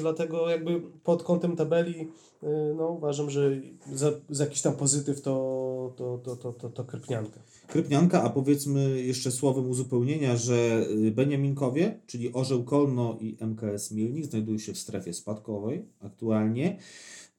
[0.00, 1.98] dlatego jakby pod kątem tabeli
[2.42, 3.50] yy, no, uważam, że
[3.92, 7.40] za, za jakiś tam pozytyw to, to, to, to, to, to krypnianka.
[7.66, 14.24] Krypnianka, a powiedzmy jeszcze słowem uzupełnienia, że y, Beniaminkowie, czyli Orzeł Kolno i MKS Mielnik
[14.24, 16.78] znajdują się w strefie spadkowej aktualnie.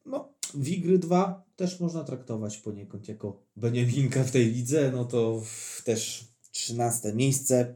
[0.07, 5.41] No, Wigry 2 też można traktować poniekąd jako Beniaminka w tej lidze, no to
[5.84, 7.75] też 13 miejsce.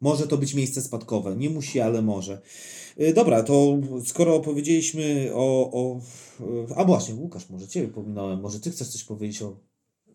[0.00, 2.40] Może to być miejsce spadkowe, nie musi, ale może.
[3.00, 6.00] Y, Dobra, to skoro opowiedzieliśmy o, o...
[6.70, 9.56] y, A właśnie, Łukasz, może Ciebie pominąłem, może Ty chcesz coś powiedzieć o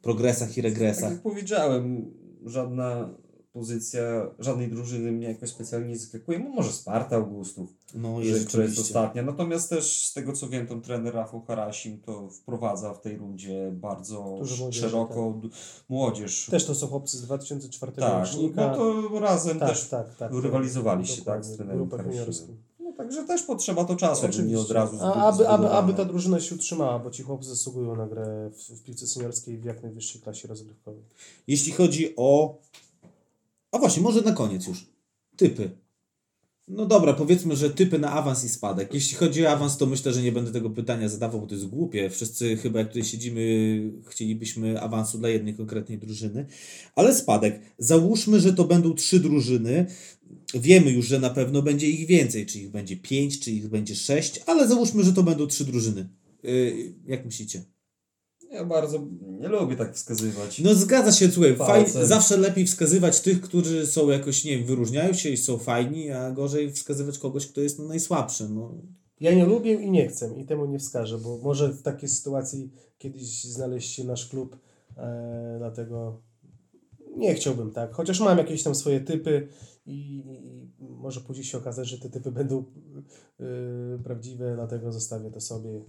[0.02, 1.12] progresach i Tak regresach?
[1.12, 2.12] jak powiedziałem,
[2.46, 3.10] żadna
[3.58, 4.02] pozycja,
[4.40, 6.40] żadnej drużyny mnie jakoś specjalnie nie zaskakuje.
[6.40, 9.24] Może Sparta Augustów, No, że, która jest ostatnia.
[9.24, 13.72] Natomiast też z tego co wiem, to trener Rafał Harasim to wprowadza w tej rundzie
[13.74, 15.50] bardzo Dużo młodzieży, szeroko d-
[15.90, 16.48] młodzież.
[16.52, 18.68] Też to są chłopcy z 2004 tak, rocznika.
[18.68, 20.18] no to razem tak, też tak, tak.
[20.18, 22.58] tak, Dokładnie, z w trenerem grupach Harasimem.
[22.80, 24.82] No także też potrzeba to czasu, żeby nie Oczywiście.
[24.82, 28.08] od razu A, aby, aby, aby ta drużyna się utrzymała, bo ci chłopcy zasługują na
[28.08, 31.02] grę w, w piłce seniorskiej w jak najwyższej klasie rozgrywkowej.
[31.48, 32.58] Jeśli chodzi o.
[33.72, 34.86] A właśnie, może na koniec już.
[35.36, 35.72] Typy.
[36.68, 38.94] No dobra, powiedzmy, że typy na awans i spadek.
[38.94, 41.68] Jeśli chodzi o awans, to myślę, że nie będę tego pytania zadawał, bo to jest
[41.68, 42.10] głupie.
[42.10, 43.42] Wszyscy chyba, jak tutaj siedzimy,
[44.08, 46.46] chcielibyśmy awansu dla jednej konkretnej drużyny.
[46.96, 47.62] Ale spadek.
[47.78, 49.86] Załóżmy, że to będą trzy drużyny.
[50.54, 52.46] Wiemy już, że na pewno będzie ich więcej.
[52.46, 56.10] Czy ich będzie pięć, czy ich będzie sześć, ale załóżmy, że to będą trzy drużyny.
[56.44, 57.64] Yy, jak myślicie?
[58.52, 60.60] Ja bardzo nie lubię tak wskazywać.
[60.60, 65.14] No zgadza się, słuchaj, faj, zawsze lepiej wskazywać tych, którzy są jakoś, nie wiem, wyróżniają
[65.14, 68.50] się i są fajni, a gorzej wskazywać kogoś, kto jest no, najsłabszy.
[68.50, 68.74] No.
[69.20, 72.72] Ja nie lubię i nie chcę i temu nie wskażę, bo może w takiej sytuacji
[72.98, 74.58] kiedyś znaleźć się nasz klub,
[74.98, 76.22] e, dlatego
[77.18, 77.94] nie chciałbym tak.
[77.94, 79.48] Chociaż mam jakieś tam swoje typy
[79.86, 80.24] i,
[80.80, 82.64] i może później się okazać, że te typy będą
[83.40, 83.44] e,
[84.04, 85.82] prawdziwe, dlatego zostawię to sobie.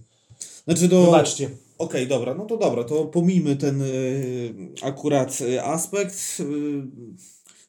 [0.65, 1.05] Znaczy to...
[1.05, 1.49] Wybaczcie.
[1.77, 6.37] Okej, dobra, no to dobra, to pomijmy ten y, akurat y, aspekt.
[6.39, 6.43] Y,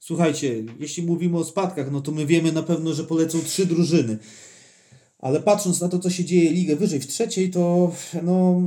[0.00, 4.18] słuchajcie, jeśli mówimy o spadkach, no to my wiemy na pewno, że polecą trzy drużyny.
[5.18, 7.92] Ale patrząc na to, co się dzieje ligę wyżej w trzeciej, to
[8.22, 8.62] no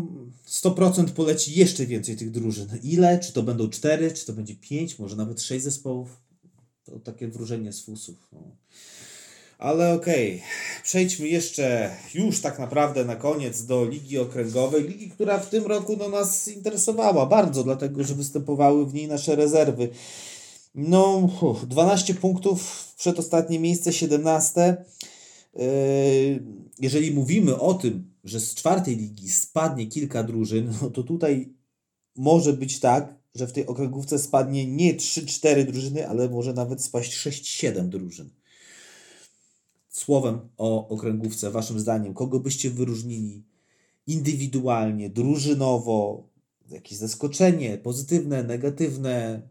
[0.48, 2.68] 100% poleci jeszcze więcej tych drużyn.
[2.84, 3.20] Ile?
[3.20, 6.22] Czy to będą cztery, czy to będzie pięć, może nawet sześć zespołów?
[6.84, 8.18] To takie wróżenie z fusów.
[8.32, 8.56] No.
[9.64, 10.42] Ale okej,
[10.84, 14.84] przejdźmy jeszcze już tak naprawdę na koniec do Ligi Okręgowej.
[14.84, 19.36] Ligi, która w tym roku no, nas interesowała bardzo, dlatego że występowały w niej nasze
[19.36, 19.90] rezerwy.
[20.76, 24.86] No, uff, 12 punktów, przedostatnie miejsce 17.
[25.56, 25.64] Yy,
[26.80, 31.54] Jeżeli mówimy o tym, że z czwartej ligi spadnie kilka drużyn, no to tutaj
[32.16, 37.28] może być tak, że w tej okręgówce spadnie nie 3-4 drużyny, ale może nawet spaść
[37.28, 38.30] 6-7 drużyn
[39.94, 43.44] słowem o okręgówce, waszym zdaniem, kogo byście wyróżnili
[44.08, 46.30] indywidualnie, drużynowo,
[46.70, 49.42] jakieś zaskoczenie, pozytywne, negatywne?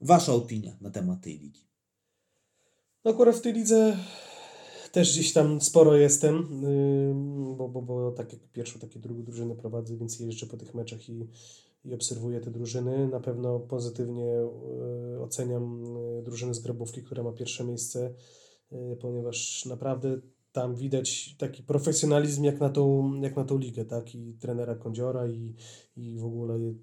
[0.00, 1.60] Wasza opinia na temat tej ligi.
[3.04, 3.96] No akurat w tej lidze
[4.92, 6.62] też gdzieś tam sporo jestem,
[7.56, 10.74] bo, bo, bo tak jak pierwszą, tak i drugą drużynę prowadzę, więc jeżdżę po tych
[10.74, 11.28] meczach i,
[11.84, 13.08] i obserwuję te drużyny.
[13.08, 14.26] Na pewno pozytywnie
[15.16, 18.14] y, oceniam y, drużynę z Grabówki, która ma pierwsze miejsce,
[19.00, 20.20] ponieważ naprawdę
[20.54, 24.14] tam widać taki profesjonalizm jak na tą, jak na tą ligę, tak?
[24.14, 25.54] I trenera Kądziora i,
[25.96, 26.74] i w ogóle y,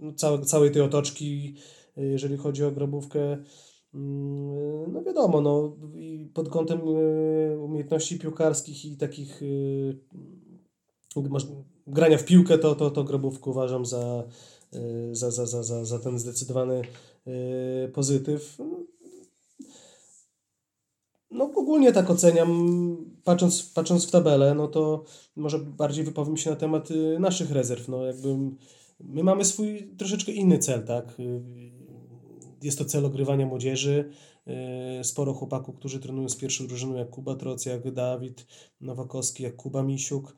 [0.00, 1.54] no, całe, całej tej otoczki,
[1.98, 3.32] y, jeżeli chodzi o Grabówkę.
[3.94, 5.76] Mm, No wiadomo, no,
[6.34, 9.98] pod kątem y, umiejętności piłkarskich i takich y,
[11.86, 14.24] grania w piłkę, to, to, to Grabówkę uważam za,
[14.74, 16.82] y, za, za, za, za, za ten zdecydowany
[17.26, 18.58] y, pozytyw.
[21.30, 25.04] No ogólnie tak oceniam, patrząc, patrząc w tabelę, no to
[25.36, 27.88] może bardziej wypowiem się na temat y, naszych rezerw.
[27.88, 28.36] No jakby
[29.00, 31.20] my mamy swój troszeczkę inny cel, tak?
[31.20, 31.42] Y,
[32.62, 34.10] Jest to cel ogrywania młodzieży.
[35.00, 38.46] Y, Sporo chłopaków, którzy trenują z pierwszą drużyną, jak Kuba Troc, jak Dawid
[38.80, 40.36] Nowakowski, jak Kuba Misiuk,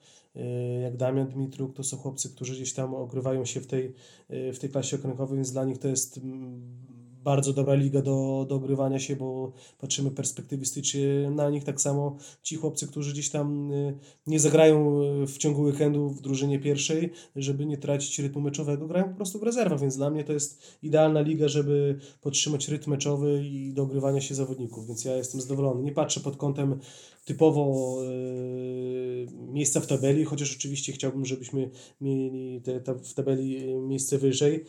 [0.83, 3.95] jak Damian Dmitruk, to są chłopcy, którzy gdzieś tam ogrywają się w tej,
[4.29, 6.90] w tej klasie okręgowej, więc dla nich to jest mm,
[7.25, 11.65] bardzo dobra liga do, do ogrywania się, bo patrzymy perspektywistycznie na nich.
[11.65, 16.21] Tak samo ci chłopcy, którzy gdzieś tam y, nie zagrają y, w ciągu weekendu w
[16.21, 20.25] drużynie pierwszej, żeby nie tracić rytmu meczowego, grają po prostu w rezerwach, więc dla mnie
[20.25, 25.17] to jest idealna liga, żeby podtrzymać rytm meczowy i do ogrywania się zawodników, więc ja
[25.17, 25.83] jestem zadowolony.
[25.83, 26.81] Nie patrzę pod kątem
[27.25, 31.71] typowo y, miejsca w tabeli, chociaż oczywiście chciałbym, żebyśmy
[32.01, 34.65] mieli te, ta, w tabeli miejsce wyżej.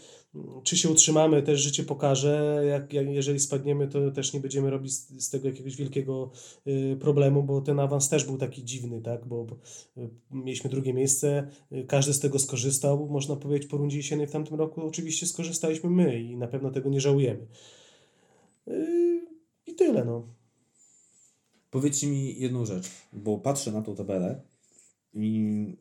[0.64, 2.64] Czy się utrzymamy, też życie pokaże.
[2.70, 6.32] Jak, jeżeli spadniemy, to też nie będziemy robić z, z tego jakiegoś wielkiego
[6.68, 9.28] y, problemu, bo ten awans też był taki dziwny, tak?
[9.28, 9.56] Bo, bo
[9.98, 14.32] y, mieliśmy drugie miejsce, y, każdy z tego skorzystał, można powiedzieć, po rundzie jesiennej w
[14.32, 14.82] tamtym roku.
[14.82, 17.48] Oczywiście skorzystaliśmy my i na pewno tego nie żałujemy.
[18.68, 19.22] Y,
[19.68, 20.28] I tyle, no.
[21.72, 24.42] Powiedzcie mi jedną rzecz, bo patrzę na tą tabelę
[25.14, 25.78] i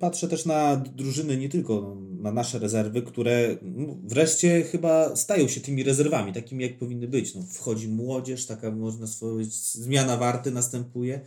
[0.00, 5.60] patrzę też na drużyny, nie tylko na nasze rezerwy, które no, wreszcie chyba stają się
[5.60, 7.34] tymi rezerwami, takimi jak powinny być.
[7.34, 11.20] No, wchodzi młodzież, taka można powiedzieć, zmiana warty następuje.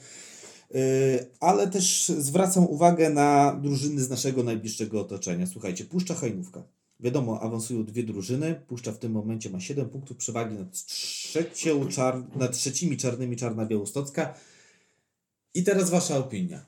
[0.74, 0.80] Yy,
[1.40, 5.48] ale też zwracam uwagę na drużyny z naszego najbliższego otoczenia.
[5.48, 6.64] Słuchajcie, Puszcza Hajnówka.
[7.00, 8.62] Wiadomo, awansują dwie drużyny.
[8.68, 12.24] Puszcza w tym momencie ma 7 punktów przewagi nad, trzecią czar...
[12.36, 14.34] nad trzecimi czarnymi Czarna Białostocka.
[15.54, 16.66] I teraz wasza opinia.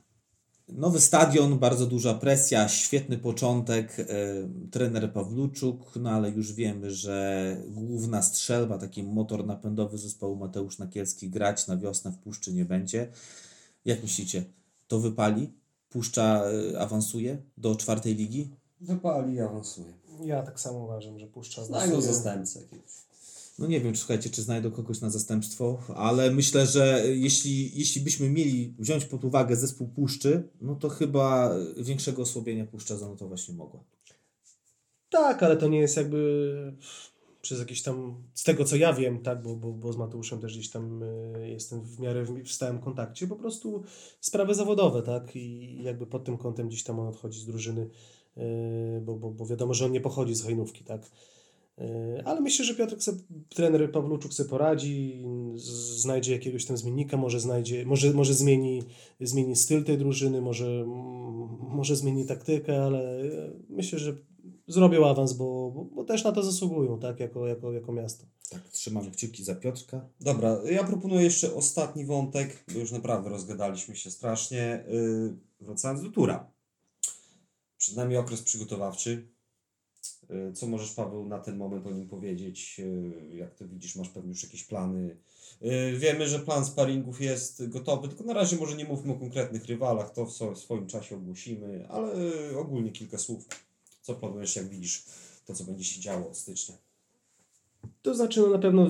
[0.71, 3.99] Nowy stadion, bardzo duża presja, świetny początek.
[3.99, 4.05] E,
[4.71, 11.29] trener Pawluczuk, no ale już wiemy, że główna strzelba, taki motor napędowy zespołu Mateusz Nakielski
[11.29, 13.11] grać na wiosnę w Puszczy nie będzie.
[13.85, 14.43] Jak myślicie,
[14.87, 15.53] to wypali?
[15.89, 16.43] Puszcza
[16.73, 18.49] e, awansuje do czwartej ligi?
[18.81, 19.93] Wypali i awansuje.
[20.23, 22.13] Ja tak samo uważam, że puszcza Znajdą awansuje.
[22.13, 22.91] zastępcę jakiegoś.
[23.59, 28.29] No nie wiem, słuchajcie, czy znajdą kogoś na zastępstwo, ale myślę, że jeśli, jeśli byśmy
[28.29, 33.83] mieli wziąć pod uwagę zespół Puszczy, no to chyba większego osłabienia Puszcza zanotować nie mogła.
[35.09, 36.73] Tak, ale to nie jest jakby
[37.41, 40.53] przez jakieś tam, z tego co ja wiem, tak, bo, bo, bo z Mateuszem też
[40.53, 43.83] gdzieś tam y, jestem w miarę w, stałym kontakcie, po prostu
[44.19, 47.89] sprawy zawodowe, tak, i jakby pod tym kątem gdzieś tam on odchodzi z drużyny,
[48.37, 51.11] y, bo, bo, bo wiadomo, że on nie pochodzi z Hajnówki, tak.
[51.79, 53.17] Y, Ale myślę, że Piotr, se,
[53.49, 55.25] trener Pawluczuk sobie poradzi,
[55.95, 58.83] znajdzie jakiegoś tam zmiennika, może znajdzie, może, może zmieni,
[59.19, 60.85] zmieni styl tej drużyny, może,
[61.59, 63.23] może zmieni taktykę, ale
[63.69, 64.15] myślę, że
[64.67, 68.25] zrobią awans, bo, bo, bo też na to zasługują, tak, jako, jako, jako miasto.
[68.49, 70.09] Tak, trzymamy kciuki za Piotrka.
[70.21, 74.83] Dobra, ja proponuję jeszcze ostatni wątek, bo już naprawdę rozgadaliśmy się strasznie.
[74.89, 76.51] Yy, wracając do tura.
[77.77, 79.27] Przed nami okres przygotowawczy.
[80.31, 82.79] Yy, co możesz, Paweł, na ten moment o nim powiedzieć?
[82.79, 85.17] Yy, jak to widzisz, masz pewnie już jakieś plany.
[85.61, 89.65] Yy, wiemy, że plan sparingów jest gotowy, tylko na razie może nie mówmy o konkretnych
[89.65, 92.13] rywalach, to w swoim czasie ogłosimy, ale
[92.57, 93.47] ogólnie kilka słów.
[94.01, 95.05] Co planujesz, jak widzisz
[95.45, 96.75] to, co będzie się działo od stycznia?
[98.01, 98.87] To znaczy, no na pewno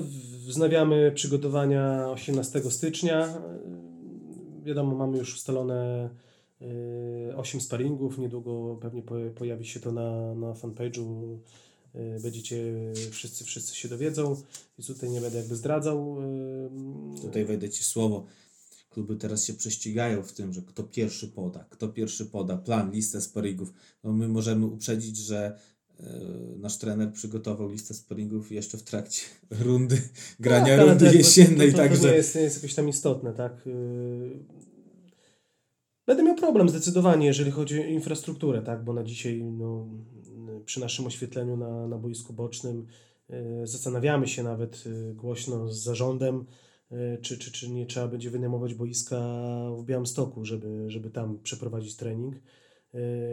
[0.48, 3.42] wznawiamy przygotowania 18 stycznia.
[4.64, 6.10] Wiadomo, mamy już ustalone
[7.36, 8.18] 8 sparingów.
[8.18, 11.38] Niedługo pewnie po, pojawi się to na, na fanpage'u.
[11.94, 12.74] Yy, Będziecie,
[13.12, 14.36] wszyscy, wszyscy się dowiedzą,
[14.78, 16.18] więc tutaj nie będę jakby zdradzał.
[17.14, 18.26] yy, Tutaj wejdę Ci słowo.
[18.90, 23.22] Kluby teraz się prześcigają w tym, że kto pierwszy poda, kto pierwszy poda plan, listę
[23.22, 23.74] sparingów.
[24.04, 25.60] No my możemy uprzedzić, że
[26.58, 29.22] nasz trener przygotował listę sparingów jeszcze w trakcie
[29.66, 30.02] rundy,
[30.40, 32.10] grania Tak, ale rundy to jesiennej, to, to, to także...
[32.10, 33.70] nie jest, nie jest jakoś tam istotne, tak?
[36.06, 38.84] Będę miał problem zdecydowanie, jeżeli chodzi o infrastrukturę, tak?
[38.84, 39.88] Bo na dzisiaj, no,
[40.66, 42.88] przy naszym oświetleniu na, na boisku bocznym
[43.30, 46.46] yy, zastanawiamy się nawet yy, głośno z zarządem,
[46.92, 49.20] yy, czy, czy, czy nie trzeba będzie wynajmować boiska
[49.78, 52.36] w Białymstoku, żeby, żeby tam przeprowadzić trening.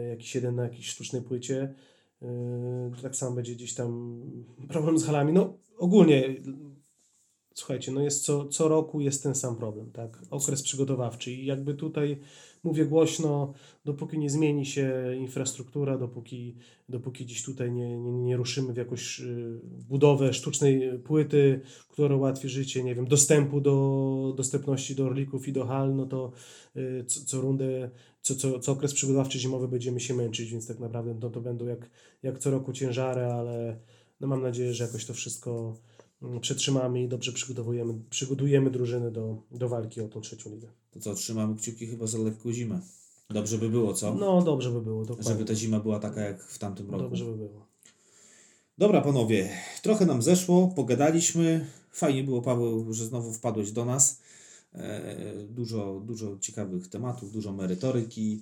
[0.09, 1.73] Jakiś jeden na jakiejś sztucznej płycie.
[3.01, 4.21] Tak samo będzie gdzieś tam
[4.73, 5.33] problem z halami.
[5.33, 6.35] No ogólnie
[7.59, 10.21] słuchajcie, no jest co, co roku jest ten sam problem, tak?
[10.29, 12.19] Okres przygotowawczy i jakby tutaj
[12.63, 13.53] mówię głośno,
[13.85, 16.55] dopóki nie zmieni się infrastruktura, dopóki,
[16.89, 22.49] dopóki gdzieś tutaj nie, nie, nie ruszymy w jakąś y, budowę sztucznej płyty, która ułatwi
[22.49, 26.31] życie, nie wiem, dostępu do dostępności do orlików i do hal, no to
[26.75, 27.89] y, co, co rundę,
[28.21, 31.65] co, co, co okres przygotowawczy zimowy będziemy się męczyć, więc tak naprawdę no, to będą
[31.65, 31.89] jak,
[32.23, 33.79] jak co roku ciężary, ale
[34.19, 35.77] no mam nadzieję, że jakoś to wszystko
[36.41, 40.67] przetrzymamy i dobrze przygotowujemy, przygotujemy drużyny do, do walki o tą trzecią ligę.
[40.91, 42.79] To co, trzymamy kciuki chyba za lekką zimę.
[43.29, 44.15] Dobrze by było, co?
[44.15, 45.31] No dobrze by było, dokładnie.
[45.31, 47.03] Żeby ta zima była taka jak w tamtym roku.
[47.03, 47.65] Dobrze by było.
[48.77, 49.49] Dobra, panowie,
[49.81, 51.65] trochę nam zeszło, pogadaliśmy.
[51.91, 54.21] Fajnie było, Paweł, że znowu wpadłeś do nas.
[54.73, 55.15] E,
[55.49, 58.41] dużo, dużo ciekawych tematów, dużo merytoryki.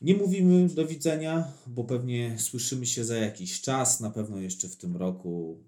[0.00, 4.76] Nie mówimy do widzenia, bo pewnie słyszymy się za jakiś czas, na pewno jeszcze w
[4.76, 5.58] tym roku.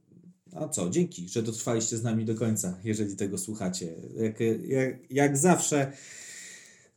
[0.54, 3.94] A co, dzięki, że dotrwaliście z nami do końca, jeżeli tego słuchacie.
[4.16, 5.92] Jak, jak, jak zawsze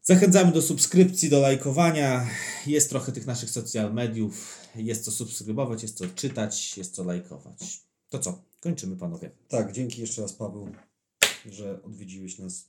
[0.04, 2.28] zachęcamy do subskrypcji, do lajkowania.
[2.68, 4.58] Jest trochę tych naszych social mediów.
[4.76, 7.82] Jest co subskrybować, jest co czytać, jest co lajkować.
[8.10, 9.32] To co, kończymy panowie.
[9.48, 10.70] Tak, dzięki jeszcze raz Paweł,
[11.52, 12.66] że odwiedziłeś nas.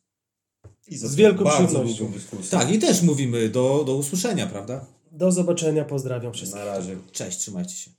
[0.88, 2.12] I za Z wielką przyjemnością.
[2.50, 4.86] Tak, i też mówimy do, do usłyszenia, prawda?
[5.12, 6.60] Do zobaczenia, pozdrawiam wszystkich.
[6.60, 6.96] Na razie.
[7.12, 7.90] Cześć, trzymajcie się.